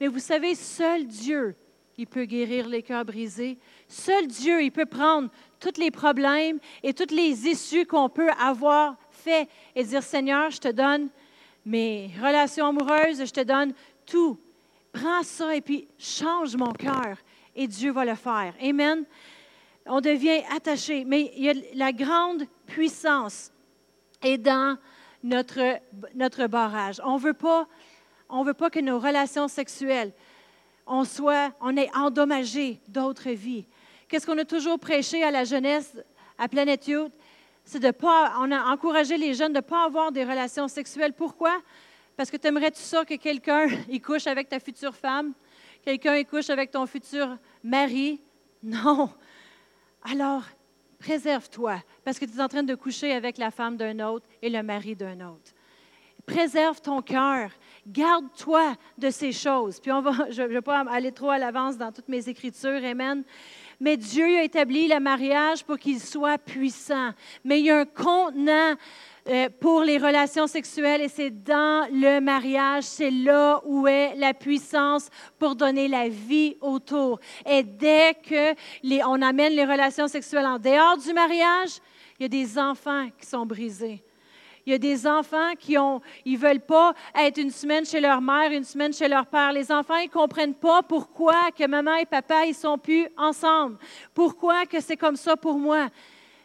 Mais 0.01 0.07
vous 0.07 0.17
savez, 0.17 0.55
seul 0.55 1.05
Dieu, 1.05 1.55
il 1.95 2.07
peut 2.07 2.25
guérir 2.25 2.67
les 2.67 2.81
cœurs 2.81 3.05
brisés. 3.05 3.59
Seul 3.87 4.25
Dieu, 4.25 4.63
il 4.63 4.71
peut 4.71 4.87
prendre 4.87 5.29
tous 5.59 5.79
les 5.79 5.91
problèmes 5.91 6.57
et 6.81 6.91
toutes 6.91 7.11
les 7.11 7.47
issues 7.47 7.85
qu'on 7.85 8.09
peut 8.09 8.31
avoir 8.31 8.95
fait 9.11 9.47
et 9.75 9.83
dire, 9.83 10.01
Seigneur, 10.01 10.49
je 10.49 10.57
te 10.57 10.69
donne 10.69 11.09
mes 11.63 12.09
relations 12.19 12.65
amoureuses, 12.65 13.23
je 13.23 13.31
te 13.31 13.43
donne 13.43 13.75
tout. 14.07 14.39
Prends 14.91 15.21
ça 15.21 15.55
et 15.55 15.61
puis 15.61 15.87
change 15.99 16.55
mon 16.55 16.71
cœur 16.71 17.19
et 17.55 17.67
Dieu 17.67 17.91
va 17.91 18.03
le 18.03 18.15
faire. 18.15 18.55
Amen. 18.59 19.05
On 19.85 20.01
devient 20.01 20.41
attaché, 20.51 21.05
mais 21.05 21.31
il 21.37 21.43
y 21.43 21.49
a 21.51 21.53
la 21.75 21.91
grande 21.91 22.45
puissance 22.65 23.51
est 24.23 24.39
dans 24.39 24.79
notre, 25.21 25.79
notre 26.15 26.47
barrage. 26.47 26.99
On 27.05 27.17
ne 27.17 27.21
veut 27.21 27.35
pas 27.35 27.67
on 28.31 28.41
ne 28.41 28.47
veut 28.47 28.53
pas 28.53 28.69
que 28.69 28.79
nos 28.79 28.99
relations 28.99 29.47
sexuelles. 29.47 30.11
on 30.87 31.03
soit, 31.03 31.53
on 31.61 31.77
ait 31.77 31.89
endommagé 31.95 32.81
d'autres 32.87 33.29
vies. 33.29 33.65
Qu'est-ce 34.07 34.25
qu'on 34.25 34.37
a 34.37 34.45
toujours 34.45 34.79
prêché 34.79 35.23
à 35.23 35.31
la 35.31 35.43
jeunesse 35.43 35.95
à 36.37 36.47
Planet 36.47 36.85
Youth? 36.87 37.13
C'est 37.63 37.79
de 37.79 37.91
pas, 37.91 38.33
on 38.39 38.51
a 38.51 38.73
encouragé 38.73 39.17
les 39.17 39.33
jeunes 39.33 39.53
de 39.53 39.57
ne 39.57 39.61
pas 39.61 39.85
avoir 39.85 40.11
des 40.11 40.23
relations 40.23 40.67
sexuelles. 40.67 41.13
Pourquoi? 41.13 41.61
Parce 42.17 42.29
que 42.31 42.37
tu 42.37 42.47
aimerais-tu 42.47 42.81
ça 42.81 43.05
que 43.05 43.15
quelqu'un 43.15 43.67
y 43.89 44.01
couche 44.01 44.27
avec 44.27 44.49
ta 44.49 44.59
future 44.59 44.95
femme? 44.95 45.33
Quelqu'un 45.83 46.15
y 46.15 46.25
couche 46.25 46.49
avec 46.49 46.71
ton 46.71 46.85
futur 46.85 47.37
mari? 47.63 48.21
Non. 48.63 49.09
Alors, 50.03 50.43
préserve-toi, 50.99 51.81
parce 52.03 52.19
que 52.19 52.25
tu 52.25 52.37
es 52.37 52.41
en 52.41 52.47
train 52.47 52.63
de 52.63 52.75
coucher 52.75 53.13
avec 53.13 53.37
la 53.37 53.51
femme 53.51 53.77
d'un 53.77 53.99
autre 54.05 54.27
et 54.41 54.49
le 54.49 54.61
mari 54.61 54.95
d'un 54.95 55.19
autre. 55.27 55.51
Préserve 56.25 56.81
ton 56.81 57.01
cœur. 57.01 57.51
Garde-toi 57.87 58.75
de 58.97 59.09
ces 59.09 59.31
choses. 59.31 59.79
Puis 59.79 59.91
on 59.91 60.01
va, 60.01 60.11
je 60.29 60.41
ne 60.41 60.47
vais 60.47 60.61
pas 60.61 60.79
aller 60.89 61.11
trop 61.11 61.29
à 61.29 61.37
l'avance 61.37 61.77
dans 61.77 61.91
toutes 61.91 62.09
mes 62.09 62.29
écritures, 62.29 62.83
Amen. 62.83 63.23
Mais 63.79 63.97
Dieu 63.97 64.37
a 64.37 64.43
établi 64.43 64.87
le 64.87 64.99
mariage 64.99 65.63
pour 65.63 65.79
qu'il 65.79 65.99
soit 65.99 66.37
puissant. 66.37 67.09
Mais 67.43 67.59
il 67.59 67.65
y 67.65 67.71
a 67.71 67.79
un 67.79 67.85
contenant 67.85 68.75
euh, 69.27 69.49
pour 69.59 69.81
les 69.81 69.97
relations 69.97 70.45
sexuelles 70.45 71.01
et 71.01 71.07
c'est 71.07 71.31
dans 71.31 71.87
le 71.91 72.19
mariage, 72.19 72.83
c'est 72.83 73.09
là 73.09 73.59
où 73.65 73.87
est 73.87 74.15
la 74.17 74.35
puissance 74.35 75.09
pour 75.39 75.55
donner 75.55 75.87
la 75.87 76.09
vie 76.09 76.57
autour. 76.61 77.19
Et 77.49 77.63
dès 77.63 78.13
que 78.13 78.53
on 79.07 79.21
amène 79.23 79.53
les 79.53 79.65
relations 79.65 80.07
sexuelles 80.07 80.45
en 80.45 80.59
dehors 80.59 80.97
du 80.97 81.11
mariage, 81.13 81.79
il 82.19 82.23
y 82.23 82.25
a 82.25 82.29
des 82.29 82.59
enfants 82.59 83.09
qui 83.17 83.25
sont 83.25 83.47
brisés. 83.47 84.03
Il 84.65 84.71
y 84.71 84.75
a 84.75 84.77
des 84.77 85.07
enfants 85.07 85.53
qui 85.57 85.77
ont, 85.77 86.01
ils 86.25 86.37
veulent 86.37 86.59
pas 86.59 86.93
être 87.15 87.39
une 87.39 87.49
semaine 87.49 87.85
chez 87.85 87.99
leur 87.99 88.21
mère, 88.21 88.51
une 88.51 88.63
semaine 88.63 88.93
chez 88.93 89.07
leur 89.07 89.25
père. 89.25 89.51
Les 89.53 89.71
enfants, 89.71 89.97
ils 89.97 90.09
comprennent 90.09 90.53
pas 90.53 90.83
pourquoi 90.83 91.51
que 91.51 91.65
maman 91.65 91.95
et 91.95 92.05
papa, 92.05 92.45
ils 92.45 92.53
sont 92.53 92.77
plus 92.77 93.07
ensemble. 93.17 93.77
Pourquoi 94.13 94.65
que 94.65 94.79
c'est 94.79 94.97
comme 94.97 95.15
ça 95.15 95.35
pour 95.35 95.57
moi? 95.57 95.89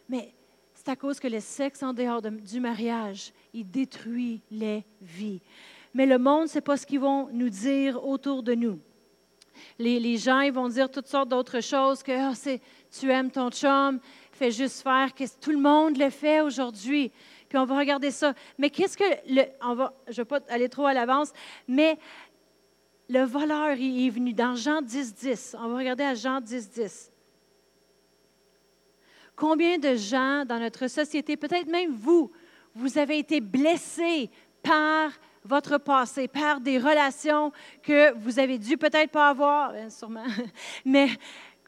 Mais 0.09 0.33
c'est 0.72 0.88
à 0.88 0.96
cause 0.96 1.20
que 1.20 1.29
le 1.29 1.40
sexe 1.40 1.83
en 1.83 1.92
dehors 1.92 2.22
du 2.22 2.61
mariage, 2.61 3.33
il 3.52 3.68
détruit 3.70 4.40
les 4.50 4.85
vies. 5.02 5.40
Mais 5.92 6.07
le 6.07 6.18
monde, 6.18 6.48
ce 6.48 6.57
n'est 6.57 6.62
pas 6.62 6.76
ce 6.76 6.87
qu'ils 6.87 7.00
vont 7.00 7.29
nous 7.33 7.48
dire 7.50 8.02
autour 8.07 8.42
de 8.42 8.55
nous. 8.55 8.79
Les, 9.79 10.16
gens, 10.16 10.40
ils 10.40 10.52
vont 10.52 10.68
dire 10.68 10.90
toutes 10.90 11.07
sortes 11.07 11.29
d'autres 11.29 11.61
choses, 11.61 12.02
que 12.02 12.31
oh, 12.31 12.59
tu 12.98 13.11
aimes 13.11 13.31
ton 13.31 13.50
chum, 13.50 13.98
fais 14.37 14.51
juste 14.51 14.83
faire, 14.83 15.11
tout 15.40 15.51
le 15.51 15.59
monde 15.59 15.96
le 15.99 16.11
fait 16.11 16.40
aujourd'hui? 16.40 17.11
Puis 17.49 17.59
on 17.59 17.64
va 17.64 17.79
regarder 17.79 18.11
ça. 18.11 18.35
Mais 18.59 18.70
qu'est-ce 18.70 18.96
que 18.96 19.05
le, 19.29 19.42
on 19.62 19.75
va, 19.75 19.94
je 20.07 20.12
ne 20.12 20.16
vais 20.16 20.25
pas 20.25 20.40
aller 20.49 20.68
trop 20.68 20.87
à 20.87 20.94
l'avance, 20.94 21.33
mais 21.68 21.99
le 23.09 23.22
voleur 23.22 23.77
il 23.77 24.07
est 24.07 24.11
venu 24.11 24.33
dans 24.33 24.55
Jean 24.55 24.83
10, 24.83 25.14
10. 25.14 25.57
On 25.59 25.68
va 25.68 25.79
regarder 25.79 26.05
à 26.05 26.14
Jean 26.14 26.40
10, 26.40 26.70
10. 26.70 27.12
Combien 29.37 29.79
de 29.79 29.94
gens 29.96 30.44
dans 30.46 30.59
notre 30.59 30.88
société, 30.88 31.37
peut-être 31.37 31.68
même 31.68 31.92
vous, 31.92 32.31
vous 32.75 32.99
avez 32.99 33.18
été 33.18 33.40
blessés 33.40 34.31
par 34.62 35.11
votre 35.44 35.79
passé, 35.79 36.27
par 36.27 36.61
des 36.61 36.79
relations 36.79 37.53
que 37.83 38.12
vous 38.14 38.38
avez 38.38 38.59
dû 38.59 38.77
peut-être 38.77 39.11
pas 39.11 39.29
avoir, 39.29 39.72
sûrement, 39.90 40.25
mais 40.85 41.09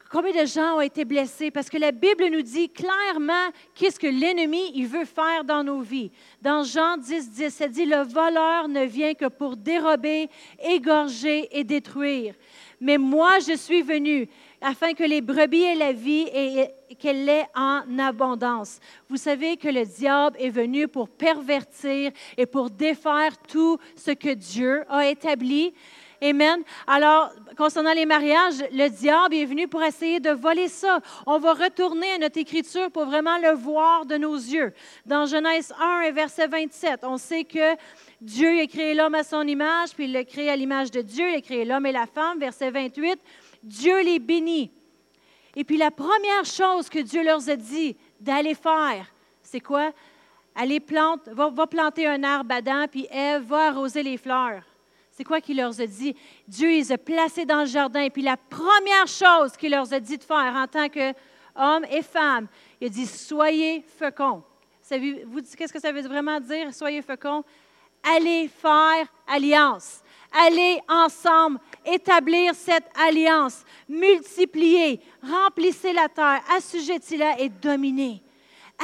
combien 0.09 0.41
de 0.41 0.47
gens 0.47 0.77
ont 0.77 0.81
été 0.81 1.05
blessés? 1.05 1.51
Parce 1.51 1.69
que 1.69 1.77
la 1.77 1.91
Bible 1.91 2.29
nous 2.31 2.41
dit 2.41 2.69
clairement 2.69 3.49
qu'est-ce 3.75 3.99
que 3.99 4.07
l'ennemi 4.07 4.71
il 4.73 4.87
veut 4.87 5.05
faire 5.05 5.43
dans 5.43 5.63
nos 5.63 5.81
vies. 5.81 6.11
Dans 6.41 6.63
Jean 6.63 6.97
10, 6.97 7.31
10, 7.31 7.49
ça 7.49 7.67
dit, 7.67 7.85
le 7.85 8.03
voleur 8.03 8.67
ne 8.67 8.85
vient 8.85 9.13
que 9.13 9.27
pour 9.27 9.55
dérober, 9.55 10.29
égorger 10.63 11.47
et 11.57 11.63
détruire. 11.63 12.33
Mais 12.81 12.97
moi, 12.97 13.39
je 13.39 13.55
suis 13.55 13.81
venu 13.81 14.27
afin 14.61 14.93
que 14.93 15.03
les 15.03 15.21
brebis 15.21 15.63
aient 15.63 15.75
la 15.75 15.93
vie 15.93 16.27
et 16.33 16.69
qu'elle 16.95 17.25
l'ait 17.25 17.47
en 17.55 17.81
abondance. 17.97 18.79
Vous 19.07 19.17
savez 19.17 19.57
que 19.57 19.67
le 19.67 19.85
diable 19.85 20.37
est 20.39 20.49
venu 20.49 20.87
pour 20.87 21.07
pervertir 21.09 22.11
et 22.37 22.45
pour 22.45 22.69
défaire 22.69 23.37
tout 23.47 23.77
ce 23.95 24.11
que 24.11 24.33
Dieu 24.33 24.83
a 24.89 25.07
établi. 25.07 25.73
Amen. 26.21 26.63
Alors, 26.85 27.31
concernant 27.55 27.93
les 27.93 28.05
mariages, 28.05 28.61
le 28.73 28.89
diable 28.89 29.35
est 29.35 29.45
venu 29.45 29.69
pour 29.69 29.81
essayer 29.81 30.19
de 30.19 30.31
voler 30.31 30.67
ça. 30.67 30.99
On 31.25 31.39
va 31.39 31.53
retourner 31.53 32.11
à 32.11 32.17
notre 32.17 32.37
écriture 32.37 32.91
pour 32.91 33.05
vraiment 33.05 33.37
le 33.37 33.51
voir 33.51 34.05
de 34.05 34.17
nos 34.17 34.35
yeux. 34.35 34.73
Dans 35.05 35.25
Genèse 35.25 35.73
1 35.79 36.11
verset 36.11 36.47
27, 36.47 37.01
on 37.03 37.17
sait 37.17 37.45
que 37.45 37.75
Dieu 38.19 38.59
a 38.59 38.67
créé 38.67 38.95
l'homme 38.95 39.15
à 39.15 39.23
son 39.23 39.47
image, 39.47 39.91
puis 39.91 40.05
il 40.05 40.11
l'a 40.11 40.25
créé 40.25 40.49
à 40.49 40.57
l'image 40.57 40.91
de 40.91 41.01
Dieu, 41.01 41.29
il 41.29 41.35
a 41.35 41.41
créé 41.41 41.63
l'homme 41.63 41.85
et 41.85 41.93
la 41.93 42.05
femme. 42.05 42.37
Verset 42.37 42.69
28, 42.69 43.17
Dieu 43.63 44.01
les 44.01 44.19
bénit. 44.19 44.71
Et 45.55 45.63
puis 45.63 45.77
la 45.77 45.91
première 45.91 46.43
chose 46.43 46.89
que 46.89 46.99
Dieu 46.99 47.23
leur 47.23 47.47
a 47.49 47.55
dit 47.55 47.95
d'aller 48.19 48.55
faire, 48.55 49.07
c'est 49.41 49.61
quoi? 49.61 49.93
Allez 50.53 50.81
plante, 50.81 51.29
va, 51.29 51.65
planter 51.65 52.07
un 52.07 52.23
arbre 52.23 52.53
Adam, 52.53 52.87
puis 52.91 53.07
Ève 53.09 53.43
va 53.43 53.67
arroser 53.67 54.03
les 54.03 54.17
fleurs. 54.17 54.63
C'est 55.19 55.25
quoi 55.25 55.41
qu'il 55.41 55.57
leur 55.57 55.77
a 55.77 55.85
dit? 55.85 56.15
Dieu 56.47 56.69
les 56.69 56.93
a 56.93 56.97
placés 56.97 57.45
dans 57.45 57.59
le 57.59 57.65
jardin. 57.65 58.03
Et 58.03 58.09
puis 58.09 58.21
la 58.21 58.37
première 58.37 59.05
chose 59.05 59.57
qu'il 59.57 59.71
leur 59.71 59.91
a 59.91 59.99
dit 59.99 60.17
de 60.17 60.23
faire 60.23 60.53
en 60.55 60.65
tant 60.65 60.87
qu'hommes 60.87 61.85
et 61.91 62.01
femmes, 62.01 62.47
il 62.79 62.87
a 62.87 62.89
dit, 62.89 63.05
soyez 63.05 63.81
féconds. 63.81 64.41
Vous 65.27 65.41
qu'est-ce 65.57 65.73
que 65.73 65.81
ça 65.81 65.91
veut 65.91 66.03
vraiment 66.03 66.39
dire, 66.39 66.73
soyez 66.73 67.01
féconds? 67.01 67.43
Allez 68.01 68.47
faire 68.47 69.11
alliance. 69.27 70.03
Allez 70.31 70.79
ensemble 70.87 71.59
établir 71.85 72.55
cette 72.55 72.89
alliance, 72.95 73.65
multiplier, 73.89 75.01
remplissez 75.21 75.91
la 75.91 76.07
terre, 76.07 76.39
assujettez-la 76.55 77.41
et 77.41 77.49
dominez. 77.49 78.23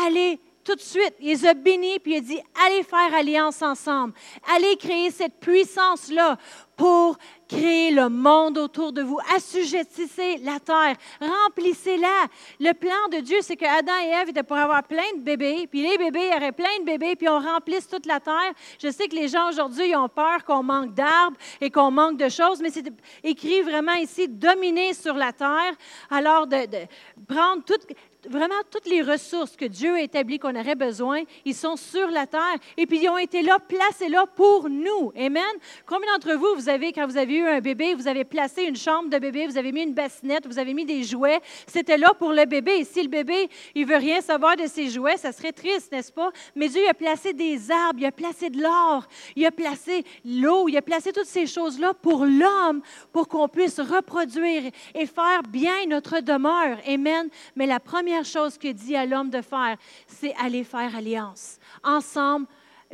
Allez 0.06 0.42
tout 0.66 0.76
de 0.76 0.82
suite, 0.82 1.14
il 1.20 1.30
les 1.30 1.46
a 1.46 1.54
bénis, 1.54 2.00
puis 2.00 2.14
il 2.14 2.18
a 2.18 2.22
dit, 2.22 2.42
allez 2.66 2.82
faire 2.82 3.14
alliance 3.14 3.62
ensemble. 3.62 4.14
Allez 4.56 4.76
créer 4.78 5.12
cette 5.12 5.40
puissance-là 5.40 6.38
pour 6.76 7.18
créer 7.48 7.92
le 7.92 8.10
monde 8.10 8.58
autour 8.58 8.92
de 8.92 9.04
vous. 9.04 9.20
Assujettissez 9.36 10.38
la 10.38 10.60
terre, 10.60 10.96
remplissez-la. 11.22 12.26
Le 12.60 12.74
plan 12.74 13.08
de 13.12 13.20
Dieu, 13.20 13.38
c'est 13.42 13.56
que 13.56 13.66
Adam 13.66 13.94
et 14.04 14.10
Ève 14.10 14.30
étaient 14.30 14.44
pour 14.44 14.58
avoir 14.58 14.84
plein 14.84 15.14
de 15.16 15.22
bébés, 15.22 15.68
puis 15.68 15.88
les 15.88 15.98
bébés 15.98 16.32
auraient 16.36 16.52
plein 16.52 16.80
de 16.80 16.86
bébés, 16.86 17.16
puis 17.16 17.30
on 17.30 17.40
remplisse 17.40 17.88
toute 17.88 18.08
la 18.08 18.20
terre. 18.20 18.52
Je 18.82 18.90
sais 18.90 19.08
que 19.08 19.16
les 19.16 19.28
gens 19.28 19.50
aujourd'hui 19.50 19.96
ont 19.96 20.10
peur 20.10 20.44
qu'on 20.44 20.64
manque 20.64 20.96
d'arbres 20.96 21.38
et 21.62 21.70
qu'on 21.70 21.92
manque 21.92 22.18
de 22.18 22.28
choses, 22.30 22.60
mais 22.60 22.72
c'est 22.72 22.92
écrit 23.24 23.62
vraiment 23.62 23.94
ici, 23.94 24.28
dominer 24.28 24.94
sur 24.96 25.14
la 25.14 25.32
terre. 25.32 25.76
Alors, 26.10 26.48
de, 26.48 26.66
de 26.66 26.88
prendre 27.28 27.64
toute 27.64 27.86
vraiment 28.30 28.56
toutes 28.72 28.88
les 28.88 29.02
ressources 29.02 29.56
que 29.56 29.66
Dieu 29.66 29.96
a 29.96 30.02
établies 30.02 30.40
qu'on 30.40 30.56
aurait 30.56 30.76
besoin, 30.76 31.24
ils 31.44 31.56
sont 31.56 31.76
sur 31.76 32.10
la 32.10 32.26
terre 32.28 32.56
et 32.78 32.86
puis 32.86 33.00
ils 33.04 33.10
ont 33.10 33.18
été 33.18 33.42
là, 33.42 33.60
placés 33.60 34.10
là 34.10 34.26
pour 34.26 34.70
nous. 34.70 35.12
Amen. 35.18 35.44
Combien 35.86 36.12
d'entre 36.14 36.36
vous, 36.36 36.56
vous 36.56 36.70
avez, 36.70 36.92
quand 36.92 37.06
vous 37.06 37.18
avez 37.18 37.36
eu 37.36 37.46
un 37.46 37.60
bébé, 37.60 37.94
vous 37.94 38.08
avez 38.08 38.24
placé 38.24 38.64
une 38.64 38.76
chambre 38.76 39.10
de 39.10 39.18
bébé, 39.18 39.48
vous 39.48 39.58
avez 39.58 39.72
mis 39.72 39.84
une 39.84 39.94
bassinette, 39.94 40.48
vous 40.48 40.60
avez 40.60 40.74
mis 40.74 40.86
des 40.86 41.04
jouets, 41.04 41.40
c'était 41.68 41.98
là 41.98 42.14
pour 42.18 42.32
le 42.32 42.46
bébé. 42.46 42.80
Et 42.80 42.84
si 42.84 43.02
le 43.02 43.10
bébé, 43.10 43.50
il 43.74 43.86
veut 43.86 43.98
rien 43.98 44.22
savoir 44.22 44.56
de 44.56 44.68
ses 44.68 44.90
jouets, 44.90 45.18
ça 45.18 45.32
serait 45.32 45.52
triste, 45.52 45.92
n'est-ce 45.92 46.12
pas? 46.12 46.32
Mais 46.56 46.68
Dieu 46.68 46.88
a 46.90 46.94
placé 46.94 47.34
des 47.34 47.72
arbres, 47.72 48.00
il 48.00 48.06
a 48.06 48.12
placé 48.12 48.50
de 48.50 48.62
l'or, 48.62 49.08
il 49.36 49.46
a 49.46 49.52
placé 49.52 50.04
l'eau, 50.24 50.68
il 50.68 50.78
a 50.78 50.82
placé 50.82 51.12
toutes 51.12 51.26
ces 51.26 51.46
choses-là 51.46 51.94
pour 51.94 52.26
l'homme, 52.26 52.82
pour 53.12 53.28
qu'on 53.28 53.48
puisse 53.48 53.80
reproduire 53.80 54.64
et 54.94 55.06
faire 55.06 55.44
bien 55.50 55.86
notre 55.88 56.20
demeure. 56.20 56.78
Amen. 56.88 57.30
Mais 57.56 57.66
la 57.66 57.80
première 57.80 58.15
chose 58.24 58.58
que 58.58 58.72
dit 58.72 58.96
à 58.96 59.06
l'homme 59.06 59.30
de 59.30 59.42
faire, 59.42 59.78
c'est 60.08 60.34
aller 60.36 60.64
faire 60.64 60.96
alliance 60.96 61.60
ensemble 61.84 62.48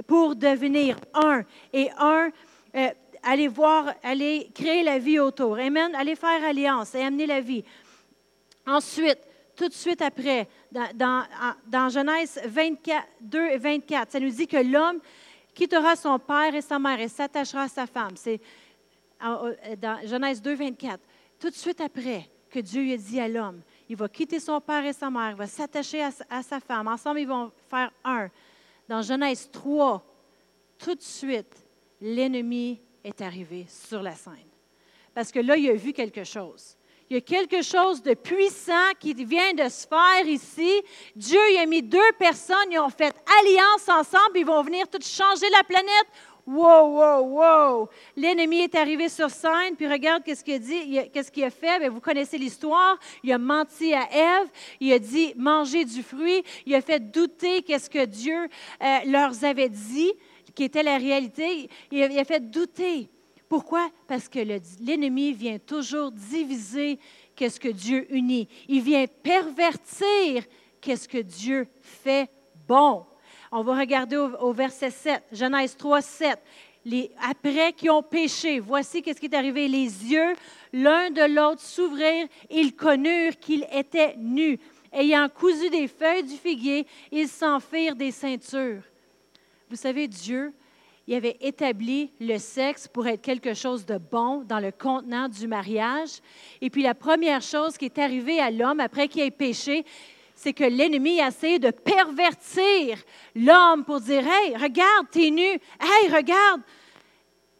pour 0.08 0.36
devenir 0.36 0.98
un. 1.14 1.44
Et 1.74 1.90
un, 1.98 2.30
euh, 2.76 2.90
aller 3.24 3.48
voir, 3.48 3.94
aller 4.04 4.50
créer 4.54 4.84
la 4.84 5.00
vie 5.00 5.20
autour. 5.20 5.58
Amen. 5.58 5.94
Aller 5.96 6.16
faire 6.16 6.44
alliance 6.44 6.96
et 6.96 7.02
amener 7.02 7.26
la 7.26 7.42
vie. 7.42 7.64
Ensuite, 8.66 9.20
tout 9.56 9.68
de 9.68 9.74
suite 9.74 10.02
après, 10.02 10.48
dans, 10.72 11.90
Genèse 11.90 12.40
24, 12.46 13.08
2 13.22 13.50
et 13.50 13.58
24, 13.58 14.12
ça 14.12 14.20
nous 14.20 14.30
dit 14.30 14.48
que 14.48 14.58
l'homme 14.58 15.00
quittera 15.54 15.96
son 15.96 16.18
père 16.18 16.56
et 16.56 16.62
sa 16.62 16.80
mère 16.80 17.00
et 17.00 17.08
s'attachera 17.08 17.64
à 17.64 17.68
sa 17.68 17.86
femme. 17.86 18.16
C'est 18.16 18.40
dans 19.22 20.00
Genèse 20.06 20.42
2, 20.42 20.54
24. 20.56 21.00
Tout 21.40 21.50
de 21.50 21.56
suite 21.56 21.82
après 21.82 22.30
que 22.50 22.60
Dieu 22.60 22.94
a 22.94 22.98
dit 22.98 23.20
à 23.20 23.28
l'homme, 23.28 23.62
il 23.92 23.98
va 23.98 24.08
quitter 24.08 24.40
son 24.40 24.62
père 24.62 24.86
et 24.86 24.94
sa 24.94 25.10
mère, 25.10 25.32
il 25.32 25.36
va 25.36 25.48
s'attacher 25.48 26.02
à, 26.02 26.42
sa 26.42 26.62
femme. 26.62 26.88
Ensemble, 26.88 27.20
ils 27.20 27.28
vont 27.28 27.52
faire 27.70 27.92
un. 28.06 28.30
Dans 28.88 29.02
Genèse 29.02 29.50
3, 29.52 30.02
tout 30.78 30.96
de 30.96 31.02
suite, 31.02 31.54
l'ennemi 32.00 32.80
est 33.04 33.20
arrivé 33.20 33.66
sur 33.68 34.02
la 34.02 34.16
scène. 34.16 34.48
Parce 35.14 35.30
que 35.30 35.40
là, 35.40 35.58
il 35.58 35.70
a 35.70 35.74
vu 35.74 35.92
quelque 35.92 36.24
chose. 36.24 36.78
Il 37.10 37.16
y 37.16 37.18
a 37.18 37.22
quelque 37.22 37.62
chose 37.62 38.02
de 38.02 38.14
puissant 38.14 38.92
qui 38.98 39.14
vient 39.14 39.54
de 39.54 39.68
se 39.68 39.86
faire 39.86 40.26
ici. 40.26 40.82
Dieu 41.14 41.42
il 41.52 41.58
a 41.58 41.66
mis 41.66 41.84
deux 41.84 42.00
personnes, 42.18 42.72
ils 42.72 42.80
ont 42.80 42.90
fait 42.90 43.14
alliance 43.42 43.90
ensemble, 43.90 44.38
ils 44.38 44.46
vont 44.46 44.62
venir 44.64 44.88
tout 44.88 45.02
changer 45.02 45.50
la 45.50 45.66
planète. 45.66 46.08
Wow, 46.48 46.98
wow, 46.98 47.22
wow! 47.24 47.90
L'ennemi 48.16 48.62
est 48.62 48.76
arrivé 48.76 49.10
sur 49.10 49.30
scène, 49.30 49.76
puis 49.78 49.88
regarde 49.88 50.24
qu'est-ce 50.24 50.44
qu'il 50.44 50.56
a 50.56 50.60
dit, 50.60 51.00
qu'est-ce 51.14 51.32
qu'il 51.32 51.44
a 51.44 51.52
fait. 51.52 51.80
Bien, 51.80 51.90
vous 51.90 52.00
connaissez 52.00 52.38
l'histoire. 52.38 52.98
Il 53.24 53.32
a 53.32 53.38
menti 53.38 53.94
à 53.94 54.08
Ève. 54.12 54.50
Il 54.80 54.92
a 54.92 55.00
dit 55.00 55.34
manger 55.36 55.86
du 55.86 56.02
fruit. 56.02 56.44
Il 56.66 56.74
a 56.74 56.82
fait 56.82 57.00
douter 57.00 57.62
qu'est-ce 57.62 57.90
que 57.90 58.06
Dieu 58.06 58.48
euh, 58.82 58.98
leur 59.06 59.32
avait 59.44 59.70
dit, 59.70 60.12
qui 60.56 60.64
était 60.64 60.84
la 60.84 60.98
réalité. 60.98 61.70
Il 61.92 62.02
a, 62.02 62.26
fait 62.26 62.50
douter. 62.50 63.10
Pourquoi? 63.48 63.90
Parce 64.08 64.28
que 64.28 64.40
l'ennemi 64.40 65.34
vient 65.34 65.60
toujours 65.60 66.12
diviser 66.12 66.98
qu'est-ce 67.36 67.60
que 67.60 67.70
Dieu 67.70 68.08
unit. 68.14 68.48
Il 68.68 68.82
vient 68.82 69.06
pervertir 69.06 70.44
qu'est-ce 70.80 71.08
que 71.08 71.20
Dieu 71.20 71.68
fait 71.82 72.30
bon. 72.68 73.06
On 73.52 73.64
va 73.64 73.78
regarder 73.78 74.16
au, 74.16 74.54
verset 74.54 74.92
7, 74.92 75.24
Genèse 75.34 75.76
3, 75.76 76.02
7. 76.02 76.40
Les, 76.86 77.12
après 77.22 77.74
qu'ils 77.74 77.92
ont 77.92 78.02
péché, 78.02 78.60
voici 78.60 79.02
qu'est-ce 79.02 79.20
qui 79.20 79.26
est 79.26 79.36
arrivé. 79.36 79.68
Les 79.68 79.86
yeux 79.86 80.34
l'un 80.74 81.12
de 81.12 81.24
l'autre 81.34 81.62
s'ouvrirent, 81.62 82.28
ils 82.50 82.74
connurent 82.74 83.38
qu'ils 83.40 83.68
étaient 83.72 84.16
nus. 84.18 84.58
Ayant 84.94 85.28
cousu 85.30 85.70
des 85.70 85.88
feuilles 85.88 86.24
du 86.24 86.36
figuier, 86.36 86.88
ils 87.12 87.28
s'en 87.28 87.60
firent 87.60 87.96
des 87.96 88.12
ceintures. 88.12 88.84
Vous 89.70 89.76
savez, 89.76 90.08
Dieu, 90.08 90.54
il 91.08 91.16
avait 91.16 91.38
établi 91.42 92.12
le 92.20 92.38
sexe 92.38 92.88
pour 92.88 93.06
être 93.08 93.22
quelque 93.22 93.54
chose 93.54 93.86
de 93.86 93.98
bon 93.98 94.44
dans 94.44 94.60
le 94.60 94.72
contenant 94.72 95.28
du 95.28 95.48
mariage. 95.48 96.20
Et 96.62 96.70
puis 96.70 96.84
la 96.84 96.96
première 96.96 97.42
chose 97.42 97.78
qui 97.78 97.86
est 97.86 98.00
arrivée 98.00 98.40
à 98.40 98.50
l'homme 98.50 98.80
après 98.80 99.08
qu'il 99.08 99.24
ait 99.24 99.32
péché, 99.32 99.84
c'est 100.42 100.54
que 100.54 100.64
l'ennemi 100.64 101.22
a 101.22 101.28
essayé 101.28 101.60
de 101.60 101.70
pervertir 101.70 102.98
l'homme 103.36 103.86
pour 103.86 104.02
dire 104.02 104.24
Hey, 104.28 104.56
regarde, 104.58 105.06
t'es 105.12 105.30
nu. 105.30 105.44
Hey, 105.44 106.10
regarde. 106.12 106.62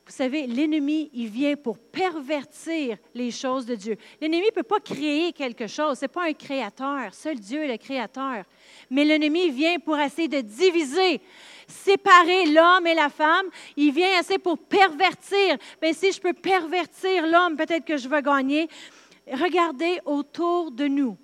Vous 0.08 0.12
savez, 0.12 0.48
l'ennemi, 0.48 1.12
il 1.14 1.28
vient 1.28 1.56
pour 1.56 1.78
pervertir 1.78 2.98
les 3.14 3.30
choses 3.30 3.68
de 3.68 3.76
Dieu. 3.76 3.98
L'ennemi 4.20 4.48
ne 4.48 4.52
peut 4.52 4.64
pas 4.64 4.80
créer 4.80 5.32
quelque 5.32 5.68
chose. 5.68 6.00
Ce 6.00 6.06
n'est 6.06 6.10
pas 6.10 6.26
un 6.26 6.34
créateur. 6.34 7.14
Seul 7.14 7.40
Dieu 7.40 7.64
est 7.64 7.72
le 7.72 7.78
créateur. 7.78 8.46
Mais 8.90 9.06
l'ennemi 9.06 9.52
vient 9.52 9.78
pour 9.78 10.00
essayer 10.00 10.28
de 10.28 10.42
diviser, 10.42 11.22
séparer 11.68 12.48
l'homme 12.48 12.88
et 12.88 12.96
la 12.96 13.10
femme. 13.10 13.46
Il 13.78 13.92
vient 13.92 14.20
essayer 14.20 14.40
pour 14.40 14.58
pervertir. 14.58 15.56
Mais 15.84 15.94
si 15.94 16.12
je 16.12 16.20
peux 16.20 16.34
pervertir 16.34 17.28
l'homme, 17.28 17.56
peut-être 17.58 17.86
que 17.86 17.98
je 17.98 18.10
vais 18.10 18.24
gagner. 18.24 18.68
Regardez 19.32 20.00
autour 20.04 20.72
de 20.72 20.88
nous 20.88 21.16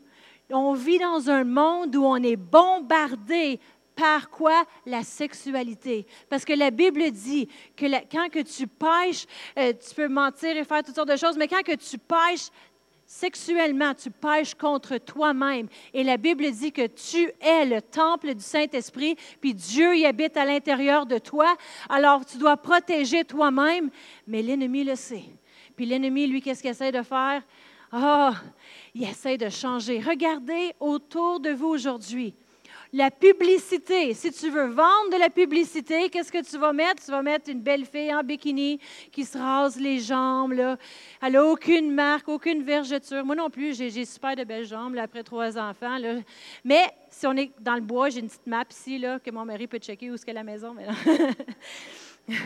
on 0.49 0.73
vit 0.73 0.99
dans 0.99 1.29
un 1.29 1.43
monde 1.43 1.95
où 1.95 2.03
on 2.03 2.17
est 2.17 2.35
bombardé 2.35 3.59
par 3.95 4.29
quoi? 4.29 4.63
La 4.85 5.03
sexualité. 5.03 6.05
Parce 6.29 6.45
que 6.45 6.53
la 6.53 6.71
Bible 6.71 7.11
dit 7.11 7.49
que 7.75 7.85
quand 8.11 8.29
que 8.29 8.43
tu 8.43 8.67
pêches, 8.67 9.25
euh, 9.57 9.73
tu 9.73 9.95
peux 9.95 10.07
mentir 10.07 10.55
et 10.55 10.63
faire 10.63 10.83
toutes 10.83 10.95
sortes 10.95 11.09
de 11.09 11.17
choses, 11.17 11.37
mais 11.37 11.47
quand 11.47 11.63
que 11.63 11.75
tu 11.75 11.97
pêches 11.97 12.49
sexuellement, 13.07 13.93
tu 13.93 14.11
pêches 14.11 14.53
contre 14.53 14.97
toi-même. 14.97 15.67
Et 15.93 16.03
la 16.03 16.17
Bible 16.17 16.51
dit 16.51 16.71
que 16.71 16.85
tu 16.87 17.31
es 17.41 17.65
le 17.65 17.81
temple 17.81 18.35
du 18.35 18.43
Saint-Esprit, 18.43 19.15
puis 19.39 19.53
Dieu 19.53 19.95
y 19.95 20.05
habite 20.05 20.37
à 20.37 20.45
l'intérieur 20.45 21.05
de 21.05 21.17
toi. 21.17 21.55
Alors, 21.89 22.25
tu 22.25 22.37
dois 22.37 22.57
protéger 22.57 23.23
toi-même, 23.23 23.89
mais 24.27 24.41
l'ennemi 24.41 24.83
le 24.83 24.95
sait. 24.95 25.23
Puis 25.75 25.85
l'ennemi, 25.85 26.27
lui, 26.27 26.41
qu'est-ce 26.41 26.61
qu'il 26.61 26.71
essaie 26.71 26.91
de 26.91 27.01
faire? 27.01 27.41
Ah, 27.91 28.33
il 28.93 29.03
essaie 29.03 29.37
de 29.37 29.49
changer. 29.49 29.99
Regardez 29.99 30.73
autour 30.79 31.39
de 31.39 31.51
vous 31.51 31.67
aujourd'hui. 31.67 32.33
La 32.93 33.11
publicité, 33.11 34.13
si 34.13 34.31
tu 34.31 34.49
veux 34.49 34.67
vendre 34.67 35.11
de 35.11 35.19
la 35.19 35.29
publicité, 35.29 36.09
qu'est-ce 36.09 36.31
que 36.31 36.41
tu 36.41 36.57
vas 36.57 36.71
mettre? 36.71 37.03
Tu 37.03 37.11
vas 37.11 37.21
mettre 37.21 37.49
une 37.49 37.59
belle 37.59 37.85
fille 37.85 38.13
en 38.13 38.23
bikini 38.23 38.79
qui 39.11 39.25
se 39.25 39.37
rase 39.37 39.77
les 39.77 39.99
jambes. 39.99 40.53
Là. 40.53 40.77
Elle 41.21 41.33
n'a 41.33 41.45
aucune 41.45 41.91
marque, 41.91 42.29
aucune 42.29 42.63
vergeture. 42.63 43.25
Moi 43.25 43.35
non 43.35 43.49
plus, 43.49 43.77
j'ai 43.77 44.05
super 44.05 44.37
de 44.37 44.45
belles 44.45 44.65
jambes 44.65 44.97
après 44.97 45.23
trois 45.23 45.57
enfants. 45.57 45.97
Mais 46.63 46.85
si 47.09 47.27
on 47.27 47.35
est 47.35 47.51
dans 47.59 47.75
le 47.75 47.81
bois, 47.81 48.09
j'ai 48.09 48.21
une 48.21 48.27
petite 48.27 48.47
map 48.47 48.63
ici 48.69 48.97
là, 48.97 49.19
que 49.19 49.31
mon 49.31 49.43
mari 49.43 49.67
peut 49.67 49.79
checker 49.79 50.09
où 50.09 50.15
est-ce 50.15 50.31
la 50.31 50.43
maison. 50.43 50.73
Mais, 50.73 50.87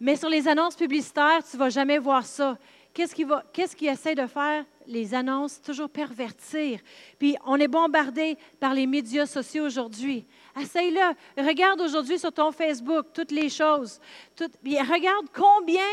mais 0.00 0.16
sur 0.16 0.30
les 0.30 0.48
annonces 0.48 0.76
publicitaires, 0.76 1.40
tu 1.48 1.56
ne 1.56 1.58
vas 1.58 1.70
jamais 1.70 1.98
voir 1.98 2.24
ça. 2.24 2.56
Qu'est-ce 2.98 3.14
qu'il 3.14 3.28
qu 3.76 3.84
essaie 3.86 4.16
de 4.16 4.26
faire? 4.26 4.64
Les 4.88 5.14
annonces, 5.14 5.62
toujours 5.62 5.88
pervertir. 5.88 6.80
Puis 7.16 7.36
on 7.46 7.54
est 7.54 7.68
bombardé 7.68 8.36
par 8.58 8.74
les 8.74 8.88
médias 8.88 9.24
sociaux 9.24 9.66
aujourd'hui. 9.66 10.26
Essaye-le. 10.60 11.14
Regarde 11.40 11.80
aujourd'hui 11.80 12.18
sur 12.18 12.32
ton 12.32 12.50
Facebook 12.50 13.06
toutes 13.14 13.30
les 13.30 13.50
choses. 13.50 14.00
regarde 14.40 15.26
combien 15.32 15.86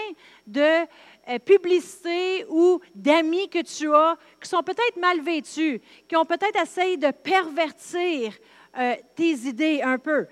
de 0.47 0.87
euh, 1.29 1.37
publicités 1.37 2.43
ou 2.49 2.79
d'amis 2.95 3.49
que 3.49 3.61
tu 3.61 3.93
as 3.93 4.17
qui 4.41 4.49
sont 4.49 4.63
peut-être 4.63 4.99
mal 4.99 5.21
vêtus, 5.21 5.83
qui 6.07 6.15
ont 6.15 6.25
peut-être 6.25 6.59
essayé 6.59 6.97
de 6.97 7.11
pervertir 7.11 8.33
euh, 8.79 8.95
tes 9.15 9.31
idées 9.31 9.83
un 9.83 9.99
peu 9.99 10.25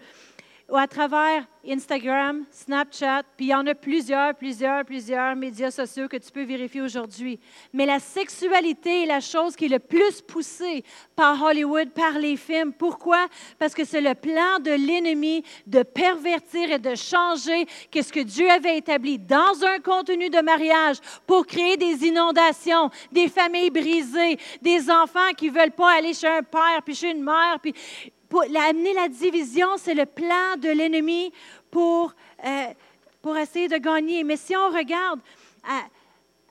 à 0.78 0.88
travers 0.88 1.46
Instagram, 1.66 2.44
Snapchat, 2.52 3.24
puis 3.38 3.46
il 3.46 3.50
y 3.50 3.56
en 3.56 3.66
a 3.68 3.74
plusieurs, 3.74 4.36
plusieurs, 4.36 4.84
plusieurs 4.84 5.36
médias 5.36 5.72
sociaux 5.72 6.10
que 6.10 6.18
tu 6.18 6.30
peux 6.30 6.44
vérifier 6.44 6.82
aujourd'hui. 6.82 7.40
Mais 7.72 7.86
la 7.86 8.00
sexualité 8.00 9.04
est 9.04 9.06
la 9.06 9.22
chose 9.22 9.56
qui 9.56 9.66
est 9.66 9.70
le 9.70 9.80
plus 9.80 10.22
poussée 10.22 10.84
par 11.16 11.42
Hollywood, 11.42 11.92
par 11.92 12.20
les 12.20 12.36
films. 12.36 12.74
Pourquoi? 12.74 13.28
Parce 13.60 13.74
que 13.74 13.86
c'est 13.86 14.02
le 14.02 14.14
plan 14.14 14.60
de 14.60 14.72
l'ennemi 14.72 15.44
de 15.66 15.84
pervertir 15.84 16.70
et 16.70 16.80
de 16.80 16.96
changer 16.96 17.66
ce 17.94 18.12
que 18.12 18.20
Dieu 18.20 18.50
avait 18.50 18.78
établi 18.78 19.18
dans 19.18 19.64
un 19.64 19.80
contenu 19.80 20.30
de 20.30 20.42
mariage 20.42 20.98
pour 21.26 21.46
créer 21.46 21.78
des 21.78 22.06
inondations, 22.06 22.90
des 23.12 23.30
familles 23.30 23.70
brisées, 23.70 24.38
des 24.62 24.92
enfants 24.92 25.32
qui 25.38 25.50
ne 25.50 25.58
veulent 25.58 25.72
pas 25.72 25.94
aller 25.94 26.14
chez 26.14 26.28
un 26.28 26.44
père 26.44 26.82
puis 26.84 26.96
chez 26.96 27.12
une 27.12 27.24
mère, 27.24 27.58
amener 28.42 28.94
la 28.94 29.08
division, 29.08 29.68
c'est 29.78 29.94
le 29.94 30.06
plan 30.06 30.58
de 30.58 30.70
l'ennemi 30.70 31.32
pour, 31.72 32.14
euh, 32.46 32.66
pour 33.22 33.38
essayer 33.38 33.68
de 33.68 33.78
gagner. 33.78 34.24
Mais 34.24 34.38
si 34.38 34.56
on 34.56 34.70
regarde 34.70 35.20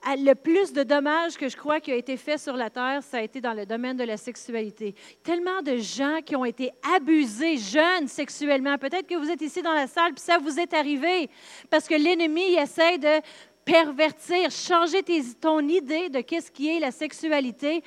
le 0.05 0.33
plus 0.33 0.73
de 0.73 0.83
dommages 0.83 1.37
que 1.37 1.47
je 1.47 1.55
crois 1.55 1.79
qui 1.79 1.91
a 1.91 1.95
été 1.95 2.17
fait 2.17 2.37
sur 2.37 2.55
la 2.55 2.69
terre, 2.69 3.01
ça 3.03 3.17
a 3.17 3.21
été 3.21 3.39
dans 3.39 3.53
le 3.53 3.65
domaine 3.65 3.95
de 3.95 4.03
la 4.03 4.17
sexualité. 4.17 4.95
Tellement 5.23 5.61
de 5.61 5.77
gens 5.77 6.19
qui 6.25 6.35
ont 6.35 6.45
été 6.45 6.71
abusés 6.95 7.57
jeunes 7.57 8.07
sexuellement. 8.07 8.77
Peut-être 8.77 9.07
que 9.07 9.15
vous 9.15 9.29
êtes 9.29 9.41
ici 9.41 9.61
dans 9.61 9.73
la 9.73 9.87
salle, 9.87 10.13
puis 10.13 10.23
ça 10.23 10.37
vous 10.37 10.59
est 10.59 10.73
arrivé, 10.73 11.29
parce 11.69 11.87
que 11.87 11.95
l'ennemi 11.95 12.53
essaie 12.55 12.97
de 12.97 13.21
pervertir, 13.63 14.51
changer 14.51 15.03
ton 15.39 15.59
idée 15.67 16.09
de 16.09 16.19
qu'est-ce 16.19 16.51
qui 16.51 16.75
est 16.75 16.79
la 16.79 16.91
sexualité 16.91 17.81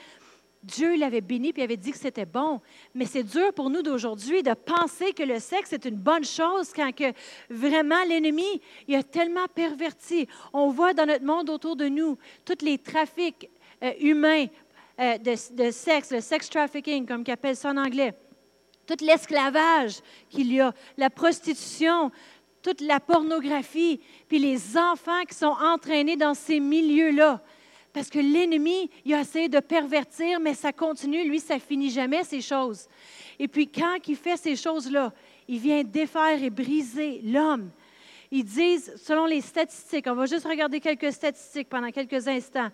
Dieu 0.67 0.97
l'avait 0.97 1.21
béni 1.21 1.53
puis 1.53 1.63
avait 1.63 1.77
dit 1.77 1.93
que 1.93 1.99
c'était 1.99 2.27
bon. 2.27 2.61
Mais 2.95 3.07
c'est 3.07 3.23
dur 3.23 3.53
pour 3.55 3.71
nous 3.71 3.83
d'aujourd'hui 3.83 4.43
de 4.43 4.53
penser 4.53 5.13
que 5.13 5.23
le 5.23 5.39
sexe 5.39 5.73
est 5.73 5.85
une 5.85 5.97
bonne 5.97 6.25
chose 6.25 6.73
quand 6.75 6.95
que 6.95 7.13
vraiment 7.49 8.03
l'ennemi 8.09 8.61
il 8.89 8.97
a 8.97 9.03
tellement 9.03 9.47
perverti. 9.55 10.27
On 10.53 10.69
voit 10.71 10.93
dans 10.93 11.07
notre 11.07 11.25
monde 11.25 11.51
autour 11.51 11.77
de 11.77 11.89
nous 11.89 12.19
tous 12.45 12.65
les 12.65 12.79
trafics 12.79 13.49
euh, 13.83 13.93
humains 14.01 14.47
euh, 14.99 15.19
de, 15.19 15.71
sexe, 15.71 16.11
le 16.11 16.21
sex 16.21 16.49
trafficking 16.51 17.07
comme 17.07 17.23
qu'appelle 17.23 17.55
ça 17.55 17.71
en 17.71 17.77
anglais, 17.77 18.15
tout 18.87 18.97
l'esclavage 19.01 20.01
qu'il 20.31 20.53
y 20.53 20.61
a, 20.61 20.73
la 20.97 21.11
prostitution, 21.11 22.11
toute 22.63 22.81
la 22.81 22.99
pornographie, 22.99 24.01
puis 24.27 24.39
les 24.39 24.77
enfants 24.77 25.23
qui 25.29 25.35
sont 25.35 25.55
entraînés 25.61 26.17
dans 26.17 26.35
ces 26.35 26.59
milieux-là. 26.59 27.43
Parce 27.97 28.11
que 28.11 28.19
l'ennemi, 28.19 28.91
il 29.07 29.15
a 29.15 29.23
essayé 29.23 29.49
de 29.49 29.59
pervertir, 29.59 30.39
mais 30.39 30.53
ça 30.53 30.71
continue. 30.71 31.27
Lui, 31.27 31.41
ça 31.41 31.59
finit 31.59 31.89
jamais, 31.89 32.25
ces 32.25 32.43
choses. 32.43 32.89
Et 33.39 33.49
puis, 33.49 33.69
quand 33.69 33.97
il 34.07 34.17
fait 34.17 34.37
ces 34.37 34.55
choses-là, 34.55 35.15
il 35.49 35.59
vient 35.59 35.83
défaire 35.83 36.43
et 36.43 36.51
briser 36.51 37.23
l'homme. 37.25 37.71
Ils 38.31 38.45
disent, 38.45 38.93
selon 39.03 39.25
les 39.25 39.41
statistiques, 39.41 40.05
on 40.09 40.15
va 40.15 40.27
juste 40.27 40.45
regarder 40.45 40.79
quelques 40.79 41.11
statistiques 41.11 41.71
pendant 41.71 41.91
quelques 41.91 42.29
instants, 42.29 42.69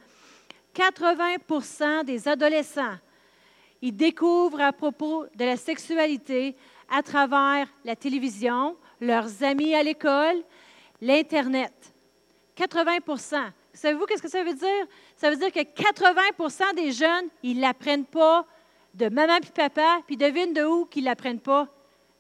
80% 0.75 2.05
des 2.05 2.27
adolescents, 2.27 2.97
ils 3.81 3.95
découvrent 3.95 4.61
à 4.61 4.73
propos 4.73 5.27
de 5.37 5.45
la 5.45 5.57
sexualité 5.57 6.57
à 6.91 7.01
travers 7.01 7.69
la 7.85 7.95
télévision, 7.95 8.77
leurs 9.01 9.45
amis 9.45 9.73
à 9.73 9.85
l'école, 9.85 10.43
l'Internet. 11.01 11.95
80 12.57 12.99
Savez-vous 13.75 14.05
qu'est-ce 14.07 14.23
que 14.23 14.29
ça 14.29 14.45
veut 14.45 14.55
dire? 14.55 14.87
Ça 15.17 15.31
veut 15.31 15.37
dire 15.37 15.53
que 15.53 15.61
80% 15.61 16.75
des 16.75 16.93
jeunes, 16.93 17.29
ils 17.43 17.57
ne 17.57 17.63
l'apprennent 17.63 18.05
pas 18.05 18.47
de 18.95 19.09
maman 19.09 19.39
puis 19.41 19.51
papa, 19.51 20.01
puis 20.07 20.17
devine 20.17 20.53
de 20.53 20.65
où 20.65 20.85
qu'ils 20.85 21.05
ne 21.05 21.09
l'apprennent 21.09 21.41
pas? 21.41 21.69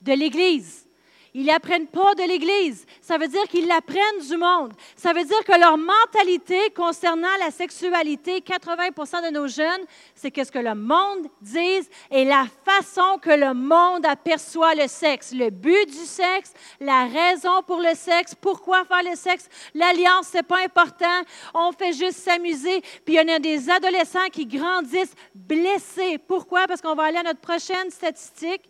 De 0.01 0.13
l'Église. 0.13 0.87
Ils 1.35 1.47
n'apprennent 1.47 1.87
pas 1.87 2.15
de 2.15 2.25
l'Église. 2.25 2.85
Ça 3.01 3.17
veut 3.17 3.29
dire 3.29 3.45
qu'ils 3.45 3.67
l'apprennent 3.67 4.21
du 4.29 4.37
monde. 4.37 4.75
Ça 4.97 5.15
veut 5.15 5.25
dire 5.25 5.43
que 5.45 5.59
leur 5.59 5.79
mentalité 5.79 6.71
concernant 6.77 7.35
la 7.39 7.51
sexualité, 7.51 8.41
80% 8.41 9.27
de 9.27 9.31
nos 9.33 9.47
jeunes, 9.47 9.87
c'est 10.15 10.31
qu'est-ce 10.31 10.53
que 10.53 10.59
le 10.59 10.75
monde 10.75 11.27
dit 11.41 11.89
et 12.11 12.25
la 12.25 12.47
façon 12.65 13.19
que 13.21 13.31
le 13.31 13.55
monde 13.55 14.05
aperçoit 14.05 14.75
le 14.75 14.87
sexe. 14.89 15.33
Le 15.33 15.49
but 15.49 15.87
du 15.87 16.05
sexe, 16.05 16.53
la 16.81 17.07
raison 17.07 17.63
pour 17.67 17.81
le 17.81 17.95
sexe, 17.95 18.35
pourquoi 18.35 18.85
faire 18.85 19.03
le 19.03 19.17
sexe. 19.17 19.49
L'alliance, 19.75 20.29
c'est 20.31 20.43
pas 20.43 20.63
important. 20.63 21.23
On 21.55 21.73
fait 21.73 21.93
juste 21.93 22.19
s'amuser. 22.19 22.83
Puis 23.05 23.15
il 23.15 23.17
y 23.17 23.21
en 23.21 23.35
a 23.35 23.39
des 23.39 23.71
adolescents 23.71 24.29
qui 24.31 24.45
grandissent 24.45 25.15
blessés. 25.35 26.19
Pourquoi? 26.19 26.67
Parce 26.67 26.83
qu'on 26.83 26.95
va 26.95 27.05
aller 27.05 27.19
à 27.19 27.23
notre 27.23 27.41
prochaine 27.41 27.91
statistique. 27.91 28.69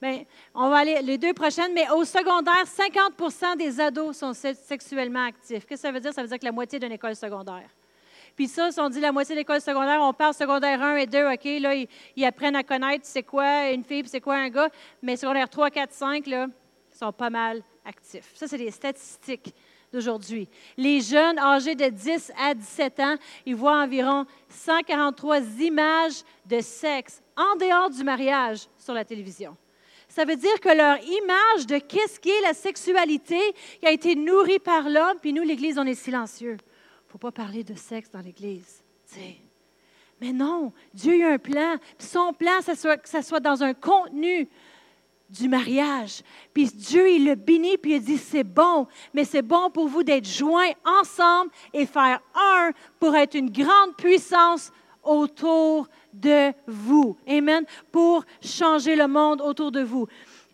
Bien, 0.00 0.24
on 0.54 0.68
va 0.68 0.78
aller 0.78 1.00
les 1.02 1.16
deux 1.16 1.32
prochaines, 1.32 1.72
mais 1.72 1.88
au 1.90 2.04
secondaire, 2.04 2.64
50% 2.64 3.56
des 3.56 3.80
ados 3.80 4.16
sont 4.16 4.34
sexuellement 4.34 5.24
actifs. 5.24 5.64
Qu'est-ce 5.64 5.82
que 5.82 5.88
ça 5.88 5.92
veut 5.92 6.00
dire? 6.00 6.12
Ça 6.12 6.22
veut 6.22 6.28
dire 6.28 6.38
que 6.38 6.44
la 6.44 6.52
moitié 6.52 6.78
d'une 6.78 6.92
école 6.92 7.16
secondaire. 7.16 7.68
Puis 8.36 8.48
ça, 8.48 8.70
si 8.70 8.78
on 8.78 8.90
dit 8.90 9.00
la 9.00 9.12
moitié 9.12 9.34
de 9.34 9.40
l'école 9.40 9.62
secondaire, 9.62 9.98
on 10.02 10.12
parle 10.12 10.34
secondaire 10.34 10.82
1 10.82 10.96
et 10.96 11.06
2, 11.06 11.26
OK, 11.32 11.44
là, 11.62 11.74
ils, 12.14 12.24
apprennent 12.24 12.56
à 12.56 12.62
connaître 12.62 13.06
c'est 13.06 13.22
quoi 13.22 13.70
une 13.70 13.82
fille, 13.82 14.02
c'est 14.06 14.20
quoi 14.20 14.36
un 14.36 14.50
gars, 14.50 14.68
mais 15.02 15.16
secondaire 15.16 15.48
3, 15.48 15.70
4, 15.70 15.92
5, 15.92 16.26
là, 16.26 16.46
ils 16.92 16.98
sont 16.98 17.12
pas 17.12 17.30
mal 17.30 17.62
actifs. 17.82 18.32
Ça, 18.34 18.46
c'est 18.46 18.58
des 18.58 18.70
statistiques 18.70 19.54
d'aujourd'hui. 19.90 20.46
Les 20.76 21.00
jeunes 21.00 21.38
âgés 21.38 21.74
de 21.74 21.86
10 21.86 22.32
à 22.38 22.52
17 22.52 23.00
ans, 23.00 23.16
ils 23.46 23.56
voient 23.56 23.82
environ 23.82 24.26
143 24.50 25.40
images 25.60 26.22
de 26.44 26.60
sexe 26.60 27.22
en 27.34 27.56
dehors 27.56 27.88
du 27.88 28.04
mariage 28.04 28.66
sur 28.76 28.92
la 28.92 29.04
télévision. 29.04 29.56
Ça 30.16 30.24
veut 30.24 30.36
dire 30.36 30.58
que 30.60 30.74
leur 30.74 30.96
image 30.98 31.66
de 31.66 31.76
qu'est-ce 31.76 32.18
qui 32.18 32.30
est 32.30 32.40
la 32.40 32.54
sexualité 32.54 33.38
qui 33.78 33.86
a 33.86 33.90
été 33.90 34.14
nourrie 34.14 34.58
par 34.58 34.88
l'homme, 34.88 35.18
puis 35.20 35.34
nous, 35.34 35.42
l'Église, 35.42 35.76
on 35.78 35.84
est 35.84 35.94
silencieux. 35.94 36.52
Il 36.52 37.06
ne 37.06 37.12
faut 37.12 37.18
pas 37.18 37.32
parler 37.32 37.62
de 37.62 37.74
sexe 37.74 38.10
dans 38.10 38.20
l'Église. 38.20 38.82
Mais 40.18 40.32
non, 40.32 40.72
Dieu 40.94 41.22
a 41.22 41.32
un 41.32 41.38
plan. 41.38 41.76
son 41.98 42.32
plan, 42.32 42.62
ça 42.62 42.74
soit, 42.74 42.96
que 42.96 43.10
ça 43.10 43.20
soit 43.20 43.40
dans 43.40 43.62
un 43.62 43.74
contenu 43.74 44.48
du 45.28 45.50
mariage. 45.50 46.22
Puis 46.54 46.64
Dieu, 46.68 47.10
il 47.10 47.26
le 47.26 47.34
bénit, 47.34 47.76
puis 47.76 47.96
il 47.96 48.00
dit, 48.02 48.16
c'est 48.16 48.42
bon, 48.42 48.86
mais 49.12 49.26
c'est 49.26 49.42
bon 49.42 49.68
pour 49.68 49.86
vous 49.86 50.02
d'être 50.02 50.26
joints 50.26 50.72
ensemble 50.86 51.50
et 51.74 51.84
faire 51.84 52.22
un 52.34 52.70
pour 52.98 53.14
être 53.16 53.34
une 53.34 53.50
grande 53.50 53.94
puissance 53.98 54.72
autour 55.06 55.88
de 56.12 56.52
vous. 56.66 57.16
Amen. 57.28 57.64
Pour 57.90 58.24
changer 58.40 58.96
le 58.96 59.06
monde 59.06 59.40
autour 59.40 59.72
de 59.72 59.80
vous. 59.82 60.06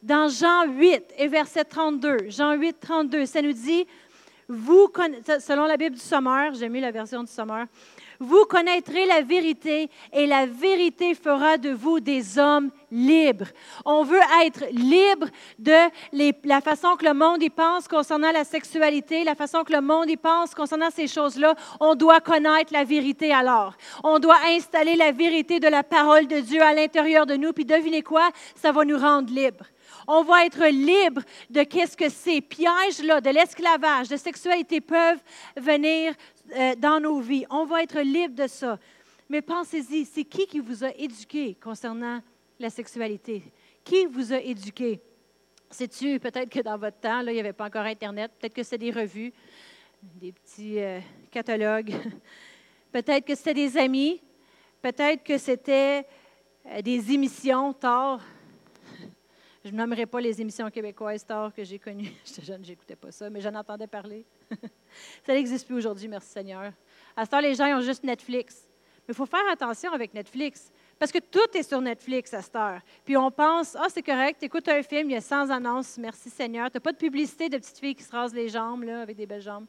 Dans 0.03 0.29
Jean 0.29 0.67
8 0.67 1.15
et 1.19 1.29
verset 1.29 1.65
32, 1.65 2.29
Jean 2.29 2.55
8, 2.55 2.77
32, 2.81 3.27
ça 3.27 3.41
nous 3.41 3.53
dit, 3.53 3.87
vous, 4.49 4.89
selon 5.39 5.67
la 5.67 5.77
Bible 5.77 5.95
du 5.95 6.03
Sommeur, 6.03 6.55
j'ai 6.55 6.69
mis 6.69 6.81
la 6.81 6.91
version 6.91 7.23
du 7.23 7.31
Sommeur, 7.31 7.67
vous 8.23 8.45
connaîtrez 8.45 9.05
la 9.07 9.23
vérité 9.23 9.91
et 10.13 10.27
la 10.27 10.47
vérité 10.47 11.15
fera 11.15 11.59
de 11.59 11.71
vous 11.71 12.01
des 12.01 12.39
hommes 12.39 12.71
libres. 12.91 13.49
On 13.85 14.05
veut 14.05 14.21
être 14.45 14.65
libre 14.71 15.27
de 15.59 15.91
la 16.45 16.61
façon 16.61 16.97
que 16.97 17.05
le 17.05 17.15
monde 17.15 17.43
y 17.43 17.51
pense 17.51 17.89
concernant 17.89 18.31
la 18.31 18.45
sexualité, 18.45 19.25
la 19.25 19.35
façon 19.35 19.65
que 19.65 19.73
le 19.73 19.81
monde 19.81 20.09
y 20.09 20.17
pense 20.17 20.55
concernant 20.55 20.91
ces 20.91 21.09
choses-là. 21.09 21.55
On 21.81 21.95
doit 21.95 22.21
connaître 22.21 22.73
la 22.73 22.85
vérité 22.85 23.33
alors. 23.33 23.75
On 24.05 24.19
doit 24.19 24.39
installer 24.47 24.95
la 24.95 25.13
vérité 25.13 25.59
de 25.59 25.69
la 25.69 25.83
parole 25.83 26.27
de 26.27 26.41
Dieu 26.41 26.63
à 26.63 26.75
l'intérieur 26.75 27.27
de 27.27 27.35
nous. 27.35 27.53
Puis 27.53 27.65
devinez 27.65 28.03
quoi? 28.03 28.31
Ça 28.55 28.73
va 28.73 28.85
nous 28.85 28.99
rendre 28.99 29.33
libres. 29.33 29.67
On 30.07 30.23
va 30.23 30.47
être 30.47 30.67
libre 30.67 31.23
de 31.51 31.63
qu'est-ce 31.63 31.97
que 31.97 32.09
ces 32.09 32.41
pièges-là, 32.41 33.21
de 33.21 33.31
l'esclavage, 33.31 34.09
de 34.09 34.17
sexualité 34.17 34.81
peuvent 34.81 35.23
venir 35.57 36.15
euh, 36.57 36.75
dans 36.77 37.01
nos 37.01 37.21
vies. 37.21 37.45
On 37.51 37.65
va 37.65 37.83
être 37.83 38.01
libre 38.01 38.35
de 38.35 38.47
ça. 38.47 38.79
Mais 39.29 39.41
pensez-y, 39.41 40.05
c'est 40.05 40.25
qui 40.25 40.47
qui 40.47 40.61
vous 40.61 40.85
a 40.85 40.91
éduqué 40.91 41.55
concernant 41.55 42.21
la 42.59 42.71
sexualité? 42.71 43.43
Qui 43.85 44.07
vous 44.07 44.33
a 44.33 44.39
éduqué? 44.39 45.01
Sais-tu, 45.71 46.21
peut-être 46.21 46.51
que 46.51 46.61
dans 46.61 46.77
votre 46.77 47.01
temps, 47.01 47.23
là, 47.23 47.33
il 47.33 47.35
n'y 47.35 47.41
avait 47.41 47.55
pas 47.55 47.65
encore 47.65 47.87
Internet, 47.87 48.31
peut-être 48.39 48.53
que 48.53 48.63
c'était 48.63 48.79
des 48.79 48.91
revues, 48.91 49.33
des 50.03 50.33
petits 50.33 50.79
euh, 50.79 51.01
catalogues, 51.31 51.95
peut-être 52.93 53.25
que 53.25 53.35
c'était 53.35 53.55
des 53.55 53.79
amis, 53.79 54.21
peut-être 54.83 55.25
que 55.25 55.39
c'était 55.39 56.07
euh, 56.67 56.83
des 56.83 57.13
émissions 57.13 57.73
tard. 57.73 58.21
Je 59.65 59.71
nommerai 59.71 60.07
pas 60.07 60.21
les 60.21 60.41
émissions 60.41 60.69
québécoises 60.71 61.25
tard 61.25 61.55
que 61.55 61.63
j'ai 61.63 61.79
connues. 61.79 62.13
J'étais 62.25 62.43
jeune, 62.43 62.65
je 62.65 62.71
n'écoutais 62.71 62.97
pas 62.97 63.13
ça, 63.13 63.31
mais 63.31 63.41
j'en 63.41 63.55
entendais 63.55 63.87
parler. 63.87 64.25
ça 65.25 65.35
n'existe 65.35 65.67
plus 65.67 65.77
aujourd'hui, 65.77 66.09
merci 66.09 66.31
Seigneur. 66.31 66.73
À 67.17 67.25
ce 67.25 67.41
les 67.41 67.55
gens 67.55 67.67
ont 67.79 67.81
juste 67.81 68.03
Netflix. 68.03 68.69
Mais 69.07 69.13
il 69.13 69.15
faut 69.15 69.27
faire 69.27 69.49
attention 69.51 69.93
avec 69.93 70.15
Netflix. 70.15 70.73
Parce 70.99 71.13
que 71.13 71.19
tout 71.19 71.57
est 71.57 71.63
sur 71.63 71.81
Netflix 71.81 72.35
à 72.35 72.43
cette. 72.43 72.83
Puis 73.05 73.17
on 73.17 73.31
pense, 73.31 73.77
ah, 73.77 73.87
c'est 73.89 74.03
correct, 74.03 74.39
tu 74.41 74.47
écoutes 74.47 74.69
un 74.69 74.83
film, 74.83 75.11
il 75.11 75.15
y 75.15 75.17
a 75.17 75.21
100 75.21 75.51
annonces, 75.51 75.97
merci 75.99 76.31
Seigneur. 76.31 76.71
Tu 76.71 76.77
n'as 76.77 76.81
pas 76.81 76.93
de 76.93 76.99
publicité 76.99 77.49
de 77.49 77.59
petites 77.59 77.79
filles 77.79 77.95
qui 77.95 78.05
se 78.05 78.13
rasent 78.13 78.35
les 78.35 78.49
jambes, 78.49 78.83
là, 78.83 79.03
avec 79.03 79.17
des 79.17 79.27
belles 79.27 79.43
jambes. 79.43 79.67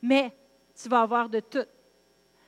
Mais 0.00 0.32
tu 0.80 0.88
vas 0.88 1.02
avoir 1.02 1.28
de 1.28 1.40
tout. 1.40 1.66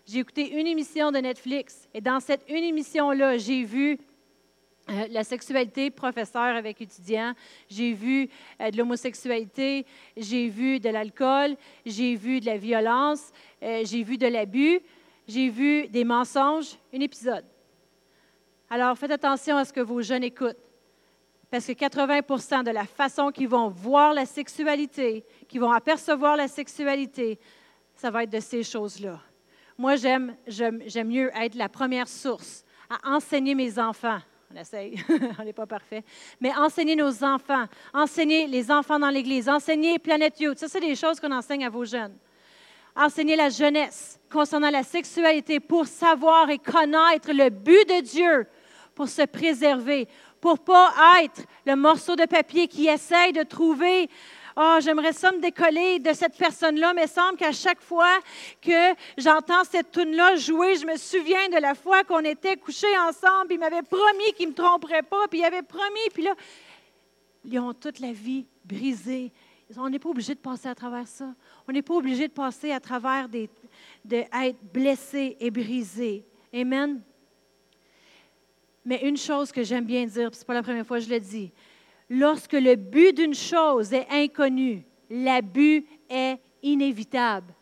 J'ai 0.07 0.21
écouté 0.21 0.59
une 0.59 0.67
émission 0.67 1.13
de 1.13 1.19
Netflix 1.19 1.89
et 1.95 2.01
dans 2.01 2.21
cette 2.21 2.45
une 2.49 2.65
émission-là, 2.65 3.39
j'ai 3.39 3.63
vu 3.63 3.99
euh, 4.91 5.07
la 5.11 5.23
sexualité, 5.23 5.91
professeur 5.91 6.57
avec 6.57 6.81
étudiants. 6.81 7.33
J'ai 7.69 7.93
vu 7.93 8.29
euh, 8.61 8.71
de 8.71 8.77
l'homosexualité, 8.77 9.87
j'ai 10.17 10.49
vu 10.49 10.81
de 10.81 10.89
l'alcool, 10.89 11.57
j'ai 11.87 12.17
vu 12.17 12.41
de 12.41 12.47
la 12.47 12.57
violence, 12.57 13.31
euh, 13.63 13.83
j'ai 13.85 14.03
vu 14.03 14.19
de 14.19 14.27
l'abus, 14.27 14.81
j'ai 15.29 15.49
vu 15.49 15.87
des 15.87 16.03
mensonges. 16.03 16.77
Un 16.93 17.01
épisode. 17.01 17.45
Alors, 18.69 18.99
faites 18.99 19.13
attention 19.13 19.57
à 19.57 19.65
ce 19.65 19.73
que 19.73 19.81
vos 19.81 20.03
jeunes 20.03 20.25
écoutent. 20.25 20.59
Parce 21.51 21.67
que 21.67 21.73
80% 21.73 22.65
de 22.65 22.71
la 22.71 22.85
façon 22.85 23.31
qu'ils 23.31 23.49
vont 23.49 23.69
voir 23.69 24.13
la 24.13 24.27
sexualité, 24.27 25.25
qu'ils 25.49 25.61
vont 25.61 25.73
apercevoir 25.73 26.37
la 26.37 26.49
sexualité, 26.49 27.39
ça 27.95 28.11
va 28.11 28.25
être 28.25 28.31
de 28.31 28.41
ces 28.41 28.65
choses-là. 28.65 29.21
Moi, 29.79 29.97
j'aime, 29.97 30.37
j'aime 30.47 31.09
mieux 31.09 31.31
être 31.37 31.55
la 31.55 31.69
première 31.69 32.09
source 32.09 32.65
à 32.89 33.15
enseigner 33.15 33.55
mes 33.55 33.79
enfants 33.79 34.21
on 34.53 34.57
essaye, 34.57 34.97
on 35.39 35.45
n'est 35.45 35.53
pas 35.53 35.67
parfait. 35.67 36.03
Mais 36.41 36.53
enseigner 36.55 36.97
nos 36.97 37.23
enfants, 37.23 37.67
enseigner 37.95 38.47
les 38.47 38.71
enfants 38.71 38.99
dans 38.99 39.11
l'Église, 39.11 39.49
enseigner 39.49 39.99
Planète 39.99 40.41
Youth, 40.41 40.59
ça, 40.59 40.69
c'est 40.69 40.81
des 40.81 40.97
choses 40.97 41.21
qu'on 41.21 41.33
enseigne 41.33 41.65
à 41.65 41.71
vos 41.71 41.85
jeunes. 41.85 42.17
Enseigner 42.97 43.37
la 43.37 43.49
jeunesse 43.49 44.19
concernant 44.31 44.71
la 44.71 44.83
sexualité 44.83 45.61
pour 45.61 45.87
savoir 45.87 46.51
et 46.51 46.59
connaître 46.59 47.33
le 47.33 47.51
but 47.51 47.89
de 47.89 48.01
Dieu, 48.01 48.47
pour 48.95 49.09
se 49.09 49.23
préserver, 49.23 50.09
pour 50.41 50.59
pas 50.59 50.93
être 51.23 51.43
le 51.65 51.77
morceau 51.77 52.17
de 52.17 52.25
papier 52.25 52.67
qui 52.67 52.89
essaye 52.89 53.33
de 53.33 53.45
trouver 53.45 54.11
oh, 54.57 54.77
j'aimerais 54.81 55.13
ça 55.13 55.33
me 55.33 55.41
décoller 55.41 55.99
de 55.99 56.13
cette 56.13 56.37
personne-là, 56.37 56.93
mais 56.95 57.05
il 57.05 57.09
semble 57.09 57.37
qu'à 57.37 57.53
chaque 57.53 57.81
fois 57.81 58.19
que 58.61 58.95
j'entends 59.19 59.65
cette 59.65 59.91
tune-là 59.91 60.37
jouer, 60.37 60.77
je 60.77 60.87
me 60.87 60.97
souviens 60.97 61.49
de 61.49 61.61
la 61.61 61.75
fois 61.75 62.05
qu'on 62.05 62.21
était 62.21 62.57
couchés 62.57 62.99
ensemble, 63.09 63.47
puis 63.47 63.57
il 63.57 63.61
m'avait 63.61 63.83
promis 63.83 64.33
qu'il 64.37 64.47
ne 64.47 64.51
me 64.53 64.57
tromperait 64.57 65.03
pas, 65.03 65.29
puis 65.29 65.41
il 65.41 65.45
avait 65.45 65.63
promis, 65.63 66.09
puis 66.13 66.23
là, 66.23 66.35
ils 67.45 67.59
ont 67.59 67.73
toute 67.73 68.01
la 68.01 68.13
vie 68.13 68.47
brisée. 68.65 69.33
On 69.77 69.89
n'est 69.89 69.99
pas 69.99 70.09
obligé 70.09 70.35
de 70.35 70.41
passer 70.41 70.69
à 70.69 70.75
travers 70.75 71.07
ça. 71.07 71.33
On 71.69 71.73
n'est 71.73 71.83
pas 71.83 71.95
obligé 71.95 72.27
de 72.27 72.33
passer 72.33 72.73
à 72.73 72.81
travers 72.81 73.29
des, 73.29 73.49
de 74.05 74.17
être 74.17 74.59
blessé 74.73 75.37
et 75.39 75.51
brisé. 75.51 76.25
Amen. 76.53 77.01
Mais 78.85 79.07
une 79.07 79.17
chose 79.17 79.53
que 79.53 79.63
j'aime 79.63 79.85
bien 79.85 80.07
dire, 80.07 80.35
ce 80.35 80.41
n'est 80.41 80.45
pas 80.45 80.55
la 80.55 80.63
première 80.63 80.87
fois 80.87 80.99
que 80.99 81.05
je 81.05 81.11
le 81.11 81.21
dis, 81.21 81.53
lorsque 82.11 82.53
le 82.53 82.75
but 82.75 83.17
d'une 83.17 83.35
chose 83.35 83.93
est 83.93 84.07
inconnu, 84.11 84.85
l'abus 85.09 85.87
est 86.11 86.39
inévitable. 86.63 87.55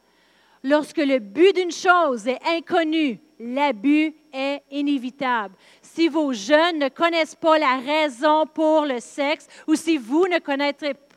Lorsque 0.65 0.99
le 0.99 1.21
but 1.21 1.55
d'une 1.55 1.71
chose 1.71 2.27
est 2.27 2.41
inconnu, 2.45 3.21
l'abus 3.39 4.13
est 4.33 4.63
inévitable. 4.71 5.55
Si 5.81 6.09
vos 6.09 6.33
jeunes 6.33 6.79
ne 6.79 6.89
connaissent 6.89 7.37
pas 7.37 7.59
la 7.59 7.77
raison 7.77 8.45
pour 8.47 8.85
le 8.85 8.99
sexe 8.99 9.47
ou 9.69 9.77
si 9.77 9.99
vous 9.99 10.27
ne 10.27 10.39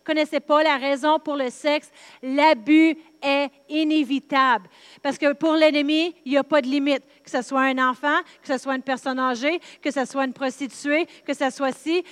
connaissez 0.04 0.40
pas 0.40 0.62
la 0.62 0.78
raison 0.78 1.18
pour 1.18 1.36
le 1.36 1.50
sexe, 1.50 1.90
l'abus 2.22 2.96
est 3.22 3.50
inévitable. 3.70 4.70
Parce 5.02 5.18
que 5.18 5.34
pour 5.34 5.54
l'ennemi, 5.54 6.14
il 6.26 6.34
n'y 6.34 6.38
a 6.38 6.44
pas 6.44 6.62
de 6.62 6.68
limite. 6.68 7.04
Que 7.24 7.30
ce 7.30 7.42
soit 7.42 7.62
un 7.62 7.90
enfant, 7.90 8.20
que 8.42 8.48
ce 8.48 8.58
soit 8.58 8.76
une 8.76 8.84
personne 8.84 9.20
âgée, 9.20 9.60
que 9.82 9.92
ce 9.92 10.06
soit 10.06 10.26
une 10.26 10.34
prostituée, 10.34 11.08
que 11.26 11.34
ce 11.34 11.50
soit 11.50 11.72
si 11.72 12.04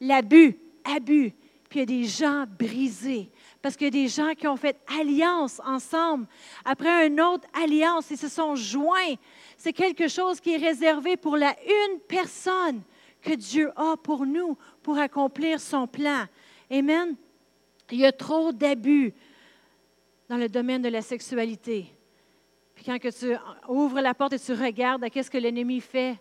l'abus, 0.00 0.58
abus. 0.84 1.32
Puis 1.68 1.78
il 1.78 1.80
y 1.80 1.82
a 1.82 1.86
des 1.86 2.04
gens 2.04 2.44
brisés. 2.58 3.30
Parce 3.62 3.76
qu'il 3.76 3.86
y 3.86 3.88
a 3.88 4.02
des 4.02 4.08
gens 4.08 4.32
qui 4.34 4.48
ont 4.48 4.56
fait 4.56 4.76
alliance 4.98 5.60
ensemble. 5.64 6.26
Après 6.64 7.06
une 7.06 7.20
autre 7.20 7.46
alliance, 7.62 8.10
ils 8.10 8.18
se 8.18 8.28
sont 8.28 8.56
joints. 8.56 9.14
C'est 9.56 9.72
quelque 9.72 10.08
chose 10.08 10.40
qui 10.40 10.54
est 10.54 10.56
réservé 10.56 11.16
pour 11.16 11.36
la 11.36 11.54
une 11.64 12.00
personne 12.00 12.82
que 13.22 13.34
Dieu 13.34 13.70
a 13.76 13.96
pour 13.96 14.26
nous, 14.26 14.56
pour 14.82 14.98
accomplir 14.98 15.60
son 15.60 15.86
plan. 15.86 16.24
Amen. 16.70 17.14
Il 17.92 18.00
y 18.00 18.06
a 18.06 18.12
trop 18.12 18.50
d'abus 18.50 19.12
dans 20.28 20.38
le 20.38 20.48
domaine 20.48 20.82
de 20.82 20.88
la 20.88 21.02
sexualité. 21.02 21.94
Puis 22.74 22.84
quand 22.84 22.98
que 22.98 23.08
tu 23.08 23.36
ouvres 23.68 24.00
la 24.00 24.14
porte 24.14 24.32
et 24.32 24.38
tu 24.38 24.54
regardes 24.54 25.04
à 25.04 25.10
qu'est-ce 25.10 25.30
que 25.30 25.38
l'ennemi 25.38 25.80
fait, 25.80 26.18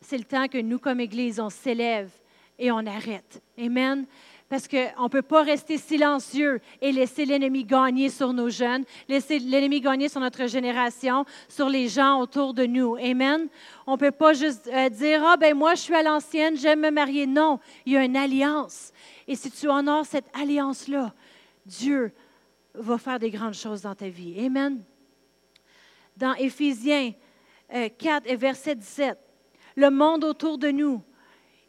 c'est 0.00 0.18
le 0.18 0.24
temps 0.24 0.48
que 0.48 0.58
nous, 0.58 0.78
comme 0.78 1.00
Église, 1.00 1.40
on 1.40 1.50
s'élève 1.50 2.10
et 2.58 2.70
on 2.70 2.86
arrête. 2.86 3.42
Amen. 3.58 4.06
Parce 4.48 4.68
qu'on 4.68 5.04
ne 5.04 5.08
peut 5.08 5.22
pas 5.22 5.42
rester 5.42 5.78
silencieux 5.78 6.60
et 6.80 6.92
laisser 6.92 7.24
l'ennemi 7.24 7.64
gagner 7.64 8.10
sur 8.10 8.32
nos 8.32 8.50
jeunes, 8.50 8.84
laisser 9.08 9.38
l'ennemi 9.38 9.80
gagner 9.80 10.08
sur 10.08 10.20
notre 10.20 10.46
génération, 10.46 11.24
sur 11.48 11.68
les 11.68 11.88
gens 11.88 12.20
autour 12.20 12.54
de 12.54 12.64
nous. 12.66 12.96
Amen. 12.96 13.48
On 13.86 13.92
ne 13.92 13.96
peut 13.96 14.10
pas 14.10 14.34
juste 14.34 14.68
euh, 14.72 14.88
dire, 14.90 15.22
ah 15.24 15.36
ben 15.36 15.56
moi 15.56 15.74
je 15.74 15.80
suis 15.80 15.94
à 15.94 16.02
l'ancienne, 16.02 16.56
j'aime 16.56 16.80
me 16.80 16.90
marier. 16.90 17.26
Non, 17.26 17.58
il 17.86 17.94
y 17.94 17.96
a 17.96 18.04
une 18.04 18.16
alliance. 18.16 18.92
Et 19.26 19.34
si 19.34 19.50
tu 19.50 19.68
honores 19.68 20.06
cette 20.06 20.30
alliance-là, 20.34 21.12
Dieu 21.64 22.12
va 22.74 22.98
faire 22.98 23.18
des 23.18 23.30
grandes 23.30 23.54
choses 23.54 23.82
dans 23.82 23.94
ta 23.94 24.08
vie. 24.08 24.44
Amen. 24.44 24.82
Dans 26.16 26.34
Éphésiens 26.34 27.12
4 27.70 27.74
euh, 27.74 28.20
et 28.26 28.36
verset 28.36 28.76
17, 28.76 29.18
le 29.76 29.90
monde 29.90 30.22
autour 30.22 30.58
de 30.58 30.70
nous, 30.70 31.02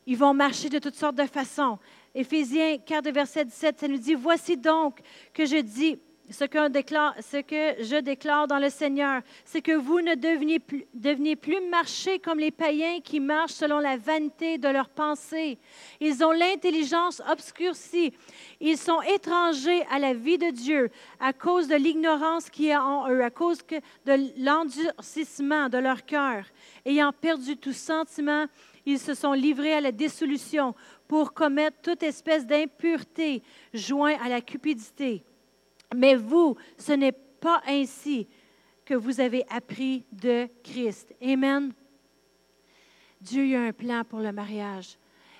ils 0.05 0.17
vont 0.17 0.33
marcher 0.33 0.69
de 0.69 0.79
toutes 0.79 0.95
sortes 0.95 1.15
de 1.15 1.25
façons. 1.25 1.79
Éphésiens 2.13 2.77
4, 2.77 3.09
verset 3.11 3.45
17, 3.45 3.79
ça 3.79 3.87
nous 3.87 3.97
dit, 3.97 4.13
Voici 4.13 4.57
donc 4.57 4.99
que 5.33 5.45
je 5.45 5.57
dis, 5.57 5.99
ce 6.29 6.45
que, 6.45 7.83
je 7.83 7.99
déclare 7.99 8.47
dans 8.47 8.57
le 8.57 8.69
Seigneur, 8.69 9.21
c'est 9.43 9.61
que 9.61 9.73
vous 9.73 10.01
ne 10.01 10.15
deveniez 10.15 10.59
plus, 10.59 10.85
deveniez 10.93 11.35
plus 11.35 11.61
marcher 11.69 12.19
comme 12.19 12.39
les 12.39 12.51
païens 12.51 12.99
qui 13.03 13.19
marchent 13.19 13.53
selon 13.53 13.79
la 13.79 13.97
vanité 13.97 14.57
de 14.57 14.67
leurs 14.67 14.89
pensées. 14.89 15.59
Ils 15.99 16.23
ont 16.23 16.31
l'intelligence 16.31 17.21
obscurcie. 17.29 18.13
Ils 18.59 18.77
sont 18.77 19.01
étrangers 19.03 19.83
à 19.91 19.99
la 19.99 20.13
vie 20.13 20.37
de 20.37 20.49
Dieu 20.49 20.89
à 21.19 21.33
cause 21.33 21.67
de 21.67 21.75
l'ignorance 21.75 22.49
qui 22.49 22.69
est 22.69 22.77
en 22.77 23.07
eux, 23.09 23.23
à 23.23 23.29
cause 23.29 23.59
de 24.05 24.43
l'endurcissement 24.43 25.69
de 25.69 25.77
leur 25.77 26.05
cœur. 26.05 26.45
Ayant 26.85 27.11
perdu 27.13 27.57
tout 27.57 27.73
sentiment, 27.73 28.45
ils 28.85 28.99
se 28.99 29.13
sont 29.13 29.33
livrés 29.33 29.73
à 29.73 29.81
la 29.81 29.91
dissolution 29.91 30.75
pour 31.07 31.33
commettre 31.33 31.81
toute 31.81 32.03
espèce 32.03 32.45
d'impureté 32.45 33.41
joint 33.73 34.15
à 34.23 34.29
la 34.29 34.41
cupidité. 34.41 35.23
Mais 35.95 36.15
vous, 36.15 36.55
ce 36.77 36.91
n'est 36.91 37.11
pas 37.11 37.61
ainsi 37.67 38.27
que 38.83 38.93
vous 38.93 39.19
avez 39.19 39.43
appris 39.49 40.05
de 40.11 40.47
Christ. 40.63 41.13
Amen. 41.21 41.73
Dieu 43.21 43.55
a 43.55 43.61
un 43.61 43.73
plan 43.73 44.03
pour 44.03 44.19
le 44.19 44.31
mariage, 44.31 44.97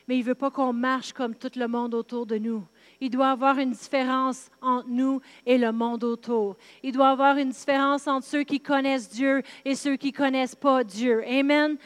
mais 0.07 0.15
il 0.15 0.21
ne 0.21 0.25
veut 0.25 0.35
pas 0.35 0.49
qu'on 0.49 0.73
marche 0.73 1.13
comme 1.13 1.35
tout 1.35 1.51
le 1.55 1.67
monde 1.67 1.93
autour 1.93 2.25
de 2.25 2.37
nous. 2.37 2.65
Il 3.01 3.09
doit 3.09 3.27
y 3.27 3.31
avoir 3.31 3.57
une 3.59 3.71
différence 3.71 4.49
entre 4.61 4.87
nous 4.89 5.21
et 5.45 5.57
le 5.57 5.71
monde 5.71 6.03
autour. 6.03 6.55
Il 6.83 6.91
doit 6.93 7.09
y 7.09 7.11
avoir 7.11 7.37
une 7.37 7.49
différence 7.49 8.07
entre 8.07 8.25
ceux 8.25 8.43
qui 8.43 8.59
connaissent 8.59 9.09
Dieu 9.09 9.43
et 9.63 9.75
ceux 9.75 9.95
qui 9.95 10.11
ne 10.11 10.17
connaissent 10.17 10.55
pas 10.55 10.83
Dieu. 10.83 11.23
Amen. 11.27 11.77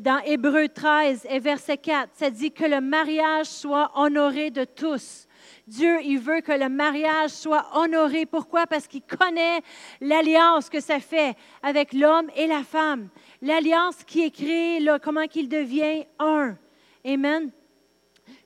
Dans 0.00 0.18
Hébreu 0.24 0.68
13 0.68 1.26
et 1.30 1.38
verset 1.38 1.78
4, 1.78 2.10
ça 2.12 2.30
dit 2.30 2.52
que 2.52 2.64
le 2.64 2.80
mariage 2.80 3.46
soit 3.46 3.90
honoré 3.94 4.50
de 4.50 4.64
tous. 4.64 5.26
Dieu, 5.66 5.98
il 6.04 6.18
veut 6.18 6.40
que 6.40 6.52
le 6.52 6.68
mariage 6.68 7.30
soit 7.30 7.66
honoré. 7.74 8.24
Pourquoi? 8.24 8.66
Parce 8.66 8.86
qu'il 8.86 9.02
connaît 9.02 9.60
l'alliance 10.00 10.70
que 10.70 10.80
ça 10.80 11.00
fait 11.00 11.36
avec 11.62 11.92
l'homme 11.92 12.30
et 12.36 12.46
la 12.46 12.62
femme. 12.62 13.08
L'alliance 13.42 14.04
qui 14.04 14.22
est 14.22 14.30
créée, 14.30 14.84
comment 15.02 15.26
qu'il 15.26 15.48
devient 15.48 16.04
un. 16.18 16.56
Amen. 17.04 17.50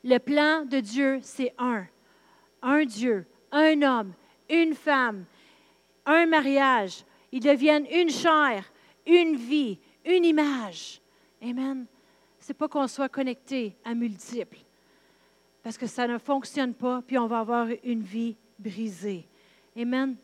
Le 0.02 0.18
plan 0.18 0.64
de 0.64 0.80
Dieu, 0.80 1.20
c'est 1.22 1.54
un. 1.58 1.86
Un 2.62 2.84
Dieu, 2.84 3.26
un 3.52 3.82
homme, 3.82 4.12
une 4.48 4.74
femme, 4.74 5.24
un 6.06 6.26
mariage. 6.26 7.04
Ils 7.32 7.40
deviennent 7.40 7.86
une 7.86 8.10
chair, 8.10 8.64
une 9.06 9.36
vie, 9.36 9.78
une 10.04 10.24
image. 10.24 11.00
Amen. 11.42 11.86
C'est 12.38 12.54
pas 12.54 12.68
qu'on 12.68 12.86
soit 12.86 13.08
connecté 13.08 13.76
à 13.84 13.94
multiples, 13.94 14.58
parce 15.62 15.76
que 15.76 15.86
ça 15.86 16.06
ne 16.06 16.18
fonctionne 16.18 16.74
pas, 16.74 17.02
puis 17.06 17.18
on 17.18 17.26
va 17.26 17.40
avoir 17.40 17.68
une 17.84 18.02
vie 18.02 18.36
brisée. 18.58 19.28
Amen. 19.76 20.16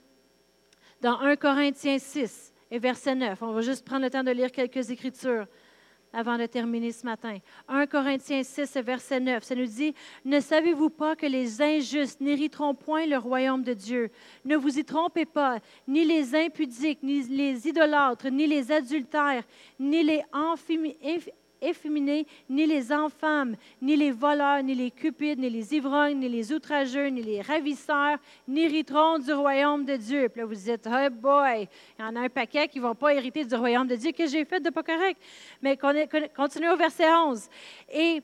Dans 1.00 1.20
1 1.20 1.36
Corinthiens 1.36 1.98
6 1.98 2.52
et 2.70 2.78
verset 2.78 3.14
9, 3.14 3.42
on 3.42 3.52
va 3.52 3.60
juste 3.60 3.84
prendre 3.84 4.02
le 4.02 4.10
temps 4.10 4.24
de 4.24 4.30
lire 4.30 4.50
quelques 4.50 4.90
écritures 4.90 5.46
avant 6.16 6.38
de 6.38 6.46
terminer 6.46 6.92
ce 6.92 7.04
matin. 7.04 7.36
1 7.68 7.86
Corinthiens 7.86 8.42
6, 8.42 8.78
verset 8.78 9.20
9, 9.20 9.44
ça 9.44 9.54
nous 9.54 9.66
dit, 9.66 9.94
Ne 10.24 10.40
savez-vous 10.40 10.88
pas 10.88 11.14
que 11.14 11.26
les 11.26 11.60
injustes 11.60 12.22
n'hériteront 12.22 12.74
point 12.74 13.04
le 13.06 13.18
royaume 13.18 13.62
de 13.62 13.74
Dieu? 13.74 14.10
Ne 14.46 14.56
vous 14.56 14.78
y 14.78 14.84
trompez 14.84 15.26
pas, 15.26 15.58
ni 15.86 16.06
les 16.06 16.34
impudiques, 16.34 17.02
ni 17.02 17.22
les 17.24 17.68
idolâtres, 17.68 18.30
ni 18.30 18.46
les 18.46 18.72
adultères, 18.72 19.44
ni 19.78 20.02
les 20.02 20.22
efféminés, 21.60 22.26
ni 22.48 22.66
les 22.66 22.92
enfants, 22.92 23.46
ni 23.80 23.96
les 23.96 24.10
voleurs, 24.10 24.62
ni 24.62 24.74
les 24.74 24.90
cupides, 24.90 25.38
ni 25.38 25.50
les 25.50 25.74
ivrognes, 25.74 26.18
ni 26.18 26.28
les 26.28 26.52
outrageux, 26.52 27.06
ni 27.08 27.22
les 27.22 27.40
ravisseurs 27.40 28.18
n'hériteront 28.46 29.18
du 29.18 29.32
royaume 29.32 29.84
de 29.84 29.96
Dieu. 29.96 30.28
Puis 30.28 30.40
là, 30.40 30.46
vous 30.46 30.54
dites, 30.54 30.86
oh 30.86 31.10
boy, 31.10 31.68
il 31.98 32.02
y 32.02 32.04
en 32.04 32.16
a 32.16 32.20
un 32.20 32.28
paquet 32.28 32.68
qui 32.68 32.78
ne 32.78 32.84
vont 32.84 32.94
pas 32.94 33.14
hériter 33.14 33.44
du 33.44 33.54
royaume 33.54 33.86
de 33.86 33.96
Dieu. 33.96 34.12
que 34.12 34.26
j'ai 34.26 34.44
fait 34.44 34.60
de 34.60 34.70
pas 34.70 34.82
correct? 34.82 35.20
Mais 35.62 35.76
continuez 35.76 36.70
au 36.70 36.76
verset 36.76 37.12
11. 37.12 37.48
Et 37.92 38.22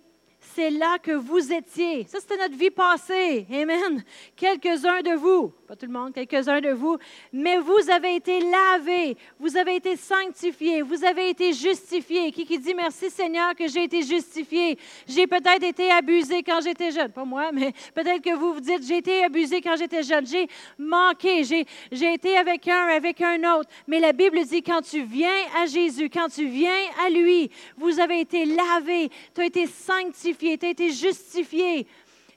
c'est 0.54 0.70
là 0.70 0.98
que 0.98 1.12
vous 1.12 1.52
étiez. 1.52 2.04
Ça, 2.04 2.18
c'était 2.20 2.36
notre 2.36 2.56
vie 2.56 2.70
passée. 2.70 3.46
Amen. 3.50 4.02
Quelques-uns 4.36 5.00
de 5.00 5.14
vous, 5.14 5.52
pas 5.68 5.76
tout 5.76 5.86
le 5.86 5.92
monde, 5.92 6.12
quelques-uns 6.12 6.60
de 6.60 6.70
vous, 6.70 6.98
mais 7.32 7.58
vous 7.58 7.90
avez 7.90 8.16
été 8.16 8.40
lavés, 8.40 9.16
vous 9.38 9.56
avez 9.56 9.76
été 9.76 9.96
sanctifiés, 9.96 10.82
vous 10.82 11.04
avez 11.04 11.30
été 11.30 11.52
justifiés. 11.52 12.32
Qui, 12.32 12.44
qui 12.44 12.58
dit 12.58 12.74
merci 12.74 13.08
Seigneur 13.08 13.54
que 13.54 13.68
j'ai 13.68 13.84
été 13.84 14.02
justifié? 14.02 14.76
J'ai 15.06 15.26
peut-être 15.26 15.62
été 15.62 15.90
abusé 15.90 16.42
quand 16.42 16.60
j'étais 16.60 16.90
jeune. 16.90 17.12
Pas 17.12 17.24
moi, 17.24 17.50
mais 17.52 17.72
peut-être 17.94 18.22
que 18.22 18.34
vous 18.34 18.54
vous 18.54 18.60
dites, 18.60 18.86
j'ai 18.86 18.98
été 18.98 19.24
abusé 19.24 19.60
quand 19.60 19.76
j'étais 19.76 20.02
jeune. 20.02 20.26
J'ai 20.26 20.48
manqué, 20.76 21.44
j'ai, 21.44 22.12
été 22.12 22.36
avec 22.36 22.66
un, 22.68 22.88
avec 22.88 23.20
un 23.20 23.38
autre. 23.54 23.70
Mais 23.86 24.00
la 24.00 24.12
Bible 24.12 24.44
dit, 24.44 24.62
quand 24.62 24.82
tu 24.82 25.02
viens 25.04 25.30
à 25.56 25.66
Jésus, 25.66 26.10
quand 26.10 26.28
tu 26.28 26.46
viens 26.46 26.70
à 27.06 27.10
lui, 27.10 27.50
vous 27.76 28.00
avez 28.00 28.20
été 28.20 28.44
lavés, 28.44 29.08
tu 29.34 29.40
as 29.40 29.46
été 29.46 29.66
sanctifié 29.66 30.31
tu 30.36 30.66
as 30.66 30.70
été 30.70 30.90
justifié. 30.90 31.86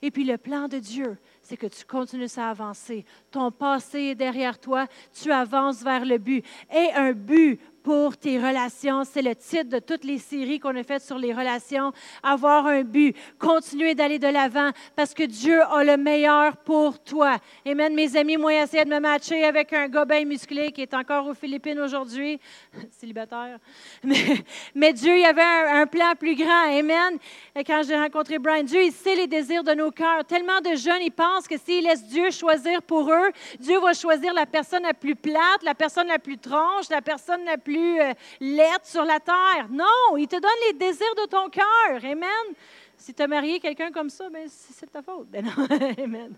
Et 0.02 0.12
puis 0.12 0.24
le 0.24 0.38
plan 0.38 0.68
de 0.68 0.78
Dieu, 0.78 1.18
c'est 1.41 1.58
que 1.58 1.68
tu 1.68 1.86
continues 1.86 2.28
à 2.38 2.50
avancer. 2.50 3.06
Ton 3.32 3.52
passé 3.52 4.00
est 4.00 4.16
derrière 4.16 4.60
toi, 4.60 4.88
tu 5.14 5.32
avances 5.32 5.84
vers 5.84 6.06
le 6.06 6.18
but. 6.18 6.43
Et 6.74 6.91
un 6.93 7.14
but 7.14 7.60
pour 7.86 8.18
tes 8.18 8.40
relations. 8.40 9.04
C'est 9.04 9.22
le 9.22 9.36
titre 9.36 9.70
de 9.70 9.78
toutes 9.78 10.06
les 10.06 10.18
séries 10.18 10.60
qu'on 10.60 10.76
a 10.76 10.82
faites 10.82 11.04
sur 11.04 11.20
les 11.20 11.32
relations. 11.32 11.94
Avoir 12.24 12.66
un 12.66 12.82
but, 12.82 13.16
continuer 13.38 13.94
d'aller 13.94 14.18
de 14.18 14.28
l'avant 14.28 14.72
parce 14.96 15.14
que 15.14 15.22
Dieu 15.22 15.62
a 15.62 15.84
le 15.84 15.96
meilleur 15.96 16.58
pour 16.58 16.98
toi. 16.98 17.38
Amen. 17.64 17.94
Mes 17.94 18.18
amis, 18.18 18.38
moi, 18.38 18.56
essayé 18.56 18.86
de 18.86 18.90
me 18.90 19.00
matcher 19.00 19.44
avec 19.44 19.72
un 19.72 19.88
gars 19.88 20.04
bien 20.04 20.26
musclé 20.26 20.72
qui 20.72 20.82
est 20.82 20.96
encore 20.96 21.28
aux 21.28 21.36
Philippines 21.36 21.80
aujourd'hui, 21.80 22.40
célibataire. 22.90 23.60
Mais, 24.74 24.92
Dieu, 24.92 25.20
il 25.20 25.24
avait 25.24 25.44
un, 25.44 25.82
un, 25.82 25.86
plan 25.86 26.14
plus 26.20 26.36
grand. 26.36 26.76
Amen. 26.76 27.20
Et 27.56 27.64
quand 27.64 27.84
j'ai 27.88 27.96
rencontré 27.96 28.40
Brian, 28.40 28.64
Dieu, 28.64 28.82
il 28.82 28.94
sait 28.94 29.16
les 29.16 29.28
désirs 29.28 29.64
de 29.64 29.76
nos 29.76 29.92
cœurs. 29.92 30.26
Tellement 30.26 30.60
de 30.60 30.76
jeunes, 30.76 31.04
ils 31.04 31.12
pensent 31.12 31.48
que 31.48 31.60
s'ils 31.60 31.84
laissent 31.84 32.08
Dieu 32.08 32.32
choisir 32.32 32.82
pour 32.82 33.12
eux, 33.12 33.30
Dieu 33.60 33.80
va 33.80 33.94
choisir 33.94 34.34
la 34.34 34.48
personne 34.48 34.82
la 34.82 34.96
plus 34.96 35.16
plate, 35.16 35.62
la 35.62 35.76
personne 35.76 36.08
la 36.08 36.18
plus 36.18 36.40
tronche, 36.40 36.90
la 36.90 37.04
personne 37.04 37.46
la 37.46 37.60
plus 37.60 37.75
plus 37.76 38.02
euh, 38.02 38.78
sur 38.84 39.04
la 39.04 39.20
terre. 39.20 39.68
Non, 39.70 40.18
il 40.18 40.28
te 40.28 40.36
donne 40.36 40.52
les 40.68 40.74
désirs 40.74 41.16
de 41.16 41.26
ton 41.26 41.50
cœur. 41.50 42.04
Amen. 42.04 42.56
Si 42.98 43.14
tu 43.14 43.22
as 43.22 43.28
marié 43.28 43.60
quelqu'un 43.60 43.92
comme 43.92 44.10
ça, 44.10 44.30
ben, 44.30 44.48
c'est 44.48 44.92
ta 44.92 45.02
faute. 45.02 45.28
Ben. 45.30 45.46
Amen. 45.98 46.36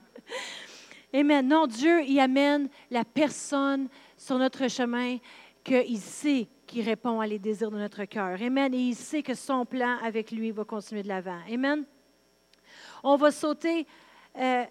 Amen. 1.14 1.48
Non, 1.48 1.68
Dieu, 1.68 2.02
il 2.04 2.20
amène 2.20 2.70
la 2.90 3.06
personne 3.06 3.88
sur 4.18 4.38
notre 4.38 4.68
chemin 4.68 5.18
qu'il 5.64 6.00
sait 6.00 6.48
qu'il 6.66 6.84
répond 6.84 7.20
à 7.20 7.28
les 7.28 7.40
désirs 7.40 7.72
de 7.72 7.78
notre 7.78 8.06
cœur. 8.06 8.42
Amen. 8.42 8.74
Et 8.74 8.90
il 8.90 8.96
sait 8.96 9.22
que 9.22 9.36
son 9.36 9.66
plan 9.66 9.98
avec 10.04 10.32
lui 10.32 10.52
va 10.52 10.64
continuer 10.64 11.04
de 11.04 11.08
l'avant. 11.08 11.40
Amen. 11.52 11.86
On 13.04 13.16
va 13.16 13.32
sauter 13.32 13.86
euh, 14.38 14.66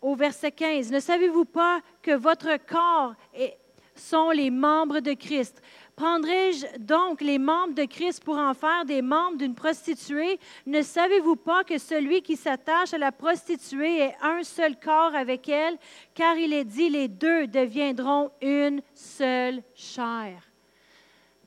au 0.00 0.14
verset 0.14 0.52
15. 0.52 0.90
Ne 0.90 1.00
savez-vous 1.00 1.44
pas 1.44 1.80
que 2.02 2.12
votre 2.12 2.56
corps 2.66 3.14
est, 3.34 3.57
sont 3.98 4.30
les 4.30 4.50
membres 4.50 5.00
de 5.00 5.12
Christ. 5.12 5.60
Prendrai-je 5.96 6.78
donc 6.78 7.20
les 7.20 7.38
membres 7.38 7.74
de 7.74 7.84
Christ 7.84 8.22
pour 8.22 8.36
en 8.36 8.54
faire 8.54 8.84
des 8.84 9.02
membres 9.02 9.36
d'une 9.36 9.54
prostituée? 9.54 10.38
Ne 10.64 10.82
savez-vous 10.82 11.36
pas 11.36 11.64
que 11.64 11.76
celui 11.76 12.22
qui 12.22 12.36
s'attache 12.36 12.94
à 12.94 12.98
la 12.98 13.10
prostituée 13.10 13.98
est 13.98 14.16
un 14.22 14.44
seul 14.44 14.78
corps 14.78 15.14
avec 15.14 15.48
elle? 15.48 15.76
Car 16.14 16.36
il 16.36 16.52
est 16.52 16.64
dit, 16.64 16.88
les 16.88 17.08
deux 17.08 17.48
deviendront 17.48 18.30
une 18.40 18.80
seule 18.94 19.62
chair. 19.74 20.42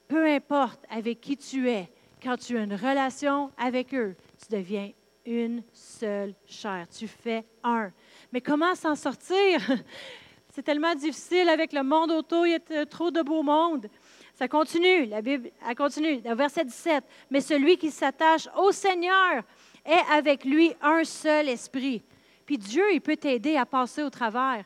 Peu 0.08 0.28
importe 0.28 0.84
avec 0.90 1.22
qui 1.22 1.38
tu 1.38 1.70
es, 1.70 1.90
quand 2.22 2.36
tu 2.36 2.58
as 2.58 2.64
une 2.64 2.76
relation 2.76 3.52
avec 3.58 3.94
eux, 3.94 4.18
tu 4.38 4.54
deviens 4.54 4.92
une 5.26 5.64
seule 5.72 6.34
chair. 6.46 6.88
Tu 6.90 7.08
fais 7.08 7.46
un. 7.64 7.92
Mais 8.32 8.42
comment 8.42 8.76
s'en 8.76 8.96
sortir? 8.96 9.60
C'est 10.54 10.64
tellement 10.64 10.94
difficile 10.96 11.48
avec 11.48 11.72
le 11.72 11.82
monde 11.82 12.12
autour, 12.12 12.46
il 12.46 12.60
y 12.70 12.76
a 12.76 12.86
trop 12.86 13.10
de 13.10 13.22
beau 13.22 13.42
monde. 13.42 13.88
Ça 14.34 14.50
continue, 14.50 15.06
la 15.06 15.22
Bible 15.22 15.50
elle 15.66 15.76
continue, 15.76 16.20
verset 16.36 16.66
17. 16.66 17.04
Mais 17.30 17.40
celui 17.40 17.78
qui 17.78 17.90
s'attache 17.90 18.50
au 18.58 18.74
Seigneur 18.74 19.44
est 19.86 20.12
avec 20.12 20.44
lui 20.44 20.74
un 20.82 21.06
seul 21.06 21.48
esprit. 21.48 22.04
Puis 22.46 22.58
Dieu, 22.58 22.84
il 22.94 23.00
peut 23.00 23.16
t'aider 23.16 23.56
à 23.56 23.66
passer 23.66 24.04
au 24.04 24.10
travers. 24.10 24.66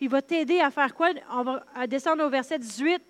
Il 0.00 0.10
va 0.10 0.20
t'aider 0.20 0.60
à 0.60 0.70
faire 0.70 0.94
quoi? 0.94 1.10
On 1.30 1.42
va 1.44 1.86
descendre 1.86 2.24
au 2.24 2.28
verset 2.28 2.58
18. 2.58 3.02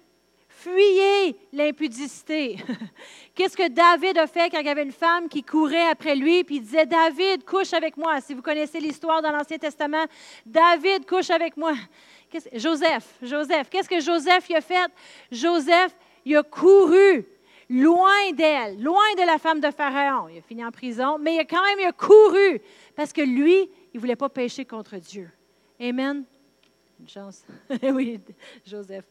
Fuyez 0.49 1.37
l'impudicité. 1.53 2.57
Qu'est-ce 3.35 3.57
que 3.57 3.68
David 3.68 4.18
a 4.18 4.27
fait 4.27 4.51
quand 4.51 4.61
il 4.61 4.66
y 4.66 4.68
avait 4.68 4.83
une 4.83 4.93
femme 4.93 5.29
qui 5.29 5.43
courait 5.43 5.89
après 5.89 6.14
lui, 6.14 6.45
puis 6.45 6.57
il 6.57 6.61
disait, 6.61 6.87
David, 6.87 7.45
couche 7.45 7.73
avec 7.73 7.97
moi. 7.97 8.20
Si 8.20 8.35
vous 8.35 8.43
connaissez 8.43 8.79
l'histoire 8.79 9.23
dans 9.23 9.33
l'Ancien 9.33 9.59
Testament, 9.59 10.05
David, 10.45 11.07
couche 11.07 11.31
avec 11.31 11.57
moi. 11.57 11.73
Joseph, 12.55 13.18
Joseph, 13.22 13.68
qu'est-ce 13.70 13.89
que 13.89 14.01
Joseph 14.01 14.51
a 14.51 14.61
fait? 14.61 14.91
Joseph, 15.30 15.95
il 16.24 16.37
a 16.37 16.43
couru 16.43 17.26
loin 17.68 18.33
d'elle, 18.33 18.83
loin 18.83 19.14
de 19.16 19.26
la 19.26 19.39
femme 19.39 19.61
de 19.61 19.70
Pharaon. 19.70 20.28
Il 20.28 20.39
a 20.39 20.43
fini 20.43 20.64
en 20.64 20.70
prison, 20.70 21.18
mais 21.18 21.37
il 21.37 21.41
a 21.41 21.45
quand 21.45 21.62
même 21.62 21.78
il 21.80 21.87
a 21.87 21.93
couru 21.93 22.61
parce 22.95 23.12
que 23.12 23.22
lui, 23.22 23.70
il 23.93 23.97
ne 23.97 24.01
voulait 24.01 24.16
pas 24.16 24.28
pécher 24.28 24.64
contre 24.64 24.97
Dieu. 24.97 25.30
Amen? 25.80 26.24
Une 27.01 27.09
chance. 27.09 27.45
oui, 27.83 28.20
Joseph. 28.64 29.05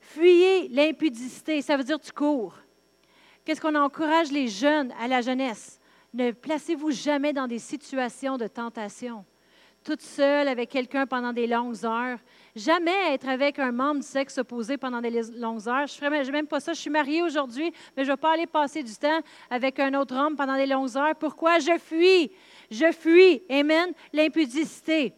Fuyez 0.00 0.68
l'impudicité, 0.68 1.60
ça 1.60 1.76
veut 1.76 1.84
dire 1.84 1.98
tu 1.98 2.12
cours. 2.12 2.56
Qu'est-ce 3.44 3.60
qu'on 3.60 3.74
encourage 3.74 4.30
les 4.30 4.48
jeunes 4.48 4.92
à 4.98 5.08
la 5.08 5.20
jeunesse? 5.20 5.80
Ne 6.14 6.30
placez-vous 6.30 6.92
jamais 6.92 7.32
dans 7.32 7.48
des 7.48 7.58
situations 7.58 8.38
de 8.38 8.46
tentation. 8.46 9.24
Toute 9.84 10.00
seule 10.00 10.48
avec 10.48 10.70
quelqu'un 10.70 11.06
pendant 11.06 11.34
des 11.34 11.46
longues 11.46 11.84
heures. 11.84 12.18
Jamais 12.56 13.12
être 13.12 13.28
avec 13.28 13.58
un 13.58 13.70
membre 13.70 14.00
du 14.00 14.06
sexe 14.06 14.38
opposé 14.38 14.78
pendant 14.78 15.02
des 15.02 15.10
longues 15.10 15.68
heures. 15.68 15.86
Je 15.86 16.02
ne 16.02 16.30
même 16.32 16.46
pas 16.46 16.58
ça. 16.58 16.72
Je 16.72 16.80
suis 16.80 16.88
mariée 16.88 17.22
aujourd'hui, 17.22 17.70
mais 17.94 18.02
je 18.02 18.10
ne 18.10 18.14
vais 18.14 18.20
pas 18.20 18.32
aller 18.32 18.46
passer 18.46 18.82
du 18.82 18.96
temps 18.96 19.20
avec 19.50 19.78
un 19.78 19.92
autre 19.92 20.14
homme 20.14 20.36
pendant 20.36 20.56
des 20.56 20.64
longues 20.64 20.96
heures. 20.96 21.14
Pourquoi? 21.16 21.58
Je 21.58 21.76
fuis. 21.78 22.32
Je 22.70 22.92
fuis. 22.92 23.42
Amen. 23.50 23.92
L'impudicité. 24.14 25.12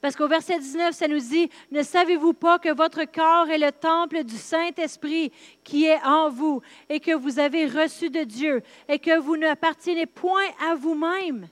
Parce 0.00 0.16
qu'au 0.16 0.28
verset 0.28 0.58
19, 0.58 0.94
ça 0.94 1.06
nous 1.06 1.18
dit, 1.18 1.50
ne 1.70 1.82
savez-vous 1.82 2.32
pas 2.32 2.58
que 2.58 2.72
votre 2.72 3.04
corps 3.04 3.50
est 3.50 3.58
le 3.58 3.72
temple 3.72 4.24
du 4.24 4.36
Saint-Esprit 4.36 5.30
qui 5.62 5.84
est 5.84 6.02
en 6.04 6.30
vous 6.30 6.62
et 6.88 7.00
que 7.00 7.12
vous 7.14 7.38
avez 7.38 7.66
reçu 7.66 8.08
de 8.08 8.22
Dieu 8.22 8.62
et 8.88 8.98
que 8.98 9.18
vous 9.18 9.36
n'appartenez 9.36 10.06
point 10.06 10.46
à 10.70 10.74
vous-même? 10.74 11.48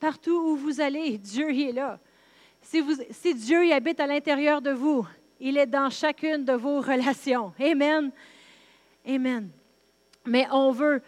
Partout 0.00 0.32
où 0.32 0.56
vous 0.56 0.80
allez, 0.80 1.18
Dieu 1.18 1.52
y 1.52 1.64
est 1.64 1.72
là. 1.72 2.00
Si, 2.62 3.34
Dieu 3.34 3.66
y 3.66 3.72
habite 3.72 4.00
à 4.00 4.06
l'intérieur 4.06 4.62
de 4.62 4.70
vous, 4.70 5.06
il 5.38 5.58
est 5.58 5.66
dans 5.66 5.90
chacune 5.90 6.44
de 6.44 6.54
vos 6.54 6.80
relations. 6.80 7.52
Amen. 7.60 8.10
Amen. 9.06 9.50
Mais 10.26 10.46
on 10.50 10.70
veut, 10.70 11.02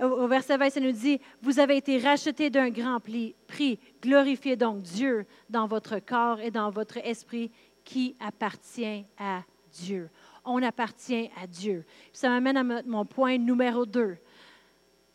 au 0.00 0.26
verset 0.26 0.56
20, 0.56 0.70
ça 0.70 0.80
nous 0.80 0.92
dit, 0.92 1.20
vous 1.42 1.58
avez 1.58 1.76
été 1.76 1.98
rachetés 1.98 2.48
d'un 2.50 2.70
grand 2.70 3.00
prix. 3.00 3.78
Glorifiez 4.02 4.56
donc 4.56 4.80
Dieu 4.80 5.26
dans 5.50 5.66
votre 5.66 5.98
corps 5.98 6.40
et 6.40 6.50
dans 6.50 6.70
votre 6.70 6.96
esprit 6.98 7.50
qui 7.84 8.16
appartient 8.20 9.04
à 9.18 9.42
Dieu. 9.72 10.08
On 10.44 10.62
appartient 10.62 11.30
à 11.42 11.46
Dieu. 11.46 11.84
Ça 12.12 12.28
m'amène 12.28 12.56
à 12.56 12.64
mon 12.64 13.04
point 13.04 13.36
numéro 13.36 13.84
2. 13.84 14.16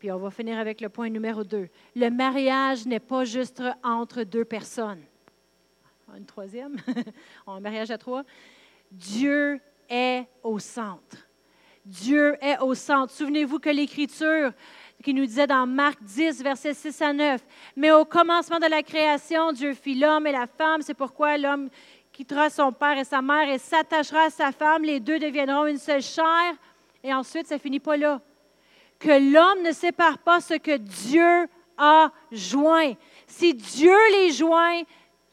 Puis 0.04 0.12
on 0.12 0.18
va 0.18 0.30
finir 0.30 0.58
avec 0.58 0.82
le 0.82 0.90
point 0.90 1.08
numéro 1.08 1.42
2. 1.44 1.66
Le 1.96 2.10
mariage 2.10 2.84
n'est 2.84 3.00
pas 3.00 3.24
juste 3.24 3.62
entre 3.82 4.22
deux 4.22 4.44
personnes. 4.44 5.00
Une 6.14 6.26
troisième, 6.26 6.76
un 7.46 7.58
mariage 7.58 7.90
à 7.90 7.96
trois. 7.96 8.22
Dieu 8.92 9.58
est 9.88 10.26
au 10.42 10.58
centre. 10.58 11.26
Dieu 11.86 12.36
est 12.42 12.58
au 12.58 12.74
centre. 12.74 13.14
Souvenez-vous 13.14 13.58
que 13.58 13.70
l'Écriture 13.70 14.52
qui 15.02 15.14
nous 15.14 15.24
disait 15.24 15.46
dans 15.46 15.66
Marc 15.66 16.02
10, 16.02 16.42
versets 16.42 16.74
6 16.74 17.00
à 17.00 17.14
9, 17.14 17.42
Mais 17.74 17.90
au 17.90 18.04
commencement 18.04 18.58
de 18.58 18.68
la 18.68 18.82
création, 18.82 19.52
Dieu 19.52 19.72
fit 19.72 19.94
l'homme 19.94 20.26
et 20.26 20.32
la 20.32 20.46
femme. 20.46 20.82
C'est 20.82 20.92
pourquoi 20.92 21.38
l'homme 21.38 21.70
quittera 22.12 22.50
son 22.50 22.72
père 22.72 22.98
et 22.98 23.04
sa 23.04 23.22
mère 23.22 23.48
et 23.48 23.56
s'attachera 23.56 24.24
à 24.24 24.30
sa 24.30 24.52
femme. 24.52 24.82
Les 24.82 25.00
deux 25.00 25.18
deviendront 25.18 25.64
une 25.64 25.78
seule 25.78 26.02
chair. 26.02 26.52
Et 27.02 27.14
ensuite, 27.14 27.46
ça 27.46 27.58
finit 27.58 27.80
pas 27.80 27.96
là. 27.96 28.20
Que 28.98 29.32
l'homme 29.32 29.62
ne 29.62 29.72
sépare 29.72 30.18
pas 30.18 30.40
ce 30.40 30.54
que 30.54 30.76
Dieu 30.76 31.48
a 31.76 32.12
joint. 32.32 32.92
Si 33.26 33.54
Dieu 33.54 33.96
les 34.12 34.32
joint, 34.32 34.82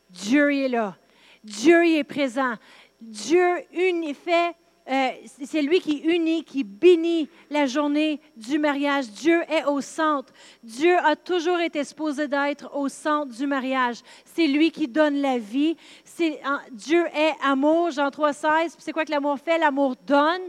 Dieu 0.09 0.53
y 0.53 0.64
est 0.64 0.70
là. 0.70 0.95
Dieu 1.43 1.86
y 1.86 1.95
est 1.95 2.03
présent. 2.03 2.55
Dieu 2.99 3.64
unit, 3.74 4.14
fait 4.14 4.55
euh, 4.89 5.09
c'est 5.45 5.62
lui 5.62 5.80
qui 5.80 5.99
unit, 5.99 6.43
qui 6.43 6.64
bénit 6.64 7.30
la 7.49 7.66
journée 7.66 8.20
du 8.36 8.57
mariage. 8.57 9.09
Dieu 9.09 9.41
est 9.49 9.64
au 9.66 9.80
centre. 9.80 10.34
Dieu 10.64 10.97
a 10.97 11.16
toujours 11.16 11.59
été 11.59 11.84
supposé 11.84 12.28
d'être 12.28 12.76
au 12.76 12.89
centre 12.89 13.34
du 13.34 13.45
mariage. 13.45 13.97
C'est 14.26 14.47
lui 14.47 14.72
qui 14.72 14.88
donne 14.88 15.22
la 15.22 15.38
vie. 15.38 15.78
Dieu 16.72 17.05
est 17.16 17.34
amour, 17.43 17.91
Jean 17.91 18.09
3,16. 18.09 18.76
C'est 18.80 18.91
quoi 18.91 19.05
que 19.05 19.12
l'amour 19.12 19.38
fait? 19.39 19.57
L'amour 19.59 19.95
donne 20.05 20.41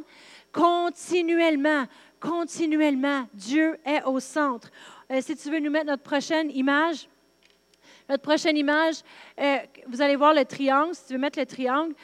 continuellement, 0.50 1.84
continuellement. 2.22 3.26
Dieu 3.34 3.76
est 3.84 4.02
au 4.04 4.20
centre. 4.20 4.70
Euh, 5.10 5.20
si 5.20 5.36
tu 5.36 5.50
veux 5.50 5.58
nous 5.58 5.70
mettre 5.70 5.86
notre 5.86 6.02
prochaine 6.04 6.50
image, 6.52 7.08
notre 8.08 8.22
prochaine 8.22 8.56
image, 8.56 9.02
euh, 9.40 9.58
vous 9.88 10.00
allez 10.00 10.16
voir 10.16 10.32
le 10.32 10.44
triangle. 10.44 10.94
Si 10.94 11.06
tu 11.06 11.12
veux 11.14 11.18
mettre 11.18 11.38
le 11.38 11.46
triangle, 11.46 11.94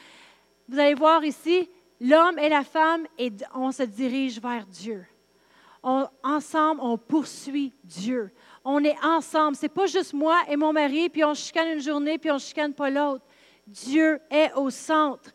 vous 0.67 0.77
allez 0.77 0.93
voir 0.93 1.23
ici, 1.23 1.69
l'homme 2.01 2.37
et 2.37 2.49
la 2.49 2.63
femme, 2.63 3.07
et 3.17 3.31
on 3.55 3.71
se 3.71 3.83
dirige 3.83 4.39
vers 4.41 4.65
Dieu. 4.65 5.05
ensemble, 5.81 6.81
on 6.83 6.97
poursuit 6.97 7.73
Dieu. 7.83 8.31
On 8.65 8.83
est 8.83 8.97
ensemble. 9.01 9.55
C'est 9.55 9.69
pas 9.69 9.85
juste 9.85 10.13
moi 10.13 10.37
et 10.49 10.57
mon 10.57 10.73
mari, 10.73 11.09
puis 11.09 11.23
on 11.23 11.33
chicane 11.33 11.69
une 11.69 11.81
journée, 11.81 12.17
puis 12.17 12.29
on 12.29 12.37
chicane 12.37 12.73
pas 12.73 12.89
l'autre. 12.89 13.23
Dieu 13.65 14.19
est 14.29 14.51
au 14.53 14.69
centre. 14.69 15.31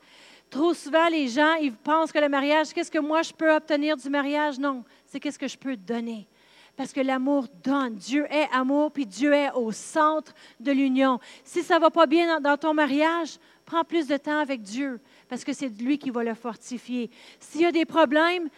Trop 0.55 0.72
souvent, 0.72 1.09
les 1.09 1.26
gens, 1.26 1.55
ils 1.55 1.72
pensent 1.72 2.12
que 2.12 2.18
le 2.20 2.28
mariage, 2.28 2.72
qu'est-ce 2.72 2.88
que 2.88 3.00
moi 3.00 3.22
je 3.22 3.32
peux 3.32 3.52
obtenir 3.52 3.96
du 3.96 4.09
mariage? 4.09 4.57
Non, 4.57 4.84
c'est 5.05 5.18
qu'est-ce 5.18 5.36
que 5.36 5.48
je 5.48 5.59
peux 5.59 5.76
donner. 5.76 6.28
Parce 6.76 6.92
que 6.92 7.00
l'amour 7.00 7.48
donne. 7.64 7.96
Dieu 7.96 8.24
est 8.30 8.46
amour, 8.52 8.92
puis 8.92 9.05
Dieu 9.05 9.32
est 9.32 9.50
au 9.50 9.72
centre 9.72 10.32
de 10.61 10.70
l'union. 10.70 11.18
Si 11.42 11.64
ça 11.64 11.74
ne 11.74 11.80
va 11.80 11.90
pas 11.90 12.07
bien 12.07 12.40
dans 12.40 12.57
ton 12.57 12.72
mariage, 12.72 13.40
prends 13.64 13.82
plus 13.82 14.07
de 14.07 14.16
temps 14.16 14.38
avec 14.38 14.62
Dieu 14.62 15.00
parce 15.28 15.42
que 15.42 15.52
c'est 15.52 15.66
lui 15.66 15.98
qui 15.98 16.11
va 16.11 16.22
le 16.22 16.34
fortifier. 16.34 17.11
S'il 17.40 17.62
y 17.62 17.66
a 17.66 17.72
des 17.72 17.84
problèmes, 17.84 18.48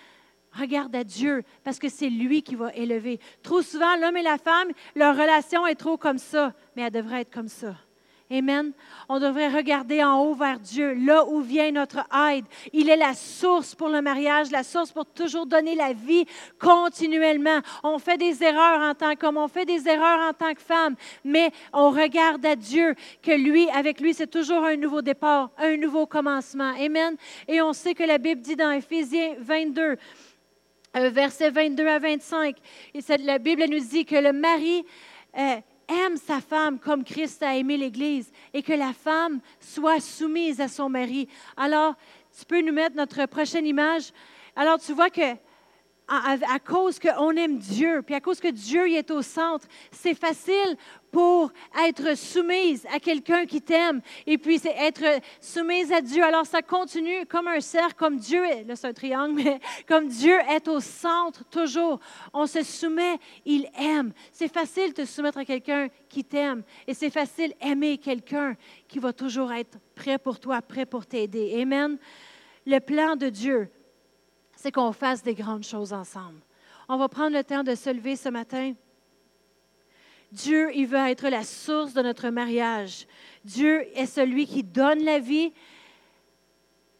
regarde 0.53 0.94
à 0.94 1.03
Dieu 1.03 1.44
parce 1.64 1.78
que 1.78 1.88
c'est 1.88 2.11
lui 2.11 2.42
qui 2.42 2.57
va 2.57 2.74
élever. 2.74 3.20
Trop 3.42 3.62
souvent, 3.62 3.97
l'homme 3.97 4.18
et 4.18 4.22
la 4.22 4.36
femme, 4.36 4.68
leur 4.94 5.16
relation 5.16 5.66
est 5.66 5.76
trop 5.76 5.97
comme 5.97 6.18
ça, 6.18 6.53
mais 6.76 6.82
elle 6.82 6.92
devrait 6.92 7.22
être 7.22 7.32
comme 7.32 7.49
ça. 7.49 7.74
Amen. 8.29 8.72
On 9.09 9.20
devrait 9.20 9.49
regarder 9.49 10.03
en 10.03 10.20
haut 10.20 10.35
vers 10.35 10.59
Dieu, 10.59 10.95
là 10.95 11.24
où 11.29 11.41
vient 11.41 11.70
notre 11.70 12.01
aide. 12.29 12.45
Il 12.72 12.91
est 12.91 12.97
la 12.97 13.14
source 13.14 13.77
pour 13.77 13.89
le 13.89 14.03
mariage, 14.03 14.51
la 14.51 14.64
source 14.64 14.91
pour 14.91 15.07
toujours 15.07 15.47
donner 15.47 15.77
la 15.77 15.93
vie 15.93 16.24
continuellement. 16.59 17.61
On 17.85 18.01
fait 18.01 18.16
des 18.16 18.43
erreurs 18.43 18.81
en 18.81 18.95
tant 18.95 19.14
qu'homme, 19.14 19.37
on 19.37 19.47
fait 19.47 19.64
des 19.64 19.89
erreurs 19.89 20.29
en 20.29 20.33
tant 20.33 20.55
que 20.55 20.61
femme, 20.61 20.97
mais 21.24 21.53
on 21.72 21.91
regarde 21.91 22.45
à 22.45 22.57
Dieu 22.57 22.97
que 23.22 23.31
lui, 23.31 23.70
avec 23.70 24.01
lui, 24.01 24.12
c'est 24.12 24.27
toujours 24.27 24.64
un 24.64 24.77
nouveau 24.77 25.03
départ, 25.03 25.51
un 25.57 25.77
nouveau 25.77 26.07
commencement. 26.07 26.72
Amen. 26.81 27.16
Et 27.47 27.62
on 27.62 27.72
sait 27.72 27.95
que 27.95 28.03
la 28.03 28.18
Bible 28.18 28.41
dit 28.41 28.57
dans 28.57 28.72
Éphésiens 28.72 29.37
22, 29.39 29.97
euh, 30.97 31.11
versets 31.11 31.51
22 31.51 31.87
à 31.87 32.01
25, 32.01 32.57
et 32.93 33.01
la 33.18 33.39
Bible 33.39 33.66
nous 33.70 33.79
dit 33.79 34.05
que 34.05 34.16
le 34.16 34.33
mari... 34.33 34.85
Euh, 35.39 35.61
aime 35.89 36.16
sa 36.16 36.41
femme 36.41 36.78
comme 36.78 37.05
Christ 37.05 37.43
a 37.43 37.57
aimé 37.57 37.76
l'Église 37.76 38.30
et 38.53 38.62
que 38.62 38.72
la 38.72 38.93
femme 38.93 39.41
soit 39.61 40.01
soumise 40.01 40.61
à 40.61 40.68
son 40.68 40.89
mari. 40.89 41.28
Alors, 41.57 41.95
tu 42.39 42.45
peux 42.45 42.61
nous 42.61 42.72
mettre 42.72 42.97
notre 42.97 43.26
prochaine 43.26 43.66
image. 43.66 44.12
Alors, 44.55 44.78
tu 44.78 44.93
vois 44.93 45.11
que 45.11 45.34
à, 46.09 46.59
cause 46.61 46.99
qu'on 46.99 47.33
aime 47.33 47.59
Dieu, 47.59 48.03
puis 48.03 48.15
à 48.15 48.21
cause 48.21 48.39
que 48.39 48.49
Dieu 48.49 48.89
y 48.89 48.95
est 48.95 49.11
au 49.11 49.23
centre, 49.23 49.67
c'est 49.91 50.15
facile 50.15 50.77
pour 51.11 51.51
être 51.85 52.17
soumise 52.17 52.87
à 52.95 53.01
quelqu'un 53.01 53.47
qui 53.47 53.61
t'aime 53.61 54.01
et 54.27 54.39
puis 54.39 54.59
c'est 54.59 54.75
être 54.77 55.21
soumise 55.41 55.91
à 55.93 56.01
Dieu. 56.01 56.23
Alors 56.23 56.47
ça 56.47 56.63
continue 56.63 57.27
comme 57.27 57.49
un 57.49 57.61
cercle, 57.61 57.95
comme 57.95 58.19
Dieu 58.19 58.45
est, 58.45 58.65
là 58.65 58.93
triangle, 58.93 59.35
mais 59.45 59.61
comme 59.89 60.07
Dieu 60.07 60.39
est 60.49 60.69
au 60.69 60.79
centre 60.79 61.45
toujours. 61.47 61.99
On 62.33 62.47
se 62.47 62.63
soumet, 62.63 63.19
il 63.45 63.69
aime. 63.77 64.13
C'est 64.31 64.53
facile 64.53 64.91
de 64.91 65.03
te 65.03 65.05
soumettre 65.05 65.39
à 65.39 65.45
quelqu'un 65.45 65.89
qui 66.09 66.23
t'aime 66.23 66.63
et 66.87 66.95
c'est 66.95 67.11
facile 67.11 67.53
aimer 67.61 67.99
quelqu'un 67.99 68.55
qui 68.87 69.01
va 69.01 69.13
toujours 69.13 69.53
être 69.53 69.79
prêt 69.95 70.19
pour 70.19 70.39
toi, 70.39 70.63
prêt 70.63 70.87
pour 70.87 71.05
t'aider. 71.07 71.61
Amen. 71.61 71.99
Le 72.65 72.79
plan 72.81 73.17
de 73.17 73.29
Dieu, 73.29 73.71
c'est 74.57 74.73
qu'on 74.73 74.93
fasse 74.93 75.23
des 75.23 75.35
grandes 75.35 75.65
choses 75.65 75.93
ensemble. 75.93 76.41
On 76.89 76.97
va 76.97 77.09
prendre 77.09 77.37
le 77.37 77.45
temps 77.45 77.63
de 77.63 77.75
se 77.75 77.91
lever 77.91 78.17
ce 78.17 78.29
matin. 78.29 78.73
Dieu, 80.33 80.71
il 80.75 80.87
veut 80.87 80.99
être 80.99 81.29
la 81.29 81.45
source 81.45 81.93
de 81.93 82.03
notre 82.03 82.31
mariage. 82.31 83.07
Dieu 83.45 83.87
est 83.97 84.07
celui 84.07 84.47
qui 84.47 84.63
donne 84.63 85.05
la 85.05 85.19
vie. 85.19 85.53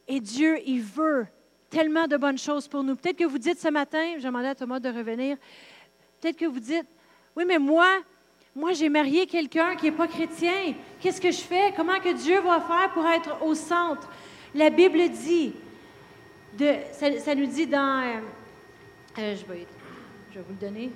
Et 0.07 0.21
Dieu, 0.21 0.59
il 0.65 0.81
veut 0.81 1.27
tellement 1.69 2.07
de 2.07 2.17
bonnes 2.17 2.39
choses 2.39 2.69
pour 2.69 2.85
nous. 2.85 2.95
Peut-être 2.95 3.19
que 3.19 3.25
vous 3.25 3.39
dites 3.39 3.59
ce 3.59 3.69
matin, 3.69 4.15
j'ai 4.17 4.27
demandé 4.27 4.47
à 4.47 4.55
Thomas 4.55 4.79
de 4.79 4.89
revenir, 4.89 5.37
peut-être 6.21 6.37
que 6.37 6.47
vous 6.47 6.61
dites, 6.61 6.87
oui, 7.35 7.45
mais 7.47 7.59
moi, 7.59 7.89
moi, 8.55 8.73
j'ai 8.73 8.89
marié 8.89 9.27
quelqu'un 9.27 9.77
qui 9.77 9.87
n'est 9.87 9.97
pas 9.97 10.07
chrétien. 10.07 10.75
Qu'est-ce 11.01 11.21
que 11.21 11.31
je 11.31 11.41
fais? 11.41 11.75
Comment 11.77 12.01
que 12.01 12.13
Dieu 12.13 12.41
va 12.41 12.61
faire 12.61 12.91
pour 12.95 13.07
être 13.07 13.43
au 13.45 13.55
centre? 13.55 14.09
La 14.55 14.71
Bible 14.71 15.09
dit, 15.11 15.53
ça, 16.93 17.35
nous 17.35 17.47
dit 17.47 17.67
dans... 17.67 18.03
Euh, 18.03 18.21
euh, 19.19 19.35
je, 19.37 19.53
vais, 19.53 19.67
je 20.31 20.39
vais 20.39 20.45
vous 20.47 20.55
le 20.61 20.67
donner. 20.67 20.91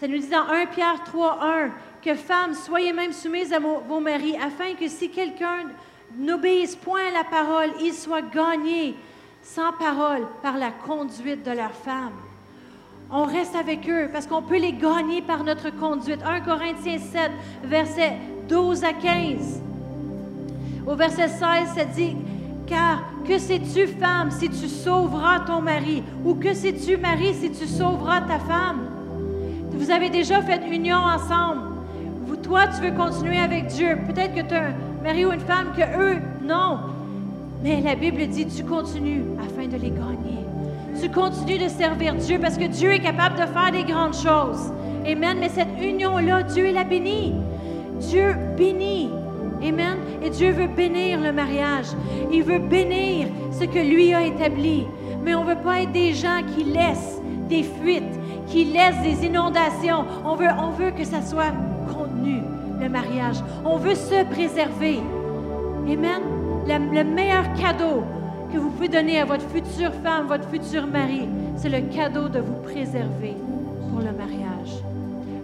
Ça 0.00 0.08
nous 0.08 0.18
dit 0.18 0.28
dans 0.28 0.48
1 0.48 0.66
Pierre 0.66 1.02
3, 1.04 1.38
1 1.42 1.70
que 2.02 2.14
femmes, 2.14 2.54
soyez 2.54 2.92
même 2.92 3.12
soumises 3.12 3.52
à 3.52 3.58
vos 3.58 4.00
maris, 4.00 4.36
afin 4.36 4.74
que 4.74 4.88
si 4.88 5.10
quelqu'un 5.10 5.70
n'obéisse 6.16 6.76
point 6.76 7.08
à 7.08 7.12
la 7.12 7.24
parole, 7.24 7.70
il 7.80 7.94
soit 7.94 8.22
gagné 8.22 8.94
sans 9.42 9.72
parole 9.72 10.26
par 10.42 10.58
la 10.58 10.70
conduite 10.70 11.42
de 11.44 11.52
leur 11.52 11.72
femme. 11.72 12.12
On 13.10 13.24
reste 13.24 13.54
avec 13.54 13.88
eux 13.88 14.08
parce 14.12 14.26
qu'on 14.26 14.42
peut 14.42 14.58
les 14.58 14.72
gagner 14.72 15.22
par 15.22 15.44
notre 15.44 15.70
conduite. 15.70 16.20
1 16.24 16.40
Corinthiens 16.40 16.98
7, 16.98 17.30
versets 17.64 18.16
12 18.48 18.82
à 18.84 18.92
15. 18.92 19.62
Au 20.86 20.94
verset 20.96 21.28
16, 21.28 21.38
ça 21.74 21.84
dit 21.84 22.16
car 22.66 23.02
que 23.26 23.38
sais-tu, 23.38 23.86
femme, 23.86 24.30
si 24.30 24.48
tu 24.48 24.68
sauveras 24.68 25.40
ton 25.40 25.60
mari? 25.60 26.02
Ou 26.24 26.34
que 26.34 26.54
sais-tu, 26.54 26.96
mari, 26.96 27.34
si 27.34 27.50
tu 27.50 27.66
sauveras 27.66 28.22
ta 28.22 28.38
femme? 28.38 28.80
Vous 29.72 29.90
avez 29.90 30.10
déjà 30.10 30.40
fait 30.42 30.60
union 30.70 30.98
ensemble. 30.98 31.74
Toi, 32.44 32.66
tu 32.66 32.86
veux 32.86 32.94
continuer 32.94 33.38
avec 33.38 33.68
Dieu. 33.68 33.98
Peut-être 34.06 34.34
que 34.34 34.46
tu 34.46 34.54
as 34.54 34.64
un 34.64 34.74
mari 35.02 35.24
ou 35.24 35.32
une 35.32 35.40
femme 35.40 35.68
que 35.74 35.82
eux, 35.98 36.18
non. 36.42 36.78
Mais 37.62 37.80
la 37.80 37.94
Bible 37.94 38.26
dit, 38.26 38.46
tu 38.46 38.62
continues 38.62 39.24
afin 39.40 39.66
de 39.66 39.76
les 39.76 39.88
gagner. 39.88 40.44
Tu 41.00 41.10
continues 41.10 41.58
de 41.58 41.68
servir 41.68 42.14
Dieu 42.16 42.38
parce 42.38 42.58
que 42.58 42.66
Dieu 42.66 42.92
est 42.92 43.00
capable 43.00 43.36
de 43.36 43.46
faire 43.46 43.72
des 43.72 43.84
grandes 43.84 44.14
choses. 44.14 44.70
Amen. 45.06 45.38
Mais 45.40 45.48
cette 45.48 45.80
union-là, 45.80 46.42
Dieu 46.42 46.70
la 46.70 46.84
bénit. 46.84 47.32
Dieu 47.98 48.36
bénit. 48.58 49.08
Amen. 49.64 49.96
Et 50.22 50.30
Dieu 50.30 50.50
veut 50.50 50.66
bénir 50.66 51.20
le 51.20 51.32
mariage. 51.32 51.86
Il 52.30 52.42
veut 52.42 52.58
bénir 52.58 53.28
ce 53.50 53.64
que 53.64 53.78
lui 53.78 54.12
a 54.12 54.22
établi. 54.22 54.86
Mais 55.24 55.34
on 55.34 55.44
ne 55.44 55.54
veut 55.54 55.62
pas 55.62 55.80
être 55.80 55.92
des 55.92 56.12
gens 56.12 56.42
qui 56.54 56.64
laissent 56.64 57.20
des 57.48 57.62
fuites, 57.62 58.20
qui 58.46 58.64
laissent 58.66 59.00
des 59.02 59.26
inondations. 59.26 60.04
On 60.24 60.34
veut, 60.34 60.48
on 60.58 60.70
veut 60.70 60.90
que 60.90 61.04
ça 61.04 61.22
soit 61.22 61.52
contenu, 61.92 62.42
le 62.80 62.88
mariage. 62.88 63.36
On 63.64 63.76
veut 63.76 63.94
se 63.94 64.24
préserver. 64.24 65.00
Amen. 65.90 66.20
Le, 66.66 66.94
le 66.94 67.04
meilleur 67.04 67.52
cadeau 67.54 68.02
que 68.52 68.58
vous 68.58 68.70
pouvez 68.70 68.88
donner 68.88 69.18
à 69.18 69.24
votre 69.24 69.48
future 69.48 69.92
femme, 70.02 70.26
votre 70.28 70.48
futur 70.48 70.86
mari, 70.86 71.28
c'est 71.56 71.68
le 71.68 71.80
cadeau 71.94 72.28
de 72.28 72.40
vous 72.40 72.60
préserver 72.62 73.34
pour 73.90 74.00
le 74.00 74.12
mariage. 74.12 74.93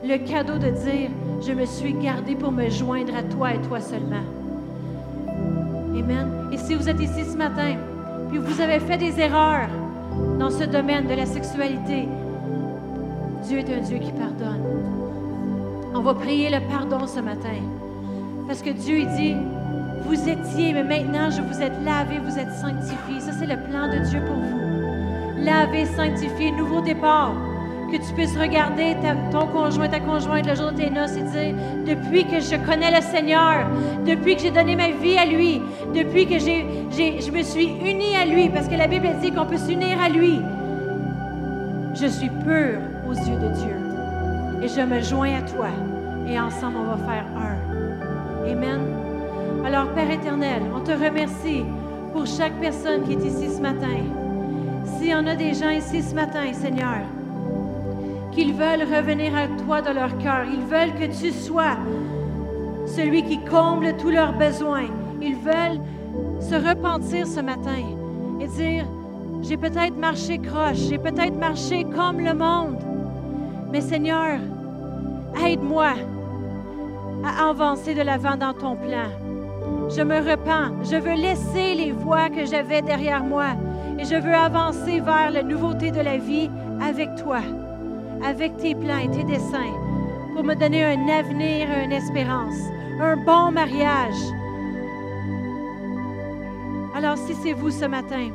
Le 0.03 0.17
cadeau 0.17 0.55
de 0.55 0.71
dire, 0.71 1.11
je 1.47 1.53
me 1.53 1.67
suis 1.67 1.93
gardé 1.93 2.35
pour 2.35 2.51
me 2.51 2.71
joindre 2.71 3.15
à 3.15 3.23
toi 3.23 3.53
et 3.53 3.61
toi 3.61 3.81
seulement. 3.81 4.25
Amen. 5.95 6.49
Et 6.51 6.57
si 6.57 6.75
vous 6.75 6.89
êtes 6.89 7.01
ici 7.01 7.23
ce 7.31 7.37
matin, 7.37 7.77
puis 8.31 8.39
vous 8.39 8.63
avez 8.63 8.81
fait 8.81 8.97
des 8.97 9.21
erreurs 9.21 9.69
dans 10.39 10.51
ce 10.51 10.65
domaine 10.65 11.07
de 11.07 11.13
la 11.13 11.27
sexualité, 11.27 12.09
Dieu 13.47 13.59
est 13.59 13.71
un 13.75 13.81
Dieu 13.81 13.99
qui 13.99 14.11
pardonne. 14.13 14.65
On 15.95 16.01
va 16.01 16.15
prier 16.15 16.49
le 16.49 16.67
pardon 16.67 17.07
ce 17.07 17.21
matin. 17.21 17.61
Parce 18.47 18.63
que 18.63 18.71
Dieu 18.71 19.05
dit, 19.19 19.37
vous 20.07 20.29
étiez, 20.29 20.73
mais 20.73 20.85
maintenant 20.85 21.29
je 21.31 21.43
vous 21.43 21.61
êtes 21.61 21.79
lavé, 21.85 22.21
vous 22.25 22.39
êtes 22.39 22.53
sanctifié. 22.53 23.21
Ça, 23.21 23.33
c'est 23.39 23.47
le 23.47 23.59
plan 23.69 23.87
de 23.87 24.09
Dieu 24.09 24.21
pour 24.25 24.37
vous. 24.37 25.45
Lavé, 25.45 25.85
sanctifié, 25.85 26.53
nouveau 26.53 26.81
départ 26.81 27.35
que 27.91 27.97
tu 27.97 28.13
puisses 28.15 28.37
regarder 28.37 28.97
ton 29.31 29.47
conjoint, 29.47 29.89
ta 29.89 30.01
conjointe 30.01 30.47
le 30.47 30.55
jour 30.55 30.71
de 30.73 30.77
tes 30.77 30.91
noces 30.91 31.17
et 31.17 31.23
dire, 31.23 31.55
depuis 31.87 32.25
que 32.25 32.41
je 32.41 32.57
connais 32.65 32.91
le 32.91 33.03
Seigneur, 33.03 33.67
depuis 34.07 34.37
que 34.37 34.43
j'ai 34.43 34.51
donné 34.51 34.77
ma 34.77 34.91
vie 34.91 35.17
à 35.17 35.27
lui, 35.27 35.61
depuis 35.95 36.27
que 36.27 36.39
j'ai, 36.39 36.65
je 37.21 37.31
me 37.31 37.43
suis 37.43 37.69
unie 37.85 38.17
à 38.17 38.25
lui, 38.25 38.49
parce 38.49 38.69
que 38.69 38.77
la 38.77 38.87
Bible 38.87 39.09
dit 39.21 39.33
qu'on 39.33 39.47
peut 39.47 39.59
s'unir 39.59 40.01
à 40.01 40.09
lui, 40.09 40.41
je 41.95 42.07
suis 42.07 42.31
pur 42.31 42.79
aux 43.09 43.15
yeux 43.15 43.37
de 43.37 43.55
Dieu. 43.55 43.77
Et 44.63 44.69
je 44.69 44.81
me 44.83 45.01
joins 45.01 45.35
à 45.39 45.43
toi. 45.43 45.69
Et 46.29 46.39
ensemble, 46.39 46.77
on 46.79 46.95
va 46.95 47.13
faire 47.13 47.25
un. 47.37 48.51
Amen. 48.51 48.81
Alors, 49.65 49.89
Père 49.95 50.11
éternel, 50.11 50.63
on 50.75 50.81
te 50.81 50.93
remercie 50.93 51.65
pour 52.13 52.27
chaque 52.27 52.53
personne 52.61 53.03
qui 53.03 53.13
est 53.13 53.25
ici 53.25 53.49
ce 53.55 53.61
matin. 53.61 53.99
S'il 54.85 55.09
y 55.09 55.15
en 55.15 55.27
a 55.27 55.35
des 55.35 55.55
gens 55.55 55.71
ici 55.71 56.03
ce 56.03 56.15
matin, 56.15 56.41
Seigneur, 56.53 57.01
qu'ils 58.41 58.55
veulent 58.55 58.89
revenir 58.91 59.37
à 59.37 59.49
toi 59.67 59.83
dans 59.83 59.93
leur 59.93 60.17
cœur. 60.17 60.47
Ils 60.51 60.65
veulent 60.65 60.95
que 60.95 61.05
tu 61.05 61.31
sois 61.31 61.77
celui 62.87 63.23
qui 63.23 63.39
comble 63.45 63.95
tous 63.99 64.09
leurs 64.09 64.33
besoins. 64.33 64.87
Ils 65.21 65.37
veulent 65.37 65.79
se 66.41 66.55
repentir 66.55 67.27
ce 67.27 67.41
matin 67.41 67.85
et 68.41 68.47
dire, 68.47 68.87
j'ai 69.43 69.59
peut-être 69.59 69.95
marché 69.99 70.39
croche, 70.39 70.79
j'ai 70.89 70.97
peut-être 70.97 71.39
marché 71.39 71.85
comme 71.85 72.19
le 72.19 72.33
monde, 72.33 72.79
mais 73.71 73.83
Seigneur, 73.83 74.39
aide-moi 75.45 75.93
à 77.23 77.51
avancer 77.51 77.95
de 77.95 78.01
l'avant 78.01 78.39
dans 78.39 78.55
ton 78.55 78.75
plan. 78.75 79.11
Je 79.95 80.01
me 80.01 80.17
repens, 80.17 80.83
je 80.85 80.97
veux 80.97 81.15
laisser 81.15 81.75
les 81.75 81.93
voies 81.93 82.31
que 82.31 82.47
j'avais 82.47 82.81
derrière 82.81 83.23
moi 83.23 83.49
et 83.99 84.05
je 84.05 84.15
veux 84.15 84.35
avancer 84.35 85.01
vers 85.01 85.31
la 85.31 85.43
nouveauté 85.43 85.91
de 85.91 86.01
la 86.01 86.17
vie 86.17 86.49
avec 86.81 87.17
toi 87.17 87.41
avec 88.25 88.57
tes 88.59 88.75
plans 88.75 88.99
et 88.99 89.11
tes 89.11 89.25
desseins 89.25 89.75
pour 90.35 90.45
me 90.45 90.55
donner 90.55 90.85
un 90.85 91.09
avenir, 91.09 91.69
une 91.85 91.93
espérance, 91.93 92.59
un 93.01 93.17
bon 93.17 93.51
mariage. 93.51 94.15
Alors 96.95 97.17
si 97.17 97.35
c'est 97.43 97.53
vous 97.53 97.71
ce 97.71 97.85
matin, 97.87 98.29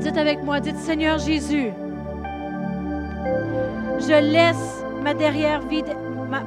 dites 0.00 0.16
avec 0.16 0.42
moi, 0.42 0.60
dites 0.60 0.78
Seigneur 0.78 1.18
Jésus, 1.18 1.70
je 3.98 4.32
laisse 4.32 4.84
ma, 5.02 5.14
derrière 5.14 5.60
vie, 5.62 5.84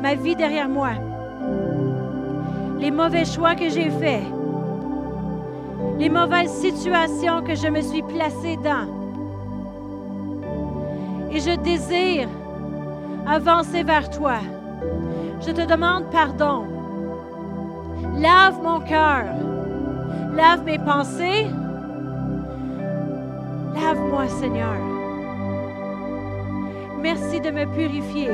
ma 0.02 0.16
vie 0.16 0.36
derrière 0.36 0.70
moi. 0.70 0.92
Les 2.80 2.92
mauvais 2.92 3.26
choix 3.26 3.56
que 3.56 3.70
j'ai 3.70 3.90
faits, 3.90 4.24
les 6.00 6.10
mauvaises 6.10 6.52
situations 6.52 7.42
que 7.44 7.56
je 7.56 7.68
me 7.68 7.82
suis 7.82 8.02
placée 8.02 8.58
dans 8.58 9.03
et 11.34 11.40
je 11.40 11.56
désire 11.56 12.30
avancer 13.28 13.84
vers 13.84 14.10
toi. 14.10 14.38
Je 15.42 15.52
te 15.52 15.66
demande 15.66 16.10
pardon. 16.12 16.66
Lave 18.20 18.62
mon 18.62 18.80
cœur. 18.82 19.26
Lave 20.36 20.64
mes 20.64 20.80
pensées. 20.80 21.48
Lave-moi, 23.76 24.28
Seigneur. 24.28 24.78
Merci 27.02 27.42
de 27.42 27.50
me 27.50 27.66
purifier. 27.66 28.32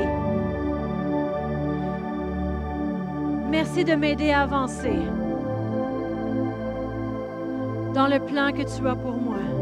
Merci 3.50 3.84
de 3.84 3.94
m'aider 3.94 4.30
à 4.30 4.42
avancer 4.42 4.98
dans 7.94 8.06
le 8.06 8.20
plan 8.20 8.52
que 8.52 8.62
tu 8.62 8.86
as 8.86 8.94
pour 8.94 9.16
moi. 9.16 9.59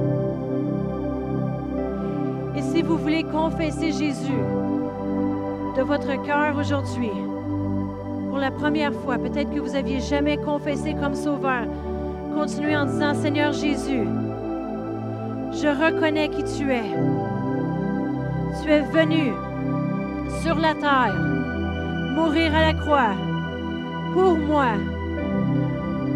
Et 2.56 2.62
si 2.62 2.82
vous 2.82 2.96
voulez 2.96 3.22
confesser 3.22 3.92
Jésus 3.92 4.42
de 5.76 5.82
votre 5.82 6.20
cœur 6.24 6.56
aujourd'hui, 6.58 7.10
pour 8.28 8.38
la 8.38 8.50
première 8.50 8.92
fois, 8.92 9.18
peut-être 9.18 9.50
que 9.50 9.60
vous 9.60 9.72
n'aviez 9.72 10.00
jamais 10.00 10.36
confessé 10.36 10.94
comme 10.94 11.14
sauveur, 11.14 11.64
continuez 12.34 12.76
en 12.76 12.86
disant, 12.86 13.14
Seigneur 13.14 13.52
Jésus, 13.52 14.06
je 15.52 15.68
reconnais 15.68 16.28
qui 16.28 16.44
tu 16.44 16.72
es. 16.72 16.90
Tu 18.62 18.70
es 18.70 18.82
venu 18.82 19.32
sur 20.42 20.56
la 20.56 20.74
terre, 20.74 21.14
mourir 22.14 22.54
à 22.54 22.72
la 22.72 22.74
croix 22.74 23.14
pour 24.12 24.36
moi, 24.36 24.72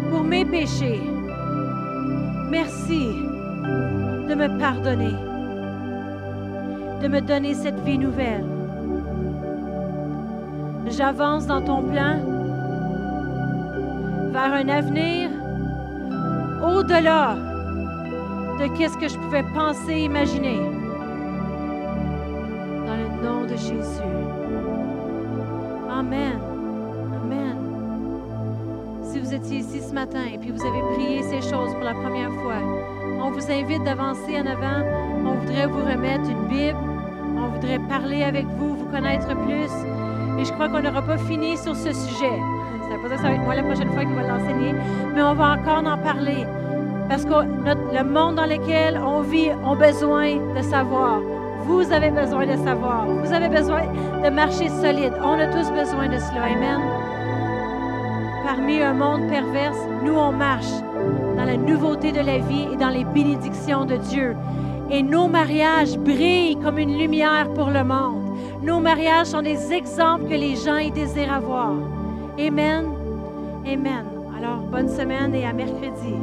pour 0.09 0.23
mes 0.23 0.45
péchés. 0.45 1.01
Merci 2.49 3.07
de 4.27 4.35
me 4.35 4.59
pardonner 4.59 5.32
de 7.03 7.09
me 7.09 7.19
donner 7.19 7.53
cette 7.53 7.79
vie 7.81 7.97
nouvelle. 7.97 8.45
J'avance 10.87 11.45
dans 11.45 11.61
ton 11.61 11.81
plan 11.81 12.15
vers 14.31 14.53
un 14.53 14.69
avenir 14.69 15.29
au-delà 16.65 17.35
de 18.57 18.87
ce 18.87 18.97
que 18.97 19.09
je 19.09 19.17
pouvais 19.17 19.43
penser, 19.53 19.99
imaginer. 19.99 20.59
Dans 22.87 22.95
le 22.95 23.25
nom 23.25 23.41
de 23.43 23.57
Jésus. 23.57 24.13
Amen. 25.91 26.39
Amen. 27.21 27.57
Si 29.03 29.19
vous 29.19 29.33
étiez 29.33 29.57
ici 29.57 29.81
ce 29.81 29.93
matin 29.93 30.23
et 30.33 30.37
puis 30.37 30.51
vous 30.51 30.65
avez 30.65 30.81
prié 30.95 31.21
ces 31.23 31.41
choses 31.41 31.73
pour 31.73 31.83
la 31.83 31.95
première 31.95 32.31
fois, 32.43 32.61
on 33.21 33.29
vous 33.31 33.51
invite 33.51 33.83
d'avancer 33.83 34.39
en 34.39 34.45
avant. 34.45 34.87
On 35.25 35.33
voudrait 35.33 35.67
vous 35.67 35.83
remettre 35.83 36.29
une 36.29 36.47
Bible. 36.47 36.92
Voudrait 37.63 37.79
parler 37.87 38.23
avec 38.23 38.45
vous, 38.57 38.75
vous 38.75 38.85
connaître 38.87 39.25
plus. 39.45 39.71
Et 40.37 40.43
je 40.43 40.51
crois 40.51 40.67
qu'on 40.67 40.81
n'aura 40.81 41.01
pas 41.01 41.17
fini 41.17 41.55
sur 41.55 41.73
ce 41.77 41.93
sujet. 41.93 42.37
Ça 42.81 42.97
pas 43.01 43.07
que 43.07 43.15
ça 43.15 43.29
va 43.29 43.35
être 43.35 43.43
moi 43.43 43.55
la 43.55 43.63
prochaine 43.63 43.89
fois 43.93 44.03
qui 44.03 44.11
va 44.11 44.23
l'enseigner, 44.23 44.75
mais 45.15 45.21
on 45.21 45.33
va 45.33 45.53
encore 45.53 45.77
en 45.77 45.97
parler. 45.97 46.45
Parce 47.07 47.23
que 47.23 47.29
le 47.29 48.03
monde 48.03 48.35
dans 48.35 48.47
lequel 48.47 48.97
on 48.97 49.21
vit 49.21 49.49
a 49.51 49.75
besoin 49.75 50.35
de 50.53 50.61
savoir. 50.61 51.21
Vous 51.61 51.89
avez 51.93 52.11
besoin 52.11 52.45
de 52.45 52.57
savoir. 52.65 53.05
Vous 53.07 53.31
avez 53.31 53.47
besoin 53.47 53.83
de 54.21 54.29
marcher 54.29 54.67
solide. 54.67 55.13
On 55.23 55.39
a 55.39 55.47
tous 55.47 55.71
besoin 55.71 56.09
de 56.09 56.17
cela. 56.17 56.47
Amen. 56.51 56.81
Parmi 58.45 58.81
un 58.81 58.93
monde 58.93 59.29
perverse, 59.29 59.79
nous, 60.03 60.15
on 60.15 60.33
marche 60.33 60.73
dans 61.37 61.45
la 61.45 61.55
nouveauté 61.55 62.11
de 62.11 62.19
la 62.19 62.39
vie 62.39 62.67
et 62.73 62.75
dans 62.75 62.89
les 62.89 63.05
bénédictions 63.05 63.85
de 63.85 63.95
Dieu. 63.95 64.35
Et 64.93 65.01
nos 65.01 65.27
mariages 65.27 65.97
brillent 65.97 66.59
comme 66.61 66.77
une 66.77 66.99
lumière 66.99 67.51
pour 67.55 67.71
le 67.71 67.83
monde. 67.83 68.37
Nos 68.61 68.79
mariages 68.79 69.27
sont 69.27 69.41
des 69.41 69.73
exemples 69.73 70.25
que 70.25 70.35
les 70.35 70.55
gens 70.55 70.77
y 70.77 70.91
désirent 70.91 71.33
avoir. 71.33 71.73
Amen. 72.37 72.85
Amen. 73.65 74.05
Alors, 74.37 74.59
bonne 74.71 74.89
semaine 74.89 75.33
et 75.33 75.45
à 75.45 75.51
mercredi. 75.51 76.13